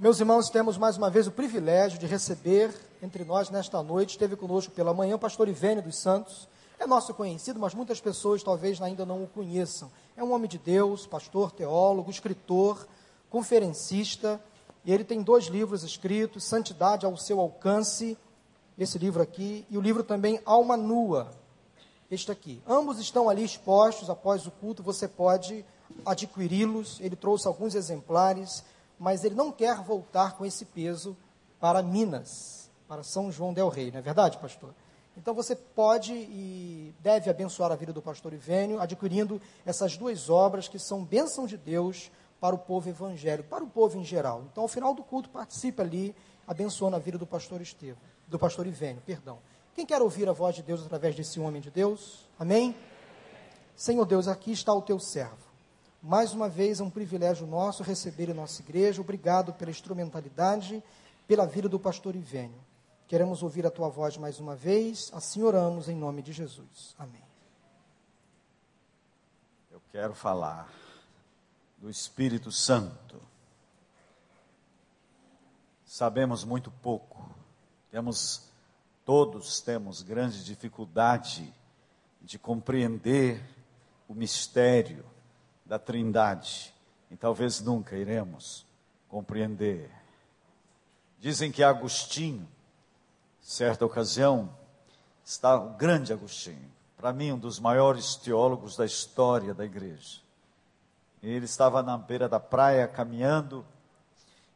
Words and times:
Meus 0.00 0.18
irmãos, 0.18 0.48
temos 0.48 0.78
mais 0.78 0.96
uma 0.96 1.10
vez 1.10 1.26
o 1.26 1.30
privilégio 1.30 1.98
de 1.98 2.06
receber 2.06 2.74
entre 3.02 3.22
nós 3.22 3.50
nesta 3.50 3.82
noite, 3.82 4.12
esteve 4.12 4.34
conosco 4.34 4.72
pela 4.72 4.94
manhã 4.94 5.16
o 5.16 5.18
pastor 5.18 5.46
Ivênio 5.46 5.82
dos 5.82 5.98
Santos. 5.98 6.48
É 6.78 6.86
nosso 6.86 7.12
conhecido, 7.12 7.60
mas 7.60 7.74
muitas 7.74 8.00
pessoas 8.00 8.42
talvez 8.42 8.80
ainda 8.80 9.04
não 9.04 9.22
o 9.22 9.26
conheçam. 9.26 9.92
É 10.16 10.24
um 10.24 10.32
homem 10.32 10.48
de 10.48 10.56
Deus, 10.56 11.06
pastor, 11.06 11.52
teólogo, 11.52 12.10
escritor, 12.10 12.88
conferencista, 13.28 14.40
e 14.86 14.90
ele 14.90 15.04
tem 15.04 15.20
dois 15.20 15.48
livros 15.48 15.84
escritos: 15.84 16.44
Santidade 16.44 17.04
ao 17.04 17.14
seu 17.18 17.38
alcance, 17.38 18.16
esse 18.78 18.96
livro 18.96 19.22
aqui, 19.22 19.66
e 19.68 19.76
o 19.76 19.82
livro 19.82 20.02
também 20.02 20.40
Alma 20.46 20.78
Nua, 20.78 21.30
este 22.10 22.32
aqui. 22.32 22.62
Ambos 22.66 22.98
estão 22.98 23.28
ali 23.28 23.44
expostos 23.44 24.08
após 24.08 24.46
o 24.46 24.50
culto, 24.50 24.82
você 24.82 25.06
pode 25.06 25.62
adquiri-los. 26.06 26.98
Ele 27.00 27.16
trouxe 27.16 27.46
alguns 27.46 27.74
exemplares 27.74 28.64
mas 29.00 29.24
ele 29.24 29.34
não 29.34 29.50
quer 29.50 29.82
voltar 29.82 30.36
com 30.36 30.44
esse 30.44 30.66
peso 30.66 31.16
para 31.58 31.82
Minas, 31.82 32.70
para 32.86 33.02
São 33.02 33.32
João 33.32 33.54
del 33.54 33.70
Rei, 33.70 33.90
não 33.90 33.98
é 33.98 34.02
verdade, 34.02 34.36
pastor? 34.36 34.74
Então 35.16 35.32
você 35.32 35.56
pode 35.56 36.12
e 36.12 36.94
deve 37.00 37.30
abençoar 37.30 37.72
a 37.72 37.76
vida 37.76 37.94
do 37.94 38.02
pastor 38.02 38.34
Ivênio 38.34 38.78
adquirindo 38.78 39.40
essas 39.64 39.96
duas 39.96 40.28
obras 40.28 40.68
que 40.68 40.78
são 40.78 41.02
bênção 41.02 41.46
de 41.46 41.56
Deus 41.56 42.10
para 42.38 42.54
o 42.54 42.58
povo 42.58 42.90
evangélico, 42.90 43.48
para 43.48 43.64
o 43.64 43.68
povo 43.68 43.98
em 43.98 44.04
geral. 44.04 44.44
Então, 44.50 44.62
ao 44.62 44.68
final 44.68 44.94
do 44.94 45.02
culto, 45.02 45.30
participe 45.30 45.80
ali, 45.80 46.14
abençoando 46.46 46.96
a 46.96 46.98
vida 46.98 47.16
do 47.16 47.26
pastor 47.26 47.60
Estevam, 47.60 47.98
do 48.28 48.38
pastor 48.38 48.66
Ivênio, 48.66 49.02
perdão. 49.04 49.38
Quem 49.74 49.86
quer 49.86 50.00
ouvir 50.02 50.28
a 50.28 50.32
voz 50.32 50.54
de 50.54 50.62
Deus 50.62 50.84
através 50.84 51.14
desse 51.16 51.40
homem 51.40 51.60
de 51.60 51.70
Deus? 51.70 52.26
Amém? 52.38 52.76
Senhor 53.74 54.04
Deus, 54.04 54.28
aqui 54.28 54.52
está 54.52 54.74
o 54.74 54.82
teu 54.82 54.98
servo. 54.98 55.49
Mais 56.02 56.32
uma 56.32 56.48
vez 56.48 56.80
é 56.80 56.82
um 56.82 56.88
privilégio 56.88 57.46
nosso 57.46 57.82
receber 57.82 58.30
em 58.30 58.34
nossa 58.34 58.62
igreja. 58.62 59.02
Obrigado 59.02 59.52
pela 59.52 59.70
instrumentalidade, 59.70 60.82
pela 61.28 61.46
vida 61.46 61.68
do 61.68 61.78
pastor 61.78 62.16
Ivênio. 62.16 62.58
Queremos 63.06 63.42
ouvir 63.42 63.66
a 63.66 63.70
tua 63.70 63.88
voz 63.88 64.16
mais 64.16 64.40
uma 64.40 64.56
vez. 64.56 65.10
Assim 65.12 65.42
oramos 65.42 65.88
em 65.88 65.94
nome 65.94 66.22
de 66.22 66.32
Jesus. 66.32 66.94
Amém. 66.98 67.22
Eu 69.70 69.82
quero 69.92 70.14
falar 70.14 70.72
do 71.76 71.90
Espírito 71.90 72.50
Santo. 72.50 73.20
Sabemos 75.84 76.44
muito 76.44 76.70
pouco. 76.70 77.28
Temos 77.90 78.48
todos 79.04 79.60
temos 79.60 80.02
grande 80.02 80.44
dificuldade 80.44 81.52
de 82.22 82.38
compreender 82.38 83.42
o 84.06 84.14
mistério 84.14 85.04
da 85.70 85.78
Trindade 85.78 86.74
e 87.12 87.16
talvez 87.16 87.60
nunca 87.60 87.96
iremos 87.96 88.66
compreender. 89.08 89.88
Dizem 91.20 91.52
que 91.52 91.62
Agostinho, 91.62 92.48
certa 93.40 93.86
ocasião, 93.86 94.52
está 95.24 95.54
o 95.54 95.74
grande 95.74 96.12
Agostinho, 96.12 96.68
para 96.96 97.12
mim 97.12 97.30
um 97.30 97.38
dos 97.38 97.60
maiores 97.60 98.16
teólogos 98.16 98.76
da 98.76 98.84
história 98.84 99.54
da 99.54 99.64
igreja. 99.64 100.20
Ele 101.22 101.44
estava 101.44 101.84
na 101.84 101.96
beira 101.96 102.28
da 102.28 102.40
praia 102.40 102.88
caminhando 102.88 103.64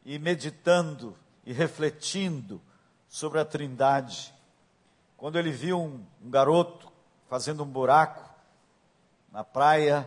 e 0.03 0.19
meditando 0.19 1.15
e 1.45 1.53
refletindo 1.53 2.61
sobre 3.07 3.39
a 3.39 3.45
Trindade. 3.45 4.33
Quando 5.15 5.39
ele 5.39 5.51
viu 5.51 5.79
um, 5.79 6.05
um 6.21 6.29
garoto 6.29 6.91
fazendo 7.29 7.63
um 7.63 7.67
buraco 7.67 8.21
na 9.31 9.45
praia 9.45 10.05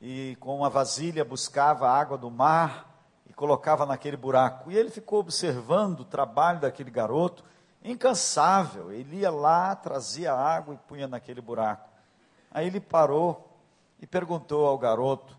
e 0.00 0.36
com 0.40 0.56
uma 0.56 0.70
vasilha 0.70 1.24
buscava 1.24 1.88
a 1.88 1.98
água 1.98 2.16
do 2.16 2.30
mar 2.30 3.02
e 3.28 3.32
colocava 3.32 3.84
naquele 3.84 4.16
buraco. 4.16 4.70
E 4.70 4.76
ele 4.76 4.90
ficou 4.90 5.20
observando 5.20 6.00
o 6.00 6.04
trabalho 6.04 6.60
daquele 6.60 6.90
garoto, 6.90 7.44
incansável. 7.82 8.92
Ele 8.92 9.18
ia 9.18 9.30
lá, 9.30 9.74
trazia 9.74 10.32
água 10.32 10.74
e 10.74 10.78
punha 10.78 11.08
naquele 11.08 11.40
buraco. 11.40 11.88
Aí 12.50 12.66
ele 12.66 12.80
parou 12.80 13.58
e 14.00 14.06
perguntou 14.06 14.66
ao 14.66 14.78
garoto 14.78 15.36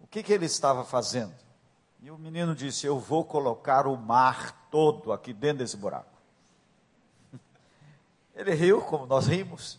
o 0.00 0.06
que, 0.06 0.22
que 0.22 0.32
ele 0.32 0.46
estava 0.46 0.84
fazendo. 0.84 1.34
E 2.00 2.10
o 2.10 2.18
menino 2.18 2.54
disse: 2.54 2.86
Eu 2.86 2.98
vou 2.98 3.24
colocar 3.24 3.86
o 3.86 3.96
mar 3.96 4.68
todo 4.70 5.12
aqui 5.12 5.32
dentro 5.32 5.58
desse 5.58 5.76
buraco. 5.76 6.10
Ele 8.34 8.54
riu, 8.54 8.82
como 8.82 9.06
nós 9.06 9.26
rimos, 9.26 9.78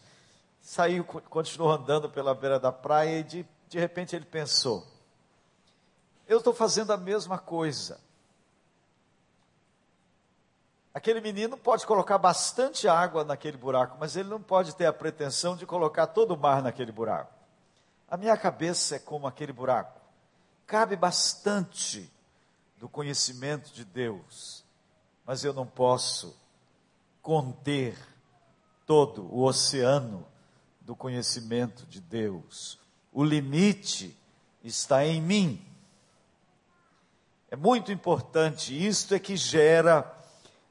saiu, 0.59 1.03
continuou 1.05 1.71
andando 1.71 2.09
pela 2.09 2.33
beira 2.33 2.59
da 2.59 2.71
praia 2.71 3.19
e 3.19 3.23
de 3.23 3.45
de 3.67 3.79
repente 3.79 4.15
ele 4.15 4.25
pensou: 4.25 4.85
eu 6.27 6.39
estou 6.39 6.53
fazendo 6.53 6.91
a 6.91 6.97
mesma 6.97 7.37
coisa. 7.37 7.99
Aquele 10.93 11.21
menino 11.21 11.57
pode 11.57 11.85
colocar 11.85 12.17
bastante 12.17 12.87
água 12.87 13.23
naquele 13.23 13.55
buraco, 13.55 13.97
mas 13.99 14.15
ele 14.15 14.29
não 14.29 14.41
pode 14.41 14.75
ter 14.75 14.87
a 14.87 14.93
pretensão 14.93 15.55
de 15.55 15.65
colocar 15.65 16.07
todo 16.07 16.33
o 16.33 16.37
mar 16.37 16.61
naquele 16.61 16.91
buraco. 16.91 17.31
A 18.09 18.17
minha 18.17 18.35
cabeça 18.35 18.95
é 18.95 18.99
como 18.99 19.27
aquele 19.27 19.53
buraco. 19.53 20.01
Cabe 20.65 20.95
bastante 20.95 22.11
do 22.77 22.89
conhecimento 22.89 23.71
de 23.71 23.85
Deus, 23.85 24.65
mas 25.25 25.43
eu 25.43 25.53
não 25.53 25.67
posso 25.67 26.35
conter 27.21 27.97
todo 28.85 29.23
o 29.31 29.43
oceano 29.43 30.27
do 30.81 30.95
conhecimento 30.95 31.85
de 31.85 32.01
Deus 32.01 32.79
o 33.17 33.23
limite 33.23 34.15
está 34.63 35.03
em 35.03 35.19
mim. 35.19 35.59
É 37.49 37.55
muito 37.55 37.91
importante, 37.91 38.77
isto 38.87 39.15
é 39.15 39.17
que 39.17 39.35
gera 39.35 40.05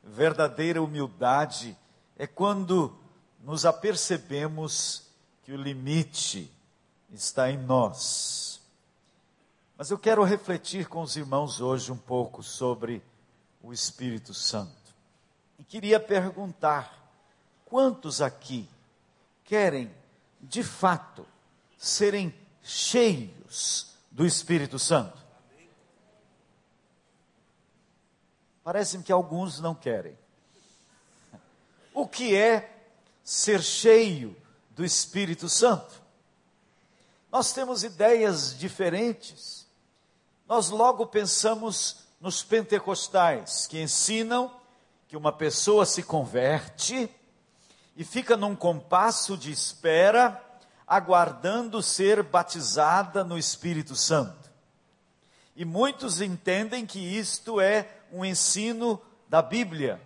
verdadeira 0.00 0.80
humildade, 0.80 1.76
é 2.16 2.24
quando 2.24 2.96
nos 3.40 3.66
apercebemos 3.66 5.08
que 5.42 5.50
o 5.50 5.56
limite 5.56 6.48
está 7.10 7.50
em 7.50 7.58
nós. 7.58 8.62
Mas 9.76 9.90
eu 9.90 9.98
quero 9.98 10.22
refletir 10.22 10.86
com 10.86 11.02
os 11.02 11.16
irmãos 11.16 11.60
hoje 11.60 11.90
um 11.90 11.98
pouco 11.98 12.44
sobre 12.44 13.02
o 13.60 13.72
Espírito 13.72 14.32
Santo. 14.32 14.94
E 15.58 15.64
queria 15.64 15.98
perguntar: 15.98 16.96
quantos 17.64 18.22
aqui 18.22 18.68
querem, 19.42 19.92
de 20.40 20.62
fato, 20.62 21.26
serem 21.76 22.34
cheios 22.62 23.94
do 24.10 24.26
Espírito 24.26 24.78
Santo. 24.78 25.16
Parece-me 28.64 29.04
que 29.04 29.12
alguns 29.12 29.60
não 29.60 29.74
querem. 29.74 30.18
O 31.94 32.06
que 32.08 32.34
é 32.34 32.82
ser 33.22 33.62
cheio 33.62 34.36
do 34.70 34.84
Espírito 34.84 35.48
Santo? 35.48 36.02
Nós 37.30 37.52
temos 37.52 37.84
ideias 37.84 38.58
diferentes. 38.58 39.66
Nós 40.48 40.70
logo 40.70 41.06
pensamos 41.06 42.06
nos 42.20 42.42
pentecostais, 42.42 43.66
que 43.66 43.80
ensinam 43.80 44.50
que 45.08 45.16
uma 45.16 45.32
pessoa 45.32 45.86
se 45.86 46.02
converte 46.02 47.08
e 47.96 48.04
fica 48.04 48.36
num 48.36 48.56
compasso 48.56 49.36
de 49.36 49.50
espera 49.50 50.42
aguardando 50.86 51.82
ser 51.82 52.22
batizada 52.22 53.24
no 53.24 53.36
Espírito 53.36 53.96
Santo. 53.96 54.50
E 55.56 55.64
muitos 55.64 56.20
entendem 56.20 56.86
que 56.86 57.00
isto 57.00 57.60
é 57.60 57.88
um 58.12 58.24
ensino 58.24 59.00
da 59.28 59.42
Bíblia, 59.42 60.00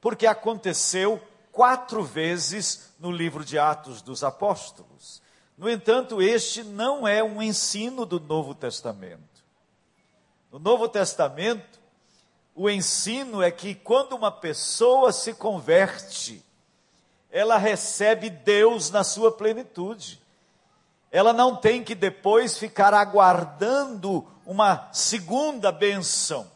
porque 0.00 0.26
aconteceu 0.26 1.20
quatro 1.50 2.02
vezes 2.02 2.92
no 2.98 3.10
livro 3.10 3.44
de 3.44 3.58
Atos 3.58 4.00
dos 4.00 4.24
Apóstolos. 4.24 5.20
No 5.58 5.68
entanto, 5.68 6.22
este 6.22 6.64
não 6.64 7.06
é 7.06 7.22
um 7.22 7.42
ensino 7.42 8.06
do 8.06 8.18
Novo 8.18 8.54
Testamento. 8.54 9.44
No 10.50 10.58
Novo 10.58 10.88
Testamento, 10.88 11.78
o 12.54 12.70
ensino 12.70 13.42
é 13.42 13.50
que 13.50 13.74
quando 13.74 14.14
uma 14.14 14.30
pessoa 14.30 15.12
se 15.12 15.34
converte, 15.34 16.42
ela 17.30 17.58
recebe 17.58 18.30
Deus 18.30 18.90
na 18.90 19.04
sua 19.04 19.32
plenitude 19.32 20.21
ela 21.12 21.34
não 21.34 21.54
tem 21.54 21.84
que 21.84 21.94
depois 21.94 22.56
ficar 22.56 22.94
aguardando 22.94 24.26
uma 24.46 24.88
segunda 24.94 25.70
benção. 25.70 26.50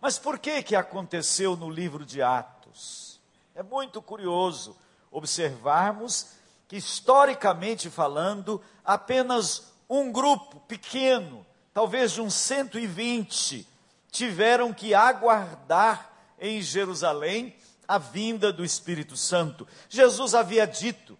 Mas 0.00 0.18
por 0.18 0.36
que 0.36 0.64
que 0.64 0.74
aconteceu 0.74 1.56
no 1.56 1.70
livro 1.70 2.04
de 2.04 2.20
Atos? 2.20 3.20
É 3.54 3.62
muito 3.62 4.02
curioso 4.02 4.76
observarmos 5.12 6.32
que 6.66 6.76
historicamente 6.76 7.88
falando, 7.88 8.60
apenas 8.84 9.72
um 9.88 10.10
grupo 10.10 10.58
pequeno, 10.60 11.46
talvez 11.72 12.10
de 12.12 12.20
uns 12.20 12.34
120, 12.34 13.66
tiveram 14.10 14.72
que 14.72 14.92
aguardar 14.92 16.10
em 16.38 16.60
Jerusalém 16.60 17.54
a 17.86 17.98
vinda 17.98 18.52
do 18.52 18.64
Espírito 18.64 19.16
Santo. 19.16 19.68
Jesus 19.88 20.34
havia 20.34 20.66
dito 20.66 21.16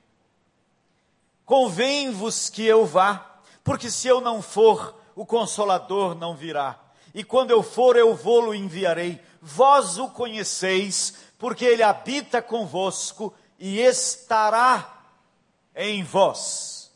Convém-vos 1.50 2.48
que 2.48 2.64
eu 2.64 2.86
vá, 2.86 3.40
porque 3.64 3.90
se 3.90 4.06
eu 4.06 4.20
não 4.20 4.40
for, 4.40 4.94
o 5.16 5.26
consolador 5.26 6.14
não 6.14 6.36
virá. 6.36 6.78
e 7.12 7.24
quando 7.24 7.50
eu 7.50 7.60
for, 7.60 7.96
eu 7.96 8.14
vou-lo 8.14 8.54
enviarei. 8.54 9.20
Vós 9.42 9.98
o 9.98 10.08
conheceis, 10.10 11.12
porque 11.40 11.64
ele 11.64 11.82
habita 11.82 12.40
convosco 12.40 13.34
e 13.58 13.80
estará 13.80 15.02
em 15.74 16.04
vós. 16.04 16.92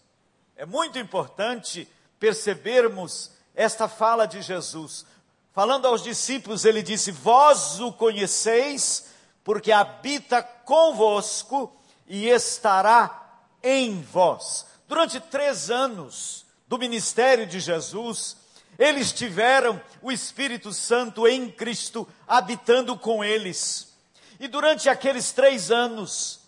É 0.54 0.64
muito 0.64 1.00
importante 1.00 1.88
percebermos 2.20 3.32
esta 3.56 3.88
fala 3.88 4.24
de 4.24 4.40
Jesus. 4.40 5.04
Falando 5.52 5.88
aos 5.88 6.00
discípulos, 6.00 6.64
ele 6.64 6.80
disse: 6.80 7.10
Vós 7.10 7.80
o 7.80 7.92
conheceis, 7.92 9.06
porque 9.42 9.72
habita 9.72 10.44
convosco 10.44 11.76
e 12.06 12.28
estará 12.28 13.23
em 13.64 14.02
vós. 14.02 14.66
Durante 14.86 15.18
três 15.18 15.70
anos 15.70 16.44
do 16.68 16.78
ministério 16.78 17.46
de 17.46 17.58
Jesus, 17.58 18.36
eles 18.78 19.12
tiveram 19.12 19.80
o 20.02 20.12
Espírito 20.12 20.72
Santo 20.72 21.26
em 21.26 21.50
Cristo 21.50 22.06
habitando 22.28 22.96
com 22.96 23.24
eles. 23.24 23.92
E 24.38 24.46
durante 24.46 24.88
aqueles 24.88 25.32
três 25.32 25.70
anos, 25.70 26.40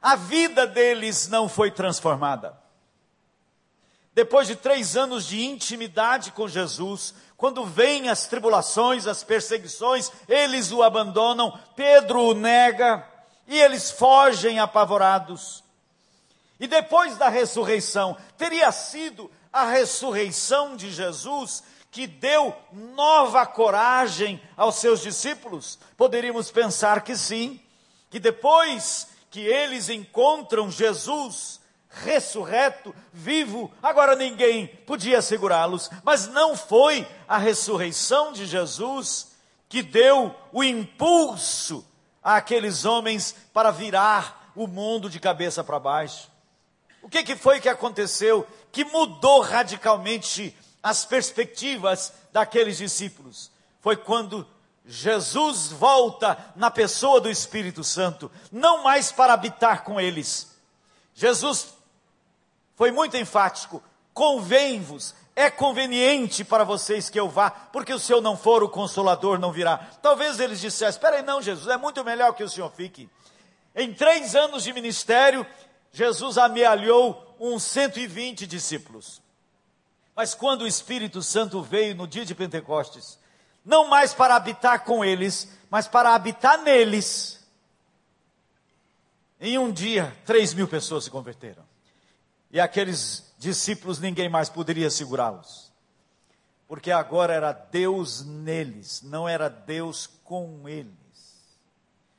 a 0.00 0.14
vida 0.14 0.66
deles 0.66 1.28
não 1.28 1.48
foi 1.48 1.70
transformada. 1.70 2.58
Depois 4.14 4.46
de 4.46 4.56
três 4.56 4.96
anos 4.96 5.26
de 5.26 5.44
intimidade 5.44 6.32
com 6.32 6.48
Jesus, 6.48 7.14
quando 7.36 7.64
vêm 7.64 8.08
as 8.08 8.26
tribulações, 8.26 9.06
as 9.06 9.24
perseguições, 9.24 10.10
eles 10.28 10.72
o 10.72 10.82
abandonam, 10.82 11.58
Pedro 11.74 12.20
o 12.20 12.34
nega 12.34 13.06
e 13.46 13.58
eles 13.58 13.90
fogem 13.90 14.58
apavorados. 14.58 15.64
E 16.60 16.66
depois 16.66 17.16
da 17.16 17.30
ressurreição, 17.30 18.16
teria 18.36 18.70
sido 18.70 19.30
a 19.50 19.64
ressurreição 19.64 20.76
de 20.76 20.92
Jesus 20.92 21.64
que 21.90 22.06
deu 22.06 22.54
nova 22.70 23.46
coragem 23.46 24.40
aos 24.56 24.76
seus 24.76 25.00
discípulos? 25.00 25.78
Poderíamos 25.96 26.50
pensar 26.50 27.02
que 27.02 27.16
sim, 27.16 27.58
que 28.10 28.20
depois 28.20 29.08
que 29.30 29.40
eles 29.40 29.88
encontram 29.88 30.70
Jesus 30.70 31.58
ressurreto, 31.88 32.94
vivo, 33.12 33.72
agora 33.82 34.14
ninguém 34.14 34.68
podia 34.86 35.20
segurá-los, 35.20 35.90
mas 36.04 36.28
não 36.28 36.56
foi 36.56 37.06
a 37.26 37.36
ressurreição 37.36 38.32
de 38.32 38.46
Jesus 38.46 39.32
que 39.68 39.82
deu 39.82 40.34
o 40.52 40.62
impulso 40.62 41.84
àqueles 42.22 42.84
homens 42.84 43.34
para 43.52 43.70
virar 43.70 44.52
o 44.54 44.66
mundo 44.66 45.08
de 45.10 45.18
cabeça 45.18 45.64
para 45.64 45.80
baixo. 45.80 46.30
O 47.02 47.08
que, 47.08 47.22
que 47.22 47.36
foi 47.36 47.60
que 47.60 47.68
aconteceu 47.68 48.46
que 48.72 48.84
mudou 48.84 49.40
radicalmente 49.40 50.56
as 50.82 51.04
perspectivas 51.04 52.12
daqueles 52.32 52.78
discípulos. 52.78 53.50
Foi 53.80 53.96
quando 53.96 54.46
Jesus 54.86 55.68
volta 55.68 56.38
na 56.56 56.70
pessoa 56.70 57.20
do 57.20 57.30
Espírito 57.30 57.84
Santo, 57.84 58.30
não 58.50 58.82
mais 58.82 59.12
para 59.12 59.32
habitar 59.32 59.84
com 59.84 60.00
eles. 60.00 60.56
Jesus 61.14 61.74
foi 62.76 62.90
muito 62.90 63.16
enfático: 63.16 63.82
convém-vos, 64.12 65.14
é 65.36 65.50
conveniente 65.50 66.44
para 66.44 66.64
vocês 66.64 67.08
que 67.10 67.20
eu 67.20 67.28
vá, 67.28 67.50
porque 67.50 67.98
se 67.98 68.12
eu 68.12 68.20
não 68.20 68.36
for, 68.36 68.62
o 68.62 68.68
consolador 68.68 69.38
não 69.38 69.52
virá. 69.52 69.78
Talvez 70.02 70.40
eles 70.40 70.60
dissessem: 70.60 70.96
espera 70.96 71.16
aí, 71.16 71.22
não, 71.22 71.42
Jesus, 71.42 71.68
é 71.68 71.76
muito 71.76 72.04
melhor 72.04 72.34
que 72.34 72.44
o 72.44 72.48
senhor 72.48 72.70
fique. 72.70 73.08
Em 73.74 73.94
três 73.94 74.34
anos 74.34 74.64
de 74.64 74.72
ministério, 74.72 75.46
Jesus 75.92 76.38
amealhou 76.38 77.36
uns 77.38 77.62
120 77.64 78.46
discípulos. 78.46 79.20
Mas 80.14 80.34
quando 80.34 80.62
o 80.62 80.66
Espírito 80.66 81.22
Santo 81.22 81.62
veio 81.62 81.94
no 81.94 82.06
dia 82.06 82.24
de 82.24 82.34
Pentecostes, 82.34 83.18
não 83.64 83.88
mais 83.88 84.12
para 84.12 84.36
habitar 84.36 84.84
com 84.84 85.04
eles, 85.04 85.48
mas 85.70 85.88
para 85.88 86.14
habitar 86.14 86.58
neles, 86.62 87.40
em 89.40 89.56
um 89.56 89.72
dia, 89.72 90.14
três 90.26 90.52
mil 90.52 90.68
pessoas 90.68 91.04
se 91.04 91.10
converteram. 91.10 91.64
E 92.50 92.60
aqueles 92.60 93.32
discípulos, 93.38 93.98
ninguém 93.98 94.28
mais 94.28 94.50
poderia 94.50 94.90
segurá-los. 94.90 95.72
Porque 96.68 96.92
agora 96.92 97.32
era 97.32 97.52
Deus 97.52 98.22
neles, 98.22 99.02
não 99.02 99.28
era 99.28 99.48
Deus 99.48 100.06
com 100.24 100.68
eles. 100.68 100.92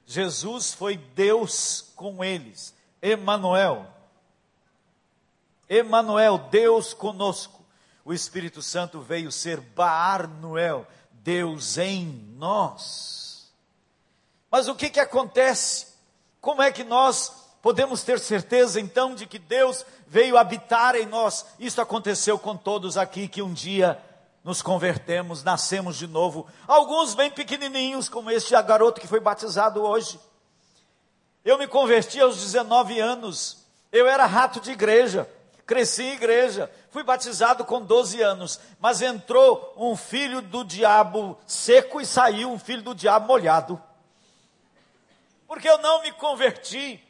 Jesus 0.05 0.73
foi 0.73 0.97
Deus 0.97 1.91
com 1.95 2.23
eles. 2.23 2.73
Emanuel. 3.01 3.87
Emanuel, 5.69 6.37
Deus 6.49 6.93
conosco 6.93 7.61
o 8.03 8.13
Espírito 8.13 8.61
Santo 8.61 8.99
veio 8.99 9.31
ser 9.31 9.59
Baar 9.59 10.27
Noel, 10.27 10.87
Deus 11.11 11.77
em 11.77 12.07
nós. 12.35 13.51
Mas 14.49 14.67
o 14.67 14.75
que 14.75 14.89
que 14.89 14.99
acontece? 14.99 15.87
Como 16.39 16.61
é 16.61 16.71
que 16.71 16.83
nós 16.83 17.31
podemos 17.61 18.03
ter 18.03 18.19
certeza 18.19 18.79
então 18.79 19.13
de 19.13 19.27
que 19.27 19.37
Deus 19.37 19.85
veio 20.07 20.37
habitar 20.37 20.95
em 20.95 21.05
nós? 21.05 21.45
Isso 21.59 21.79
aconteceu 21.79 22.39
com 22.39 22.57
todos 22.57 22.97
aqui 22.97 23.27
que 23.27 23.41
um 23.41 23.53
dia 23.53 24.01
nos 24.43 24.63
convertemos, 24.63 25.43
nascemos 25.43 25.95
de 25.95 26.07
novo. 26.07 26.47
Alguns 26.67 27.13
bem 27.13 27.29
pequenininhos, 27.29 28.09
como 28.09 28.31
este 28.31 28.59
garoto 28.63 28.99
que 28.99 29.07
foi 29.07 29.19
batizado 29.19 29.83
hoje. 29.83 30.19
Eu 31.43 31.57
me 31.57 31.67
converti 31.67 32.19
aos 32.19 32.37
19 32.39 32.99
anos. 32.99 33.65
Eu 33.91 34.07
era 34.07 34.25
rato 34.25 34.59
de 34.59 34.71
igreja 34.71 35.27
cresci 35.71 36.03
em 36.03 36.13
igreja, 36.15 36.69
fui 36.89 37.01
batizado 37.01 37.63
com 37.63 37.81
12 37.81 38.21
anos, 38.21 38.59
mas 38.77 39.01
entrou 39.01 39.73
um 39.77 39.95
filho 39.95 40.41
do 40.41 40.65
diabo 40.65 41.39
seco 41.47 42.01
e 42.01 42.05
saiu 42.05 42.51
um 42.51 42.59
filho 42.59 42.81
do 42.81 42.93
diabo 42.93 43.27
molhado. 43.27 43.81
Porque 45.47 45.69
eu 45.69 45.77
não 45.77 46.01
me 46.01 46.11
converti. 46.11 47.01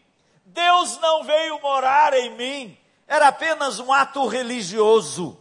Deus 0.46 1.00
não 1.00 1.24
veio 1.24 1.60
morar 1.60 2.14
em 2.14 2.36
mim. 2.36 2.78
Era 3.08 3.30
apenas 3.30 3.80
um 3.80 3.92
ato 3.92 4.28
religioso. 4.28 5.36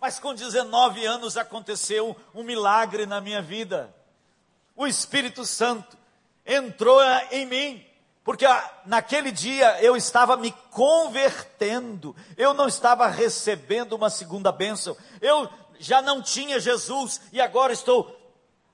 Mas 0.00 0.18
com 0.18 0.34
19 0.34 1.06
anos 1.06 1.36
aconteceu 1.36 2.16
um 2.34 2.42
milagre 2.42 3.06
na 3.06 3.20
minha 3.20 3.40
vida. 3.40 3.94
O 4.74 4.88
Espírito 4.88 5.44
Santo 5.44 5.96
entrou 6.46 7.02
em 7.30 7.46
mim 7.46 7.86
porque 8.26 8.44
naquele 8.84 9.30
dia 9.30 9.80
eu 9.80 9.96
estava 9.96 10.36
me 10.36 10.50
convertendo, 10.72 12.14
eu 12.36 12.52
não 12.52 12.66
estava 12.66 13.06
recebendo 13.06 13.92
uma 13.92 14.10
segunda 14.10 14.50
bênção, 14.50 14.96
eu 15.20 15.48
já 15.78 16.02
não 16.02 16.20
tinha 16.20 16.58
Jesus 16.58 17.20
e 17.32 17.40
agora 17.40 17.72
estou 17.72 18.20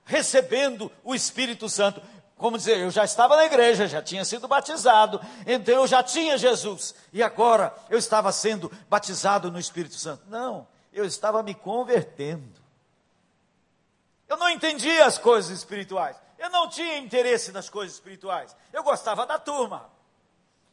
recebendo 0.05 0.91
o 1.03 1.13
Espírito 1.13 1.69
Santo. 1.69 2.01
Como 2.35 2.57
dizer, 2.57 2.79
eu 2.79 2.89
já 2.89 3.05
estava 3.05 3.35
na 3.35 3.45
igreja, 3.45 3.87
já 3.87 4.01
tinha 4.01 4.25
sido 4.25 4.47
batizado, 4.47 5.21
então 5.45 5.75
eu 5.75 5.85
já 5.85 6.01
tinha 6.01 6.35
Jesus 6.35 6.95
e 7.13 7.21
agora 7.21 7.71
eu 7.91 7.99
estava 7.99 8.31
sendo 8.31 8.71
batizado 8.89 9.51
no 9.51 9.59
Espírito 9.59 9.93
Santo. 9.93 10.23
Não, 10.29 10.65
eu 10.91 11.05
estava 11.05 11.43
me 11.43 11.53
convertendo. 11.53 12.59
Eu 14.27 14.35
não 14.35 14.49
entendia 14.49 15.05
as 15.05 15.19
coisas 15.19 15.55
espirituais. 15.55 16.17
Eu 16.43 16.49
não 16.49 16.67
tinha 16.67 16.97
interesse 16.97 17.53
nas 17.53 17.69
coisas 17.69 17.93
espirituais. 17.93 18.53
Eu 18.73 18.83
gostava 18.83 19.25
da 19.25 19.39
turma. 19.39 19.89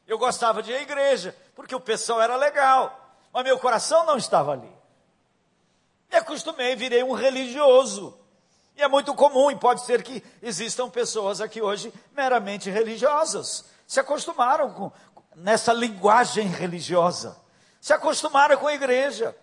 Eu 0.04 0.18
gostava 0.18 0.64
de 0.64 0.72
ir 0.72 0.74
à 0.74 0.82
igreja, 0.82 1.32
porque 1.54 1.72
o 1.72 1.80
pessoal 1.80 2.20
era 2.20 2.34
legal. 2.34 3.14
Mas 3.32 3.44
meu 3.44 3.56
coração 3.56 4.04
não 4.04 4.16
estava 4.16 4.50
ali. 4.50 4.72
Me 6.10 6.16
acostumei, 6.16 6.74
virei 6.74 7.04
um 7.04 7.12
religioso. 7.12 8.18
E 8.76 8.82
é 8.82 8.88
muito 8.88 9.14
comum, 9.14 9.48
e 9.48 9.54
pode 9.54 9.82
ser 9.82 10.02
que 10.02 10.24
existam 10.42 10.90
pessoas 10.90 11.40
aqui 11.40 11.62
hoje 11.62 11.94
meramente 12.16 12.68
religiosas. 12.68 13.64
Se 13.86 14.00
acostumaram 14.00 14.74
com, 14.74 14.92
nessa 15.36 15.72
linguagem 15.72 16.48
religiosa. 16.48 17.40
Se 17.80 17.92
acostumaram 17.92 18.56
com 18.56 18.66
a 18.66 18.74
igreja. 18.74 19.36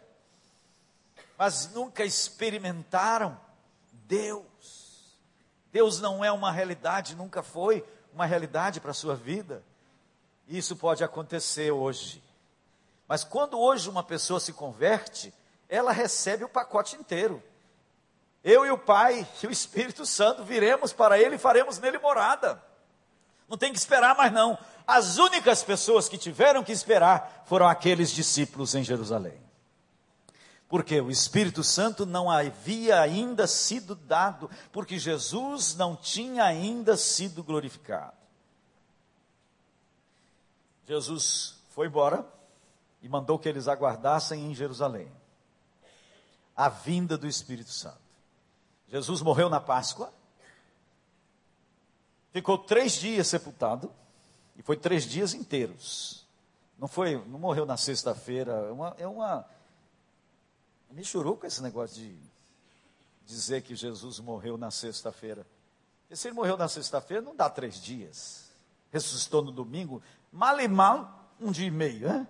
Mas 1.37 1.71
nunca 1.71 2.03
experimentaram 2.03 3.39
Deus. 3.93 4.76
Deus 5.77 6.01
não 6.01 6.25
é 6.25 6.31
uma 6.31 6.51
realidade, 6.51 7.15
nunca 7.15 7.43
foi 7.43 7.85
uma 8.11 8.25
realidade 8.25 8.79
para 8.79 8.89
a 8.89 8.95
sua 8.95 9.13
vida. 9.13 9.63
Isso 10.47 10.75
pode 10.75 11.03
acontecer 11.03 11.69
hoje. 11.69 12.23
Mas 13.07 13.23
quando 13.23 13.59
hoje 13.59 13.87
uma 13.87 14.01
pessoa 14.01 14.39
se 14.39 14.51
converte, 14.51 15.31
ela 15.69 15.91
recebe 15.91 16.43
o 16.43 16.49
pacote 16.49 16.95
inteiro. 16.95 17.43
Eu 18.43 18.65
e 18.65 18.71
o 18.71 18.77
Pai 18.79 19.27
e 19.43 19.45
o 19.45 19.51
Espírito 19.51 20.03
Santo 20.03 20.43
viremos 20.43 20.93
para 20.93 21.19
Ele 21.19 21.35
e 21.35 21.37
faremos 21.37 21.77
nele 21.77 21.99
morada. 21.99 22.59
Não 23.47 23.55
tem 23.55 23.71
que 23.71 23.77
esperar 23.77 24.17
mais 24.17 24.33
não. 24.33 24.57
As 24.87 25.19
únicas 25.19 25.61
pessoas 25.61 26.09
que 26.09 26.17
tiveram 26.17 26.63
que 26.63 26.71
esperar 26.71 27.43
foram 27.45 27.67
aqueles 27.67 28.09
discípulos 28.09 28.73
em 28.73 28.83
Jerusalém. 28.83 29.39
Porque 30.67 30.99
o 30.99 31.09
Espírito 31.09 31.63
Santo 31.63 32.05
não 32.05 32.29
havia 32.29 32.99
ainda 32.99 33.47
sido 33.47 33.95
dado, 33.95 34.49
porque 34.71 34.99
Jesus 34.99 35.75
não 35.75 35.95
tinha 35.95 36.43
ainda 36.43 36.97
sido 36.97 37.43
glorificado. 37.43 38.17
Jesus 40.85 41.57
foi 41.69 41.87
embora 41.87 42.25
e 43.01 43.07
mandou 43.07 43.37
que 43.39 43.47
eles 43.47 43.67
aguardassem 43.67 44.45
em 44.45 44.55
Jerusalém 44.55 45.11
a 46.55 46.69
vinda 46.69 47.17
do 47.17 47.27
Espírito 47.27 47.71
Santo. 47.71 48.01
Jesus 48.87 49.21
morreu 49.21 49.49
na 49.49 49.59
Páscoa, 49.59 50.11
ficou 52.31 52.57
três 52.57 52.93
dias 52.93 53.27
sepultado, 53.27 53.91
e 54.57 54.63
foi 54.63 54.75
três 54.75 55.03
dias 55.03 55.33
inteiros. 55.35 56.25
Não 56.79 56.87
foi, 56.87 57.23
não 57.27 57.37
morreu 57.37 57.65
na 57.65 57.77
sexta-feira, 57.77 58.51
é 58.51 58.71
uma, 58.71 58.95
é 58.97 59.07
uma. 59.07 59.45
Me 60.91 61.03
chorou 61.03 61.37
com 61.37 61.45
esse 61.45 61.61
negócio 61.61 61.97
de 61.97 62.17
dizer 63.25 63.61
que 63.61 63.75
Jesus 63.75 64.19
morreu 64.19 64.57
na 64.57 64.71
sexta-feira. 64.71 65.45
E 66.09 66.15
se 66.15 66.27
ele 66.27 66.35
morreu 66.35 66.57
na 66.57 66.67
sexta-feira, 66.67 67.21
não 67.21 67.35
dá 67.35 67.49
três 67.49 67.81
dias. 67.81 68.45
Ressuscitou 68.91 69.41
no 69.41 69.51
domingo, 69.51 70.01
mal 70.31 70.59
e 70.59 70.67
mal, 70.67 71.29
um 71.39 71.51
dia 71.51 71.67
e 71.67 71.71
meio, 71.71 72.07
né? 72.07 72.27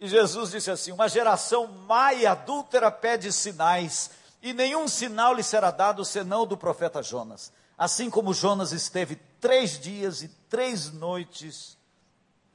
E 0.00 0.06
Jesus 0.06 0.52
disse 0.52 0.70
assim: 0.70 0.92
Uma 0.92 1.08
geração 1.08 1.66
má 1.66 2.14
e 2.14 2.24
adúltera 2.24 2.90
pede 2.90 3.32
sinais, 3.32 4.10
e 4.40 4.52
nenhum 4.52 4.86
sinal 4.86 5.34
lhe 5.34 5.42
será 5.42 5.70
dado 5.70 6.04
senão 6.04 6.46
do 6.46 6.56
profeta 6.56 7.02
Jonas. 7.02 7.52
Assim 7.76 8.08
como 8.08 8.32
Jonas 8.32 8.72
esteve 8.72 9.16
três 9.40 9.78
dias 9.78 10.22
e 10.22 10.28
três 10.48 10.92
noites 10.92 11.76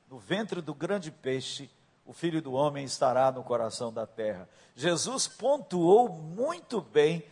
no 0.10 0.18
ventre 0.18 0.62
do 0.62 0.74
grande 0.74 1.12
peixe, 1.12 1.70
o 2.06 2.14
filho 2.14 2.42
do 2.42 2.54
homem 2.54 2.84
estará 2.84 3.32
no 3.32 3.44
coração 3.44 3.92
da 3.92 4.06
terra. 4.06 4.48
Jesus 4.76 5.28
pontuou 5.28 6.10
muito 6.10 6.82
bem 6.82 7.26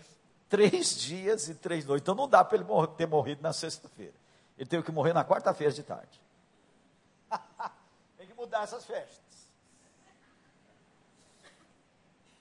três 0.48 0.96
dias 1.00 1.50
e 1.50 1.56
três 1.56 1.86
noites. 1.86 2.04
Então 2.04 2.16
não 2.16 2.28
dá 2.28 2.44
para 2.44 2.58
ele 2.58 2.66
ter 2.98 3.06
morrido 3.06 3.42
na 3.42 3.54
sexta-feira. 3.54 4.14
Ele 4.58 4.70
teve 4.70 4.84
que 4.84 4.92
morrer 4.92 5.14
na 5.14 5.26
quarta-feira 5.26 5.74
de 5.74 5.84
tarde. 5.84 6.22
Tem 8.18 8.28
que 8.28 8.34
mudar 8.34 8.64
essas 8.64 8.86
festas. 8.86 9.20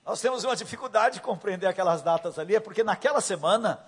Nós 0.05 0.19
temos 0.19 0.43
uma 0.43 0.55
dificuldade 0.55 1.15
de 1.15 1.21
compreender 1.21 1.67
aquelas 1.67 2.01
datas 2.01 2.39
ali, 2.39 2.55
é 2.55 2.59
porque 2.59 2.83
naquela 2.83 3.21
semana 3.21 3.79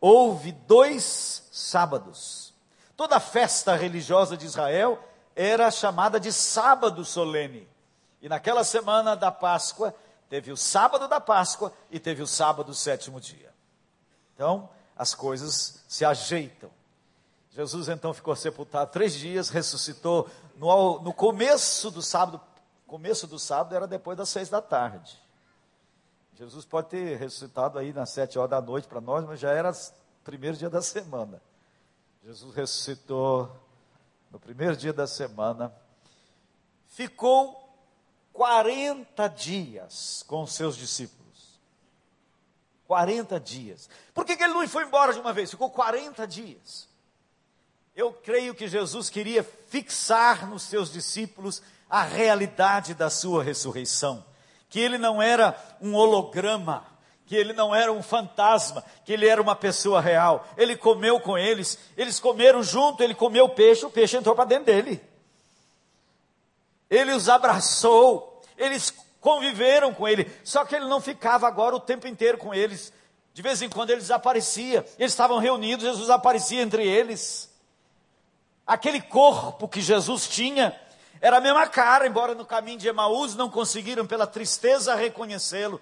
houve 0.00 0.52
dois 0.52 1.48
sábados. 1.52 2.52
Toda 2.96 3.20
festa 3.20 3.76
religiosa 3.76 4.36
de 4.36 4.46
Israel 4.46 5.02
era 5.34 5.70
chamada 5.70 6.18
de 6.18 6.32
sábado 6.32 7.04
solene. 7.04 7.69
E 8.20 8.28
naquela 8.28 8.64
semana 8.64 9.14
da 9.14 9.32
Páscoa, 9.32 9.94
teve 10.28 10.52
o 10.52 10.56
sábado 10.56 11.08
da 11.08 11.20
Páscoa 11.20 11.72
e 11.90 11.98
teve 11.98 12.22
o 12.22 12.26
sábado 12.26 12.66
do 12.66 12.74
sétimo 12.74 13.20
dia. 13.20 13.52
Então, 14.34 14.68
as 14.96 15.14
coisas 15.14 15.82
se 15.88 16.04
ajeitam. 16.04 16.70
Jesus 17.50 17.88
então 17.88 18.14
ficou 18.14 18.36
sepultado 18.36 18.92
três 18.92 19.14
dias, 19.14 19.48
ressuscitou 19.48 20.28
no, 20.56 21.00
no 21.00 21.12
começo 21.12 21.90
do 21.90 22.02
sábado. 22.02 22.40
Começo 22.86 23.26
do 23.26 23.38
sábado 23.38 23.74
era 23.74 23.86
depois 23.86 24.16
das 24.16 24.28
seis 24.28 24.48
da 24.48 24.60
tarde. 24.60 25.20
Jesus 26.34 26.64
pode 26.64 26.88
ter 26.88 27.18
ressuscitado 27.18 27.78
aí 27.78 27.92
nas 27.92 28.10
sete 28.10 28.38
horas 28.38 28.50
da 28.50 28.60
noite 28.60 28.88
para 28.88 29.00
nós, 29.00 29.24
mas 29.24 29.40
já 29.40 29.50
era 29.50 29.72
primeiro 30.24 30.56
dia 30.56 30.70
da 30.70 30.80
semana. 30.80 31.42
Jesus 32.24 32.54
ressuscitou 32.54 33.50
no 34.30 34.38
primeiro 34.38 34.76
dia 34.76 34.92
da 34.92 35.06
semana, 35.06 35.72
ficou 36.88 37.69
40 38.32 39.28
dias 39.28 40.24
com 40.26 40.42
os 40.42 40.52
seus 40.52 40.76
discípulos. 40.76 41.60
40 42.86 43.38
dias. 43.38 43.88
Por 44.12 44.24
que, 44.24 44.36
que 44.36 44.42
ele 44.42 44.54
não 44.54 44.66
foi 44.66 44.84
embora 44.84 45.12
de 45.12 45.20
uma 45.20 45.32
vez? 45.32 45.50
Ficou 45.50 45.70
40 45.70 46.26
dias. 46.26 46.88
Eu 47.94 48.12
creio 48.12 48.54
que 48.54 48.66
Jesus 48.66 49.10
queria 49.10 49.42
fixar 49.42 50.48
nos 50.48 50.62
seus 50.62 50.92
discípulos 50.92 51.62
a 51.88 52.02
realidade 52.02 52.94
da 52.94 53.10
sua 53.10 53.42
ressurreição 53.42 54.24
que 54.70 54.78
ele 54.78 54.96
não 54.96 55.20
era 55.20 55.54
um 55.82 55.94
holograma, 55.94 56.86
que 57.26 57.34
ele 57.34 57.52
não 57.52 57.74
era 57.74 57.92
um 57.92 58.02
fantasma, 58.02 58.82
que 59.04 59.12
ele 59.12 59.26
era 59.26 59.42
uma 59.42 59.56
pessoa 59.56 60.00
real. 60.00 60.46
Ele 60.56 60.76
comeu 60.76 61.20
com 61.20 61.36
eles, 61.36 61.76
eles 61.96 62.20
comeram 62.20 62.62
junto, 62.62 63.02
ele 63.02 63.14
comeu 63.14 63.48
peixe, 63.48 63.84
o 63.84 63.90
peixe 63.90 64.16
entrou 64.16 64.34
para 64.34 64.44
dentro 64.44 64.66
dele. 64.66 65.02
Ele 66.90 67.12
os 67.12 67.28
abraçou, 67.28 68.42
eles 68.58 68.92
conviveram 69.20 69.94
com 69.94 70.08
ele, 70.08 70.30
só 70.42 70.64
que 70.64 70.74
ele 70.74 70.86
não 70.86 71.00
ficava 71.00 71.46
agora 71.46 71.76
o 71.76 71.80
tempo 71.80 72.08
inteiro 72.08 72.36
com 72.36 72.52
eles. 72.52 72.92
De 73.32 73.42
vez 73.42 73.62
em 73.62 73.68
quando 73.68 73.90
ele 73.90 74.00
desaparecia, 74.00 74.84
eles 74.98 75.12
estavam 75.12 75.38
reunidos, 75.38 75.84
Jesus 75.84 76.10
aparecia 76.10 76.60
entre 76.60 76.84
eles. 76.84 77.48
Aquele 78.66 79.00
corpo 79.00 79.68
que 79.68 79.80
Jesus 79.80 80.28
tinha, 80.28 80.78
era 81.20 81.36
a 81.36 81.40
mesma 81.40 81.66
cara, 81.66 82.06
embora 82.06 82.34
no 82.34 82.46
caminho 82.46 82.78
de 82.78 82.88
Emaús 82.88 83.36
não 83.36 83.50
conseguiram 83.50 84.06
pela 84.06 84.26
tristeza 84.26 84.94
reconhecê-lo. 84.94 85.80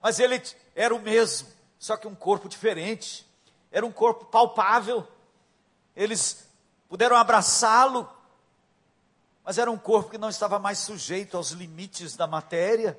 Mas 0.00 0.20
ele 0.20 0.40
era 0.76 0.94
o 0.94 1.00
mesmo, 1.00 1.48
só 1.78 1.96
que 1.96 2.06
um 2.06 2.14
corpo 2.14 2.48
diferente. 2.48 3.26
Era 3.72 3.86
um 3.86 3.90
corpo 3.90 4.26
palpável. 4.26 5.06
Eles 5.96 6.46
puderam 6.88 7.16
abraçá-lo, 7.16 8.08
mas 9.44 9.58
era 9.58 9.70
um 9.70 9.76
corpo 9.76 10.10
que 10.10 10.18
não 10.18 10.30
estava 10.30 10.58
mais 10.58 10.78
sujeito 10.78 11.36
aos 11.36 11.50
limites 11.50 12.16
da 12.16 12.26
matéria. 12.26 12.98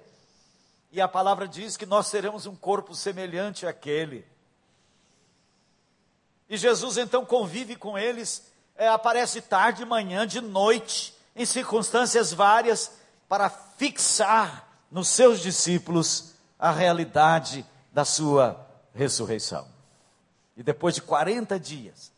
E 0.92 1.02
a 1.02 1.08
palavra 1.08 1.48
diz 1.48 1.76
que 1.76 1.86
nós 1.86 2.12
teremos 2.12 2.46
um 2.46 2.56
corpo 2.56 2.94
semelhante 2.94 3.66
àquele. 3.66 4.26
E 6.48 6.56
Jesus 6.56 6.98
então 6.98 7.26
convive 7.26 7.76
com 7.76 7.98
eles, 7.98 8.52
é, 8.76 8.88
aparece 8.88 9.42
tarde, 9.42 9.84
manhã, 9.84 10.28
de 10.28 10.40
noite 10.40 11.16
em 11.36 11.46
circunstâncias 11.46 12.32
várias, 12.32 12.92
para 13.28 13.50
fixar 13.50 14.70
nos 14.92 15.08
seus 15.08 15.40
discípulos 15.40 16.36
a 16.60 16.72
realidade 16.72 17.66
da 17.92 18.06
sua 18.06 18.66
ressurreição. 18.94 19.68
E 20.56 20.62
depois 20.62 20.96
de 20.96 21.02
40 21.02 21.60
dias, 21.60 22.12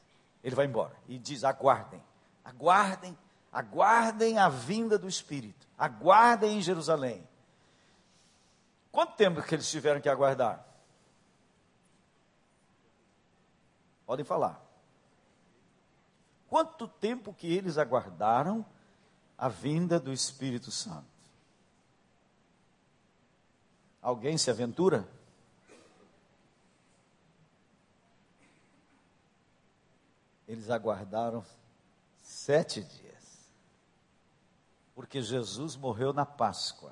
ele 0.43 0.55
vai 0.55 0.65
embora 0.65 0.93
e 1.07 1.17
diz: 1.17 1.43
aguardem, 1.43 2.03
aguardem, 2.43 3.17
aguardem 3.51 4.37
a 4.37 4.49
vinda 4.49 4.97
do 4.97 5.07
Espírito, 5.07 5.67
aguardem 5.77 6.57
em 6.57 6.61
Jerusalém. 6.61 7.27
Quanto 8.91 9.15
tempo 9.15 9.41
que 9.41 9.55
eles 9.55 9.69
tiveram 9.69 10.01
que 10.01 10.09
aguardar? 10.09 10.65
Podem 14.05 14.25
falar. 14.25 14.63
Quanto 16.47 16.87
tempo 16.87 17.33
que 17.33 17.53
eles 17.53 17.77
aguardaram 17.77 18.65
a 19.37 19.47
vinda 19.47 19.99
do 19.99 20.11
Espírito 20.11 20.71
Santo. 20.71 21.05
Alguém 24.01 24.37
se 24.37 24.49
aventura? 24.49 25.07
Eles 30.47 30.69
aguardaram 30.69 31.45
sete 32.23 32.81
dias, 32.81 33.06
porque 34.97 35.21
Jesus 35.21 35.75
morreu 35.75 36.11
na 36.11 36.25
Páscoa. 36.25 36.91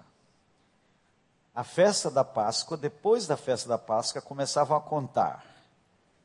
A 1.56 1.64
festa 1.64 2.12
da 2.12 2.24
Páscoa, 2.24 2.78
depois 2.78 3.26
da 3.26 3.36
festa 3.36 3.68
da 3.68 3.80
Páscoa, 3.80 4.22
começavam 4.22 4.78
a 4.78 4.80
contar. 4.80 5.44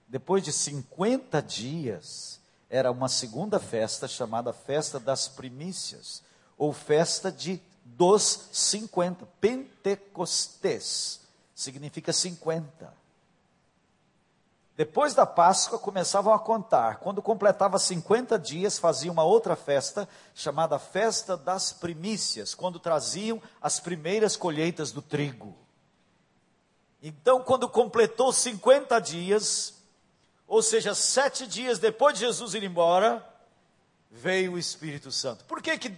Depois 0.07 0.45
de 0.45 0.53
50 0.53 1.41
dias, 1.41 2.39
era 2.69 2.91
uma 2.91 3.09
segunda 3.09 3.59
festa 3.59 4.07
chamada 4.07 4.53
Festa 4.53 5.01
das 5.01 5.27
Primícias, 5.27 6.23
ou 6.59 6.71
Festa 6.71 7.33
de 7.33 7.63
dos 7.83 8.51
50, 8.53 9.25
Pentecostes, 9.41 11.23
significa 11.55 12.13
50. 12.13 12.93
Depois 14.81 15.13
da 15.13 15.27
Páscoa 15.27 15.79
começavam 15.79 16.33
a 16.33 16.39
contar. 16.39 17.01
Quando 17.01 17.21
completava 17.21 17.79
50 17.79 18.39
dias, 18.39 18.79
fazia 18.79 19.13
uma 19.13 19.23
outra 19.23 19.55
festa, 19.55 20.09
chamada 20.35 20.79
Festa 20.79 21.37
das 21.37 21.71
Primícias, 21.71 22.55
quando 22.55 22.79
traziam 22.79 23.43
as 23.61 23.79
primeiras 23.79 24.39
colheitas 24.39 24.91
do 24.91 25.03
trigo. 25.03 25.55
Então, 27.03 27.43
quando 27.43 27.69
completou 27.69 28.33
50 28.33 28.99
dias, 29.01 29.75
ou 30.49 30.63
seja, 30.63 30.95
sete 30.95 31.47
dias 31.47 31.79
depois 31.79 32.15
de 32.15 32.21
Jesus 32.21 32.55
ir 32.55 32.65
embora, 32.65 33.23
veio 34.11 34.55
o 34.55 34.59
Espírito 34.59 35.13
Santo. 35.13 35.45
Por 35.45 35.61
que, 35.61 35.77
que 35.77 35.95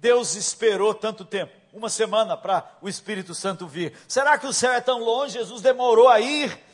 Deus 0.00 0.34
esperou 0.34 0.92
tanto 0.92 1.24
tempo? 1.24 1.52
Uma 1.72 1.88
semana 1.88 2.36
para 2.36 2.76
o 2.82 2.88
Espírito 2.88 3.36
Santo 3.36 3.68
vir. 3.68 3.96
Será 4.08 4.36
que 4.36 4.48
o 4.48 4.52
céu 4.52 4.72
é 4.72 4.80
tão 4.80 4.98
longe? 4.98 5.34
Jesus 5.34 5.62
demorou 5.62 6.08
a 6.08 6.18
ir? 6.18 6.66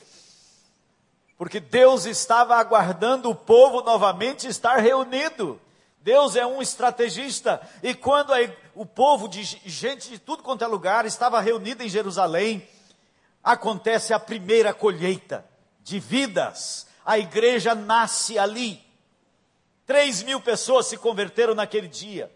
Porque 1.43 1.59
Deus 1.59 2.05
estava 2.07 2.55
aguardando 2.55 3.29
o 3.29 3.35
povo 3.35 3.83
novamente 3.83 4.47
estar 4.47 4.77
reunido. 4.77 5.61
Deus 5.99 6.37
é 6.37 6.47
um 6.47 6.63
estrategista. 6.63 7.61
E 7.83 7.95
quando 7.95 8.33
o 8.77 8.87
povo 8.87 9.27
de 9.27 9.43
gente 9.43 10.09
de 10.09 10.21
tudo 10.21 10.45
quanto 10.45 10.63
é 10.63 10.69
lugar 10.69 11.05
estava 11.05 11.41
reunido 11.41 11.83
em 11.83 11.89
Jerusalém, 11.89 12.65
acontece 13.43 14.15
a 14.15 14.21
primeira 14.21 14.73
colheita 14.73 15.45
de 15.83 15.99
vidas 15.99 16.87
a 17.05 17.19
igreja 17.19 17.75
nasce 17.75 18.39
ali. 18.39 18.81
Três 19.85 20.23
mil 20.23 20.41
pessoas 20.41 20.87
se 20.87 20.97
converteram 20.97 21.57
naquele 21.57 21.89
dia. 21.89 22.31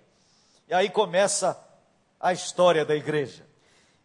E 0.67 0.75
aí 0.75 0.91
começa 0.91 1.57
a 2.19 2.33
história 2.33 2.85
da 2.85 2.97
igreja. 2.97 3.47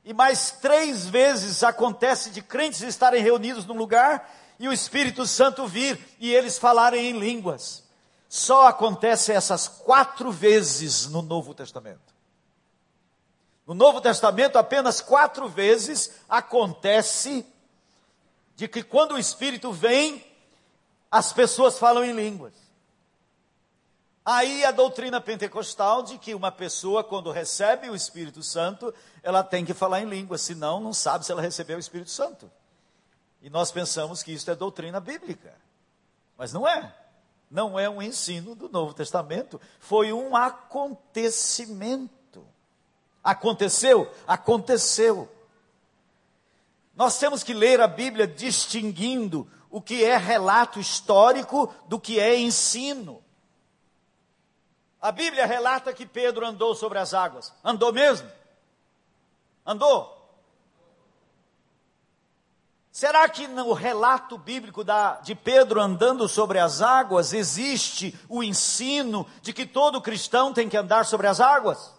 E 0.05 0.13
mais 0.13 0.51
três 0.51 1.10
vezes 1.10 1.63
acontece 1.63 2.29
de 2.29 2.43
crentes 2.43 2.81
estarem 2.81 3.24
reunidos 3.24 3.65
num 3.65 3.75
lugar 3.75 4.40
e 4.61 4.67
o 4.67 4.71
Espírito 4.71 5.25
Santo 5.25 5.65
vir 5.65 5.99
e 6.19 6.31
eles 6.31 6.59
falarem 6.59 7.09
em 7.09 7.19
línguas. 7.19 7.83
Só 8.29 8.67
acontece 8.67 9.31
essas 9.31 9.67
quatro 9.67 10.31
vezes 10.31 11.07
no 11.07 11.23
Novo 11.23 11.55
Testamento. 11.55 12.13
No 13.65 13.73
Novo 13.73 13.99
Testamento, 13.99 14.59
apenas 14.59 15.01
quatro 15.01 15.49
vezes 15.49 16.11
acontece 16.29 17.43
de 18.55 18.67
que 18.67 18.83
quando 18.83 19.13
o 19.13 19.17
Espírito 19.17 19.71
vem, 19.71 20.23
as 21.09 21.33
pessoas 21.33 21.79
falam 21.79 22.05
em 22.05 22.11
línguas. 22.11 22.53
Aí 24.23 24.63
a 24.63 24.69
doutrina 24.69 25.19
pentecostal 25.19 26.03
de 26.03 26.19
que 26.19 26.35
uma 26.35 26.51
pessoa, 26.51 27.03
quando 27.03 27.31
recebe 27.31 27.89
o 27.89 27.95
Espírito 27.95 28.43
Santo, 28.43 28.93
ela 29.23 29.43
tem 29.43 29.65
que 29.65 29.73
falar 29.73 30.01
em 30.01 30.05
línguas, 30.05 30.41
senão 30.41 30.79
não 30.79 30.93
sabe 30.93 31.25
se 31.25 31.31
ela 31.31 31.41
recebeu 31.41 31.77
o 31.77 31.79
Espírito 31.79 32.11
Santo. 32.11 32.51
E 33.41 33.50
nós 33.50 33.71
pensamos 33.71 34.21
que 34.21 34.31
isso 34.31 34.51
é 34.51 34.55
doutrina 34.55 35.00
bíblica. 35.00 35.55
Mas 36.38 36.53
não 36.53 36.67
é. 36.67 36.95
Não 37.50 37.79
é 37.79 37.89
um 37.89 38.00
ensino 38.01 38.55
do 38.55 38.69
Novo 38.69 38.93
Testamento. 38.93 39.60
Foi 39.79 40.13
um 40.13 40.36
acontecimento. 40.36 42.45
Aconteceu? 43.24 44.12
Aconteceu. 44.27 45.29
Nós 46.95 47.17
temos 47.17 47.43
que 47.43 47.53
ler 47.53 47.81
a 47.81 47.88
Bíblia 47.88 48.27
distinguindo 48.27 49.50
o 49.69 49.81
que 49.81 50.03
é 50.03 50.17
relato 50.17 50.79
histórico 50.79 51.74
do 51.88 52.00
que 52.00 52.19
é 52.19 52.38
ensino. 52.38 53.24
A 55.01 55.12
Bíblia 55.12 55.48
relata 55.48 55.93
que 55.93 56.05
Pedro 56.05 56.45
andou 56.45 56.75
sobre 56.75 57.00
as 57.00 57.13
águas. 57.13 57.51
Andou 57.63 57.91
mesmo? 57.91 58.29
Andou? 59.65 60.20
Será 62.91 63.27
que 63.29 63.48
no 63.48 63.71
relato 63.71 64.38
bíblico 64.38 64.83
da, 64.83 65.15
de 65.21 65.33
Pedro 65.33 65.79
andando 65.79 66.27
sobre 66.27 66.60
as 66.60 66.81
águas 66.81 67.31
existe 67.31 68.13
o 68.27 68.43
ensino 68.43 69.25
de 69.41 69.53
que 69.53 69.65
todo 69.65 70.01
cristão 70.01 70.53
tem 70.53 70.67
que 70.67 70.75
andar 70.75 71.05
sobre 71.05 71.27
as 71.27 71.39
águas? 71.39 71.93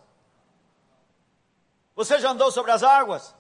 Você 1.97 2.21
já 2.21 2.31
andou 2.31 2.53
sobre 2.53 2.73
as 2.73 2.83
águas? 2.83 3.35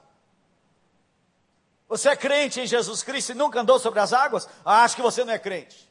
Você 1.89 2.09
é 2.09 2.17
crente 2.17 2.59
em 2.59 2.67
Jesus 2.67 3.03
Cristo 3.03 3.33
e 3.33 3.35
nunca 3.35 3.61
andou 3.61 3.79
sobre 3.79 4.01
as 4.01 4.15
águas? 4.15 4.49
Ah, 4.65 4.83
acho 4.83 4.97
que 4.97 5.03
você 5.03 5.23
não 5.23 5.35
é 5.35 5.39
crente. 5.39 5.91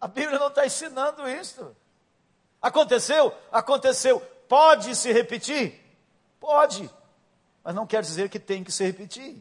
A 0.00 0.08
Bíblia 0.08 0.40
não 0.40 0.48
está 0.48 0.66
ensinando 0.66 1.28
isso. 1.28 1.76
Aconteceu? 2.60 3.32
Aconteceu. 3.52 4.18
Pode 4.48 4.96
se 4.96 5.12
repetir? 5.12 5.80
Pode. 6.40 6.90
Mas 7.62 7.76
não 7.76 7.86
quer 7.86 8.02
dizer 8.02 8.28
que 8.28 8.40
tem 8.40 8.64
que 8.64 8.72
se 8.72 8.84
repetir. 8.84 9.40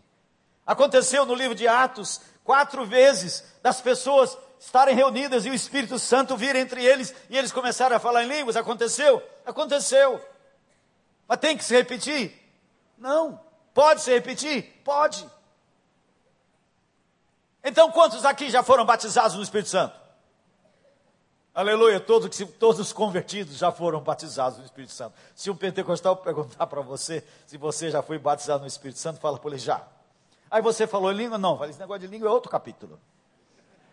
Aconteceu 0.65 1.25
no 1.25 1.33
livro 1.33 1.55
de 1.55 1.67
Atos, 1.67 2.21
quatro 2.43 2.85
vezes, 2.85 3.43
das 3.61 3.81
pessoas 3.81 4.37
estarem 4.59 4.95
reunidas 4.95 5.45
e 5.45 5.49
o 5.49 5.53
Espírito 5.53 5.97
Santo 5.97 6.37
vir 6.37 6.55
entre 6.55 6.85
eles 6.85 7.13
e 7.29 7.37
eles 7.37 7.51
começaram 7.51 7.95
a 7.95 7.99
falar 7.99 8.23
em 8.23 8.27
línguas. 8.27 8.55
Aconteceu? 8.55 9.21
Aconteceu. 9.45 10.23
Mas 11.27 11.39
tem 11.39 11.57
que 11.57 11.63
se 11.63 11.73
repetir? 11.73 12.37
Não. 12.97 13.39
Pode 13.73 14.01
se 14.01 14.11
repetir? 14.11 14.81
Pode. 14.83 15.27
Então, 17.63 17.91
quantos 17.91 18.25
aqui 18.25 18.49
já 18.49 18.61
foram 18.61 18.85
batizados 18.85 19.35
no 19.35 19.43
Espírito 19.43 19.69
Santo? 19.69 19.99
Aleluia, 21.53 21.99
todos, 21.99 22.37
todos 22.57 22.79
os 22.79 22.93
convertidos 22.93 23.57
já 23.57 23.71
foram 23.71 23.99
batizados 23.99 24.57
no 24.57 24.65
Espírito 24.65 24.93
Santo. 24.93 25.15
Se 25.35 25.49
um 25.49 25.55
pentecostal 25.55 26.15
perguntar 26.15 26.65
para 26.67 26.81
você 26.81 27.25
se 27.45 27.57
você 27.57 27.91
já 27.91 28.01
foi 28.01 28.17
batizado 28.17 28.61
no 28.61 28.67
Espírito 28.67 28.99
Santo, 28.99 29.19
fala 29.19 29.37
para 29.37 29.49
ele 29.49 29.59
já. 29.59 29.85
Aí 30.51 30.61
você 30.61 30.85
falou 30.85 31.09
língua? 31.09 31.37
Não, 31.37 31.63
esse 31.63 31.79
negócio 31.79 32.01
de 32.01 32.07
língua 32.07 32.27
é 32.27 32.31
outro 32.31 32.51
capítulo. 32.51 32.99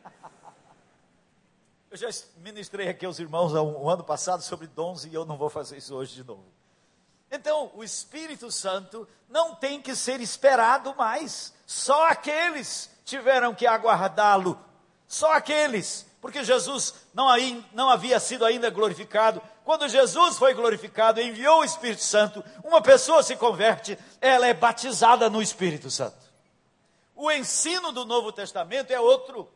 Eu 1.88 1.96
já 1.96 2.08
ministrei 2.38 2.88
aqui 2.88 3.06
aos 3.06 3.20
irmãos 3.20 3.54
um, 3.54 3.84
um 3.84 3.88
ano 3.88 4.02
passado 4.02 4.42
sobre 4.42 4.66
dons 4.66 5.04
e 5.04 5.14
eu 5.14 5.24
não 5.24 5.38
vou 5.38 5.48
fazer 5.48 5.78
isso 5.78 5.94
hoje 5.94 6.16
de 6.16 6.24
novo. 6.24 6.44
Então, 7.30 7.70
o 7.74 7.84
Espírito 7.84 8.50
Santo 8.50 9.08
não 9.28 9.54
tem 9.54 9.80
que 9.80 9.94
ser 9.94 10.20
esperado 10.20 10.94
mais. 10.96 11.54
Só 11.66 12.08
aqueles 12.08 12.90
tiveram 13.04 13.54
que 13.54 13.66
aguardá-lo. 13.66 14.58
Só 15.06 15.32
aqueles. 15.32 16.06
Porque 16.20 16.42
Jesus 16.42 16.94
não, 17.14 17.28
aí, 17.28 17.64
não 17.72 17.88
havia 17.88 18.18
sido 18.18 18.44
ainda 18.44 18.68
glorificado. 18.68 19.40
Quando 19.64 19.88
Jesus 19.88 20.36
foi 20.36 20.54
glorificado, 20.54 21.20
enviou 21.20 21.60
o 21.60 21.64
Espírito 21.64 22.02
Santo, 22.02 22.44
uma 22.64 22.82
pessoa 22.82 23.22
se 23.22 23.36
converte, 23.36 23.98
ela 24.20 24.46
é 24.46 24.52
batizada 24.52 25.30
no 25.30 25.40
Espírito 25.40 25.90
Santo. 25.90 26.27
O 27.20 27.32
ensino 27.32 27.90
do 27.90 28.04
Novo 28.04 28.30
Testamento 28.30 28.92
é 28.92 29.00
outro. 29.00 29.50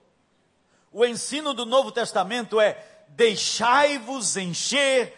O 0.91 1.07
ensino 1.07 1.55
do 1.55 1.65
Novo 1.65 1.93
Testamento 1.93 2.61
é: 2.61 3.05
deixai-vos 3.11 4.37
encher 4.37 5.17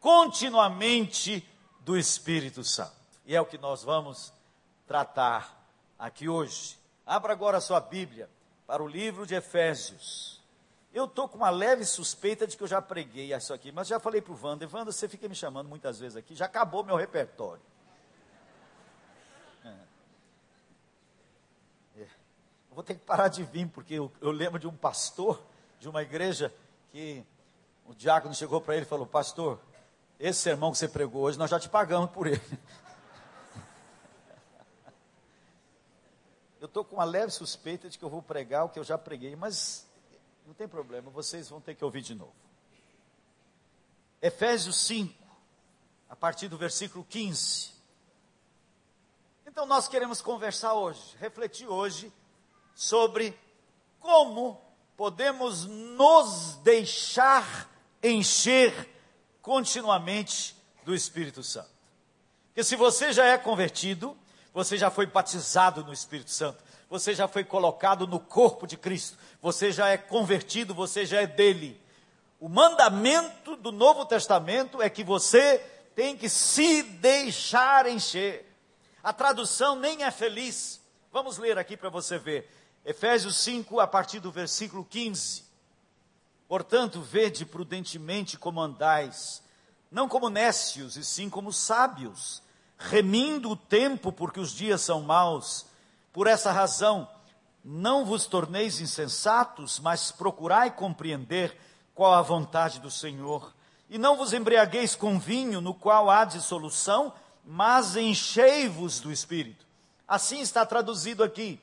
continuamente 0.00 1.46
do 1.80 1.94
Espírito 1.94 2.64
Santo. 2.64 2.96
E 3.26 3.36
é 3.36 3.40
o 3.42 3.44
que 3.44 3.58
nós 3.58 3.84
vamos 3.84 4.32
tratar 4.86 5.54
aqui 5.98 6.30
hoje. 6.30 6.78
Abra 7.04 7.34
agora 7.34 7.58
a 7.58 7.60
sua 7.60 7.78
Bíblia 7.78 8.26
para 8.66 8.82
o 8.82 8.88
livro 8.88 9.26
de 9.26 9.34
Efésios. 9.34 10.40
Eu 10.94 11.04
estou 11.04 11.28
com 11.28 11.36
uma 11.36 11.50
leve 11.50 11.84
suspeita 11.84 12.46
de 12.46 12.56
que 12.56 12.62
eu 12.62 12.68
já 12.68 12.80
preguei 12.80 13.34
isso 13.34 13.52
aqui, 13.52 13.70
mas 13.70 13.86
já 13.86 14.00
falei 14.00 14.22
para 14.22 14.32
o 14.32 14.38
Wander, 14.42 14.66
Wander, 14.74 14.94
você 14.94 15.10
fica 15.10 15.28
me 15.28 15.34
chamando 15.34 15.68
muitas 15.68 15.98
vezes 15.98 16.16
aqui, 16.16 16.34
já 16.34 16.46
acabou 16.46 16.82
meu 16.82 16.96
repertório. 16.96 17.62
Vou 22.74 22.82
ter 22.82 22.94
que 22.94 23.04
parar 23.04 23.28
de 23.28 23.44
vir, 23.44 23.68
porque 23.68 23.94
eu, 23.94 24.10
eu 24.20 24.30
lembro 24.30 24.58
de 24.58 24.66
um 24.66 24.76
pastor 24.76 25.40
de 25.78 25.88
uma 25.88 26.02
igreja 26.02 26.52
que 26.90 27.24
o 27.86 27.94
diácono 27.94 28.34
chegou 28.34 28.60
para 28.60 28.74
ele 28.74 28.84
e 28.84 28.88
falou: 28.88 29.06
Pastor, 29.06 29.60
esse 30.18 30.40
sermão 30.40 30.72
que 30.72 30.78
você 30.78 30.88
pregou 30.88 31.22
hoje, 31.22 31.38
nós 31.38 31.50
já 31.50 31.58
te 31.58 31.68
pagamos 31.68 32.10
por 32.10 32.26
ele. 32.26 32.40
Eu 36.60 36.66
estou 36.66 36.84
com 36.84 36.94
uma 36.94 37.04
leve 37.04 37.32
suspeita 37.32 37.90
de 37.90 37.98
que 37.98 38.04
eu 38.04 38.08
vou 38.08 38.22
pregar 38.22 38.64
o 38.64 38.68
que 38.68 38.78
eu 38.78 38.84
já 38.84 38.96
preguei, 38.96 39.34
mas 39.34 39.84
não 40.46 40.54
tem 40.54 40.68
problema, 40.68 41.10
vocês 41.10 41.48
vão 41.48 41.60
ter 41.60 41.74
que 41.74 41.84
ouvir 41.84 42.02
de 42.02 42.14
novo. 42.14 42.32
Efésios 44.22 44.76
5, 44.86 45.12
a 46.08 46.14
partir 46.14 46.46
do 46.46 46.56
versículo 46.56 47.04
15. 47.04 47.72
Então 49.44 49.66
nós 49.66 49.88
queremos 49.88 50.22
conversar 50.22 50.74
hoje, 50.74 51.16
refletir 51.18 51.66
hoje 51.66 52.12
sobre 52.74 53.38
como 53.98 54.60
podemos 54.96 55.64
nos 55.64 56.56
deixar 56.62 57.70
encher 58.02 58.88
continuamente 59.40 60.56
do 60.84 60.94
Espírito 60.94 61.42
Santo. 61.42 61.70
Porque 62.48 62.64
se 62.64 62.76
você 62.76 63.12
já 63.12 63.26
é 63.26 63.38
convertido, 63.38 64.16
você 64.52 64.76
já 64.76 64.90
foi 64.90 65.06
batizado 65.06 65.84
no 65.84 65.92
Espírito 65.92 66.30
Santo, 66.30 66.62
você 66.90 67.14
já 67.14 67.26
foi 67.26 67.42
colocado 67.42 68.06
no 68.06 68.20
corpo 68.20 68.66
de 68.66 68.76
Cristo, 68.76 69.16
você 69.40 69.72
já 69.72 69.88
é 69.88 69.96
convertido, 69.96 70.74
você 70.74 71.06
já 71.06 71.22
é 71.22 71.26
dele. 71.26 71.80
O 72.38 72.48
mandamento 72.48 73.56
do 73.56 73.72
Novo 73.72 74.04
Testamento 74.04 74.82
é 74.82 74.90
que 74.90 75.02
você 75.02 75.58
tem 75.94 76.16
que 76.16 76.28
se 76.28 76.82
deixar 76.82 77.86
encher. 77.86 78.52
A 79.02 79.12
tradução 79.12 79.76
nem 79.76 80.04
é 80.04 80.10
feliz. 80.10 80.80
Vamos 81.10 81.38
ler 81.38 81.56
aqui 81.56 81.76
para 81.76 81.88
você 81.88 82.18
ver. 82.18 82.50
Efésios 82.84 83.36
5, 83.36 83.78
a 83.78 83.86
partir 83.86 84.18
do 84.18 84.32
versículo 84.32 84.84
15. 84.84 85.44
Portanto, 86.48 87.00
vede 87.00 87.46
prudentemente 87.46 88.36
como 88.36 88.60
andais, 88.60 89.42
não 89.90 90.08
como 90.08 90.28
nécios, 90.28 90.96
e 90.96 91.04
sim 91.04 91.30
como 91.30 91.52
sábios, 91.52 92.42
remindo 92.76 93.50
o 93.50 93.56
tempo, 93.56 94.12
porque 94.12 94.40
os 94.40 94.52
dias 94.52 94.80
são 94.80 95.00
maus. 95.02 95.64
Por 96.12 96.26
essa 96.26 96.50
razão, 96.50 97.08
não 97.64 98.04
vos 98.04 98.26
torneis 98.26 98.80
insensatos, 98.80 99.78
mas 99.78 100.10
procurai 100.10 100.70
compreender 100.70 101.56
qual 101.94 102.12
a 102.14 102.22
vontade 102.22 102.80
do 102.80 102.90
Senhor. 102.90 103.54
E 103.88 103.96
não 103.96 104.16
vos 104.16 104.32
embriagueis 104.32 104.96
com 104.96 105.18
vinho, 105.18 105.60
no 105.60 105.72
qual 105.72 106.10
há 106.10 106.24
dissolução, 106.24 107.14
mas 107.44 107.96
enchei-vos 107.96 108.98
do 108.98 109.12
Espírito. 109.12 109.64
Assim 110.08 110.40
está 110.40 110.66
traduzido 110.66 111.22
aqui. 111.22 111.60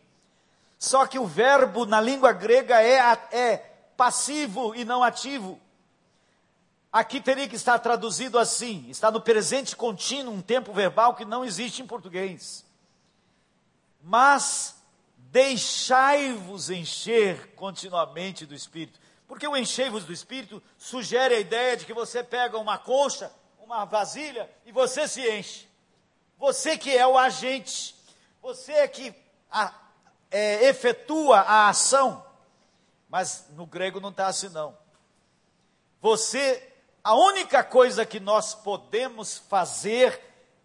Só 0.80 1.06
que 1.06 1.20
o 1.20 1.28
verbo 1.28 1.86
na 1.86 2.00
língua 2.00 2.32
grega 2.32 2.82
é, 2.82 2.98
é 3.38 3.58
passivo 3.98 4.74
e 4.74 4.86
não 4.86 5.04
ativo. 5.04 5.60
Aqui 6.90 7.20
teria 7.20 7.50
que 7.50 7.58
estar 7.58 7.78
traduzido 7.80 8.40
assim: 8.40 8.86
está 8.90 9.12
no 9.12 9.20
presente 9.20 9.76
contínuo, 9.76 10.34
um 10.34 10.42
tempo 10.42 10.72
verbal 10.72 11.16
que 11.16 11.26
não 11.26 11.44
existe 11.44 11.82
em 11.82 11.86
português. 11.86 12.66
Mas 14.02 14.82
deixai-vos 15.18 16.70
encher 16.70 17.54
continuamente 17.56 18.46
do 18.46 18.56
Espírito. 18.56 18.98
Porque 19.28 19.46
o 19.46 19.58
enchei-vos 19.58 20.06
do 20.06 20.14
Espírito 20.14 20.64
sugere 20.78 21.36
a 21.36 21.40
ideia 21.40 21.76
de 21.76 21.86
que 21.86 21.94
você 21.94 22.24
pega 22.24 22.58
uma 22.58 22.78
concha, 22.78 23.30
uma 23.60 23.84
vasilha 23.84 24.50
e 24.66 24.72
você 24.72 25.10
se 25.10 25.30
enche. 25.30 25.68
Você 26.38 26.78
que 26.78 26.96
é 26.96 27.06
o 27.06 27.18
agente, 27.18 27.94
você 28.42 28.72
é 28.72 28.88
que 28.88 29.14
é, 30.32 30.68
efetua 30.68 31.40
a 31.40 31.70
ação. 31.70 32.26
Mas 33.10 33.48
no 33.52 33.66
grego 33.66 34.00
não 34.00 34.10
está 34.10 34.28
assim, 34.28 34.50
não. 34.50 34.78
Você, 36.02 36.72
a 37.04 37.16
única 37.16 37.64
coisa 37.64 38.06
que 38.06 38.20
nós 38.20 38.54
podemos 38.54 39.38
fazer 39.38 40.20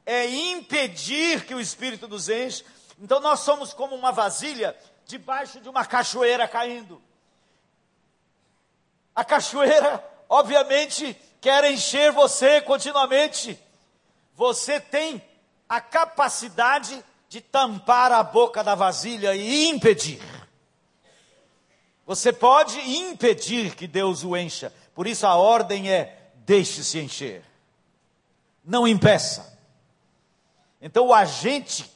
é 0.06 0.26
impedir 0.28 1.46
que 1.46 1.54
o 1.54 1.60
Espírito 1.60 2.06
nos 2.06 2.28
enche. 2.28 2.64
Então 3.00 3.20
nós 3.20 3.40
somos 3.40 3.72
como 3.72 3.96
uma 3.96 4.12
vasilha 4.12 4.76
debaixo 5.06 5.60
de 5.60 5.68
uma 5.68 5.84
cachoeira 5.84 6.46
caindo. 6.46 7.02
A 9.14 9.24
cachoeira, 9.24 10.04
obviamente, 10.28 11.14
quer 11.40 11.64
encher 11.70 12.12
você 12.12 12.60
continuamente. 12.60 13.58
Você 14.34 14.80
tem 14.80 15.22
a 15.68 15.80
capacidade 15.80 17.02
de 17.34 17.40
tampar 17.40 18.12
a 18.12 18.22
boca 18.22 18.62
da 18.62 18.76
vasilha 18.76 19.34
e 19.34 19.66
impedir. 19.66 20.22
Você 22.06 22.32
pode 22.32 22.78
impedir 22.78 23.74
que 23.74 23.88
Deus 23.88 24.22
o 24.22 24.36
encha. 24.36 24.72
Por 24.94 25.04
isso 25.04 25.26
a 25.26 25.34
ordem 25.34 25.90
é: 25.90 26.30
deixe-se 26.46 26.96
encher. 27.00 27.44
Não 28.64 28.86
impeça. 28.86 29.58
Então 30.80 31.08
o 31.08 31.12
agente 31.12 31.90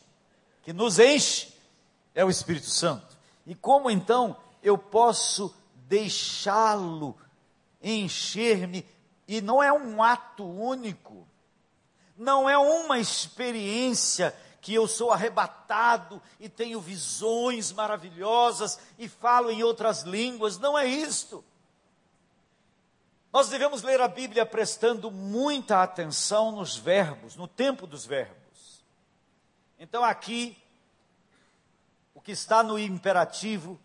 que 0.64 0.72
nos 0.72 0.98
enche 0.98 1.54
é 2.16 2.24
o 2.24 2.30
Espírito 2.30 2.66
Santo. 2.66 3.16
E 3.46 3.54
como 3.54 3.88
então 3.88 4.36
eu 4.60 4.76
posso 4.76 5.54
deixá-lo 5.86 7.16
encher-me? 7.80 8.84
E 9.28 9.40
não 9.40 9.62
é 9.62 9.72
um 9.72 10.02
ato 10.02 10.44
único, 10.44 11.28
não 12.16 12.50
é 12.50 12.58
uma 12.58 12.98
experiência 12.98 14.34
que 14.68 14.74
eu 14.74 14.86
sou 14.86 15.10
arrebatado 15.10 16.20
e 16.38 16.46
tenho 16.46 16.78
visões 16.78 17.72
maravilhosas 17.72 18.78
e 18.98 19.08
falo 19.08 19.50
em 19.50 19.62
outras 19.62 20.02
línguas, 20.02 20.58
não 20.58 20.76
é 20.76 20.84
isto. 20.84 21.42
Nós 23.32 23.48
devemos 23.48 23.80
ler 23.80 23.98
a 23.98 24.06
Bíblia 24.06 24.44
prestando 24.44 25.10
muita 25.10 25.82
atenção 25.82 26.52
nos 26.52 26.76
verbos, 26.76 27.34
no 27.34 27.48
tempo 27.48 27.86
dos 27.86 28.04
verbos. 28.04 28.84
Então 29.78 30.04
aqui, 30.04 30.54
o 32.14 32.20
que 32.20 32.32
está 32.32 32.62
no 32.62 32.78
imperativo 32.78 33.80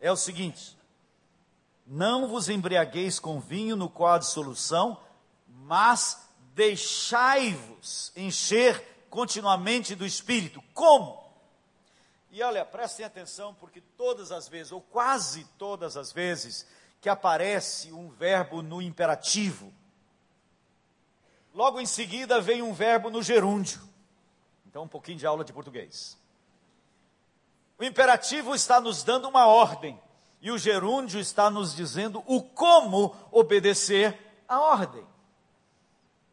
é 0.00 0.10
o 0.10 0.16
seguinte: 0.16 0.74
não 1.86 2.28
vos 2.28 2.48
embriagueis 2.48 3.18
com 3.18 3.38
vinho 3.38 3.76
no 3.76 3.90
qual 3.90 4.14
há 4.14 4.18
dissolução, 4.18 4.98
mas 5.46 6.26
deixai-vos 6.54 8.10
encher 8.16 8.93
continuamente 9.14 9.94
do 9.94 10.04
Espírito. 10.04 10.60
Como? 10.74 11.24
E 12.32 12.42
olha, 12.42 12.64
prestem 12.64 13.06
atenção, 13.06 13.54
porque 13.54 13.80
todas 13.80 14.32
as 14.32 14.48
vezes, 14.48 14.72
ou 14.72 14.80
quase 14.80 15.44
todas 15.56 15.96
as 15.96 16.10
vezes, 16.10 16.66
que 17.00 17.08
aparece 17.08 17.92
um 17.92 18.10
verbo 18.10 18.60
no 18.60 18.82
imperativo, 18.82 19.72
logo 21.54 21.80
em 21.80 21.86
seguida 21.86 22.40
vem 22.40 22.60
um 22.60 22.72
verbo 22.72 23.08
no 23.08 23.22
gerúndio. 23.22 23.80
Então, 24.66 24.82
um 24.82 24.88
pouquinho 24.88 25.18
de 25.18 25.26
aula 25.26 25.44
de 25.44 25.52
português. 25.52 26.18
O 27.78 27.84
imperativo 27.84 28.52
está 28.52 28.80
nos 28.80 29.04
dando 29.04 29.28
uma 29.28 29.46
ordem, 29.46 29.96
e 30.42 30.50
o 30.50 30.58
gerúndio 30.58 31.20
está 31.20 31.48
nos 31.48 31.72
dizendo 31.72 32.20
o 32.26 32.42
como 32.42 33.14
obedecer 33.30 34.42
a 34.48 34.58
ordem. 34.58 35.06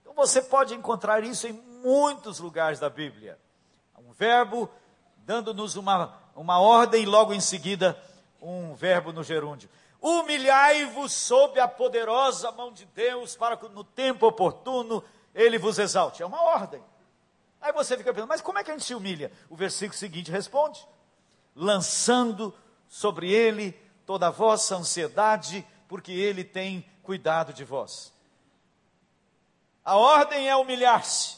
Então, 0.02 0.16
você 0.16 0.42
pode 0.42 0.74
encontrar 0.74 1.24
isso 1.24 1.46
em 1.46 1.71
muitos 1.82 2.40
lugares 2.40 2.80
da 2.80 2.90
Bíblia. 2.90 3.38
Um 3.98 4.12
verbo 4.12 4.70
dando-nos 5.26 5.76
uma, 5.76 6.18
uma 6.36 6.60
ordem, 6.60 7.04
e 7.04 7.06
logo 7.06 7.34
em 7.34 7.40
seguida, 7.40 8.02
um 8.42 8.74
verbo 8.74 9.12
no 9.12 9.24
gerúndio. 9.24 9.70
Humilhai-vos 10.02 11.14
sob 11.14 11.60
a 11.60 11.68
poderosa 11.68 12.52
mão 12.52 12.72
de 12.72 12.86
Deus, 12.86 13.36
para 13.36 13.56
que 13.56 13.68
no 13.70 13.84
tempo 13.84 14.26
oportuno 14.26 15.04
ele 15.34 15.58
vos 15.58 15.78
exalte. 15.78 16.24
É 16.24 16.26
uma 16.26 16.42
ordem. 16.42 16.84
Aí 17.62 17.72
você 17.72 17.96
fica 17.96 18.12
pensando, 18.12 18.30
mas 18.30 18.42
como 18.42 18.58
é 18.58 18.64
que 18.64 18.72
a 18.72 18.74
gente 18.74 18.86
se 18.86 18.96
humilha? 18.96 19.32
O 19.50 19.56
versículo 19.56 19.98
seguinte 19.98 20.32
responde: 20.32 20.86
lançando 21.56 22.54
sobre 22.88 23.32
ele 23.32 23.80
toda 24.06 24.28
a 24.28 24.32
vossa 24.32 24.76
ansiedade, 24.76 25.66
porque 25.88 26.12
ele 26.12 26.44
tem 26.44 26.90
cuidado 27.04 27.54
de 27.54 27.64
vós. 27.64 28.12
A 29.86 29.96
ordem 29.96 30.50
é 30.50 30.56
humilhar-se, 30.56 31.38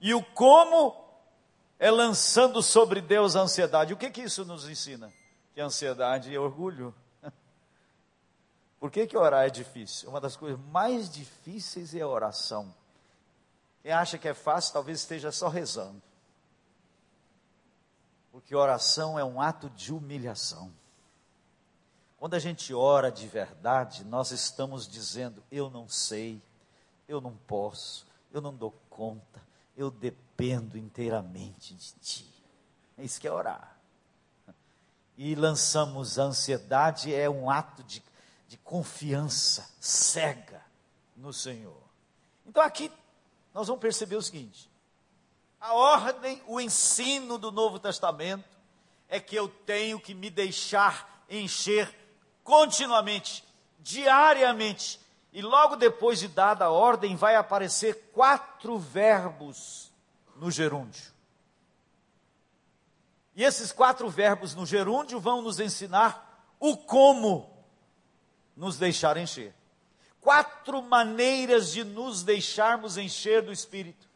e 0.00 0.14
o 0.14 0.22
como 0.22 0.96
é 1.78 1.90
lançando 1.90 2.62
sobre 2.62 3.00
Deus 3.00 3.36
a 3.36 3.40
ansiedade. 3.40 3.92
O 3.92 3.96
que 3.96 4.10
que 4.10 4.22
isso 4.22 4.44
nos 4.44 4.68
ensina? 4.68 5.12
Que 5.54 5.60
ansiedade 5.60 6.34
é 6.34 6.38
orgulho. 6.38 6.94
Por 8.78 8.90
que, 8.90 9.06
que 9.06 9.16
orar 9.16 9.46
é 9.46 9.50
difícil? 9.50 10.08
Uma 10.08 10.20
das 10.20 10.36
coisas 10.36 10.60
mais 10.66 11.10
difíceis 11.10 11.94
é 11.94 12.00
a 12.00 12.08
oração. 12.08 12.74
Quem 13.82 13.92
acha 13.92 14.18
que 14.18 14.28
é 14.28 14.34
fácil, 14.34 14.72
talvez 14.72 15.00
esteja 15.00 15.32
só 15.32 15.48
rezando. 15.48 16.00
Porque 18.30 18.54
oração 18.54 19.18
é 19.18 19.24
um 19.24 19.40
ato 19.40 19.68
de 19.70 19.92
humilhação. 19.92 20.72
Quando 22.18 22.34
a 22.34 22.38
gente 22.38 22.74
ora 22.74 23.10
de 23.10 23.26
verdade, 23.26 24.04
nós 24.04 24.30
estamos 24.30 24.86
dizendo: 24.86 25.42
eu 25.50 25.70
não 25.70 25.88
sei, 25.88 26.42
eu 27.08 27.20
não 27.20 27.34
posso, 27.34 28.06
eu 28.30 28.42
não 28.42 28.54
dou 28.54 28.72
conta, 28.90 29.42
eu 29.82 29.90
dependo 29.90 30.76
inteiramente 30.76 31.74
de 31.74 31.92
ti. 31.94 32.44
É 32.98 33.04
isso 33.04 33.20
que 33.20 33.26
é 33.26 33.32
orar. 33.32 33.78
E 35.16 35.34
lançamos 35.34 36.18
a 36.18 36.24
ansiedade, 36.24 37.14
é 37.14 37.28
um 37.28 37.50
ato 37.50 37.82
de, 37.82 38.02
de 38.48 38.56
confiança 38.58 39.68
cega 39.80 40.62
no 41.16 41.32
Senhor. 41.32 41.82
Então 42.46 42.62
aqui 42.62 42.90
nós 43.52 43.66
vamos 43.66 43.80
perceber 43.80 44.16
o 44.16 44.22
seguinte: 44.22 44.70
a 45.60 45.74
ordem, 45.74 46.42
o 46.46 46.60
ensino 46.60 47.38
do 47.38 47.50
Novo 47.50 47.78
Testamento 47.78 48.48
é 49.08 49.20
que 49.20 49.36
eu 49.36 49.48
tenho 49.48 50.00
que 50.00 50.14
me 50.14 50.30
deixar 50.30 51.24
encher 51.28 51.94
continuamente, 52.42 53.44
diariamente. 53.78 55.00
E 55.32 55.42
logo 55.42 55.76
depois 55.76 56.18
de 56.18 56.28
dada 56.28 56.64
a 56.64 56.70
ordem, 56.70 57.16
vai 57.16 57.36
aparecer 57.36 58.10
quatro 58.12 58.78
verbos 58.78 59.92
no 60.36 60.50
gerúndio. 60.50 61.12
E 63.34 63.44
esses 63.44 63.70
quatro 63.70 64.08
verbos 64.10 64.54
no 64.54 64.66
gerúndio 64.66 65.20
vão 65.20 65.40
nos 65.40 65.60
ensinar 65.60 66.54
o 66.58 66.76
como 66.76 67.64
nos 68.56 68.76
deixar 68.76 69.16
encher 69.16 69.54
quatro 70.20 70.82
maneiras 70.82 71.72
de 71.72 71.82
nos 71.82 72.22
deixarmos 72.22 72.96
encher 72.96 73.42
do 73.42 73.52
Espírito. 73.52 74.08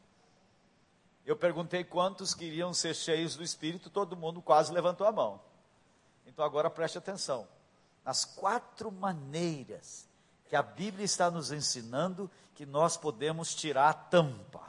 Eu 1.24 1.36
perguntei 1.36 1.82
quantos 1.82 2.34
queriam 2.34 2.74
ser 2.74 2.94
cheios 2.94 3.34
do 3.34 3.42
Espírito, 3.42 3.88
todo 3.88 4.16
mundo 4.16 4.42
quase 4.42 4.72
levantou 4.72 5.06
a 5.06 5.12
mão. 5.12 5.40
Então 6.26 6.44
agora 6.44 6.68
preste 6.68 6.98
atenção. 6.98 7.48
Nas 8.04 8.24
quatro 8.24 8.92
maneiras 8.92 10.06
que 10.54 10.58
a 10.58 10.62
Bíblia 10.62 11.04
está 11.04 11.32
nos 11.32 11.50
ensinando 11.50 12.30
que 12.54 12.64
nós 12.64 12.96
podemos 12.96 13.56
tirar 13.56 13.88
a 13.88 13.92
tampa, 13.92 14.62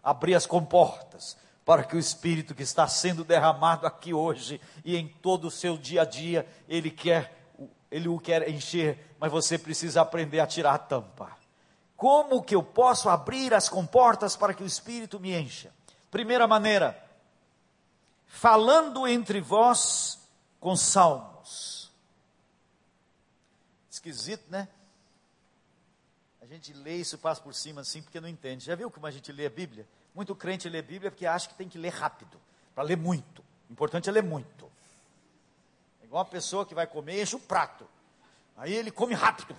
abrir 0.00 0.36
as 0.36 0.46
comportas, 0.46 1.36
para 1.64 1.82
que 1.82 1.96
o 1.96 1.98
Espírito 1.98 2.54
que 2.54 2.62
está 2.62 2.86
sendo 2.86 3.24
derramado 3.24 3.84
aqui 3.84 4.14
hoje 4.14 4.60
e 4.84 4.96
em 4.96 5.08
todo 5.08 5.48
o 5.48 5.50
seu 5.50 5.76
dia 5.76 6.02
a 6.02 6.04
dia, 6.04 6.48
ele 6.68 6.88
quer 6.88 7.50
ele 7.90 8.06
o 8.06 8.16
quer 8.16 8.48
encher, 8.48 9.16
mas 9.18 9.32
você 9.32 9.58
precisa 9.58 10.02
aprender 10.02 10.38
a 10.38 10.46
tirar 10.46 10.74
a 10.74 10.78
tampa. 10.78 11.36
Como 11.96 12.40
que 12.40 12.54
eu 12.54 12.62
posso 12.62 13.08
abrir 13.08 13.52
as 13.52 13.68
comportas 13.68 14.36
para 14.36 14.54
que 14.54 14.62
o 14.62 14.66
Espírito 14.66 15.18
me 15.18 15.34
encha? 15.34 15.74
Primeira 16.12 16.46
maneira, 16.46 16.96
falando 18.28 19.04
entre 19.04 19.40
vós 19.40 20.16
com 20.60 20.76
salmos. 20.76 21.90
Esquisito, 23.90 24.44
né? 24.48 24.68
Gente 26.54 26.72
lê 26.72 26.98
isso, 26.98 27.18
passa 27.18 27.40
por 27.40 27.52
cima 27.52 27.80
assim, 27.80 28.00
porque 28.00 28.20
não 28.20 28.28
entende. 28.28 28.64
Já 28.64 28.76
viu 28.76 28.88
como 28.88 29.04
a 29.08 29.10
gente 29.10 29.32
lê 29.32 29.46
a 29.46 29.50
Bíblia? 29.50 29.84
Muito 30.14 30.36
crente 30.36 30.68
lê 30.68 30.78
a 30.78 30.82
Bíblia 30.82 31.10
porque 31.10 31.26
acha 31.26 31.48
que 31.48 31.54
tem 31.56 31.68
que 31.68 31.76
ler 31.76 31.88
rápido, 31.88 32.40
para 32.72 32.84
ler 32.84 32.96
muito. 32.96 33.42
O 33.68 33.72
importante 33.72 34.08
é 34.08 34.12
ler 34.12 34.22
muito. 34.22 34.70
Igual 36.04 36.22
uma 36.22 36.30
pessoa 36.30 36.64
que 36.64 36.72
vai 36.72 36.86
comer, 36.86 37.20
enche 37.20 37.34
o 37.34 37.40
prato. 37.40 37.88
Aí 38.56 38.72
ele 38.72 38.92
come 38.92 39.14
rápido, 39.14 39.52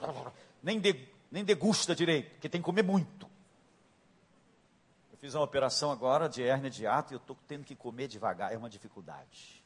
nem, 0.63 0.79
de, 0.79 1.05
nem 1.29 1.43
degusta 1.43 1.93
direito, 1.93 2.31
porque 2.31 2.47
tem 2.47 2.61
que 2.61 2.65
comer 2.65 2.83
muito. 2.83 3.29
Eu 5.11 5.17
fiz 5.17 5.35
uma 5.35 5.43
operação 5.43 5.91
agora 5.91 6.29
de 6.29 6.43
hérnia 6.43 6.69
de 6.69 6.87
ato 6.87 7.11
e 7.11 7.15
eu 7.15 7.19
estou 7.19 7.37
tendo 7.45 7.65
que 7.65 7.75
comer 7.75 8.07
devagar, 8.07 8.53
é 8.53 8.57
uma 8.57 8.69
dificuldade. 8.69 9.61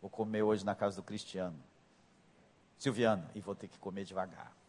Vou 0.00 0.08
comer 0.08 0.44
hoje 0.44 0.64
na 0.64 0.76
casa 0.76 0.94
do 0.94 1.02
Cristiano, 1.02 1.60
Silviano, 2.78 3.28
e 3.34 3.40
vou 3.40 3.56
ter 3.56 3.66
que 3.66 3.76
comer 3.76 4.04
devagar. 4.04 4.59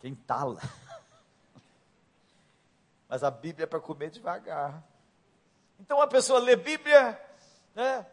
Quem 0.00 0.14
tala? 0.14 0.60
Mas 3.08 3.22
a 3.22 3.30
Bíblia 3.30 3.64
é 3.64 3.66
para 3.66 3.80
comer 3.80 4.10
devagar. 4.10 4.82
Então 5.78 6.00
a 6.00 6.06
pessoa 6.06 6.38
lê 6.38 6.56
Bíblia, 6.56 7.20
né? 7.74 8.06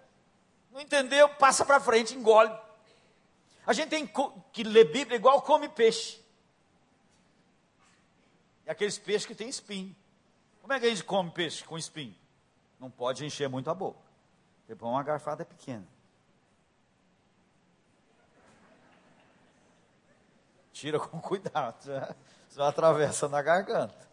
não 0.71 0.81
entendeu, 0.81 1.29
passa 1.29 1.65
para 1.65 1.79
frente, 1.79 2.15
engole. 2.15 2.53
A 3.65 3.73
gente 3.73 3.89
tem 3.89 4.09
que 4.51 4.63
ler 4.63 4.91
Bíblia 4.91 5.15
igual 5.15 5.41
come 5.41 5.69
peixe. 5.69 6.21
E 8.65 8.69
aqueles 8.69 8.97
peixes 8.97 9.25
que 9.25 9.35
tem 9.35 9.47
espinho. 9.47 9.95
Como 10.61 10.73
é 10.73 10.79
que 10.79 10.85
a 10.85 10.89
gente 10.89 11.03
come 11.03 11.29
peixe 11.29 11.63
com 11.63 11.77
espinho? 11.77 12.15
Não 12.79 12.89
pode 12.89 13.25
encher 13.25 13.47
muito 13.47 13.69
a 13.69 13.73
boca. 13.73 13.99
Depois 14.67 14.91
uma 14.91 15.03
garfada 15.03 15.45
pequena. 15.45 15.87
Tira 20.83 20.99
com 20.99 21.17
cuidado, 21.21 21.87
né? 21.87 22.13
senão 22.49 22.65
atravessa 22.65 23.29
na 23.29 23.41
garganta. 23.41 24.05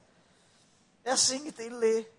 É 1.03 1.11
assim 1.11 1.43
que 1.43 1.51
tem 1.51 1.69
que 1.69 1.75
ler. 1.75 2.17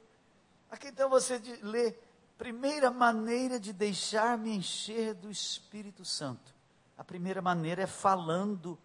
Aqui 0.70 0.90
então 0.90 1.10
você 1.10 1.42
lê, 1.62 1.96
primeira 2.38 2.92
maneira 2.92 3.58
de 3.58 3.72
deixar-me 3.72 4.54
encher 4.54 5.14
do 5.14 5.32
Espírito 5.32 6.04
Santo. 6.04 6.54
A 6.98 7.04
primeira 7.06 7.42
maneira 7.42 7.84
é 7.84 7.88
falando 7.88 8.78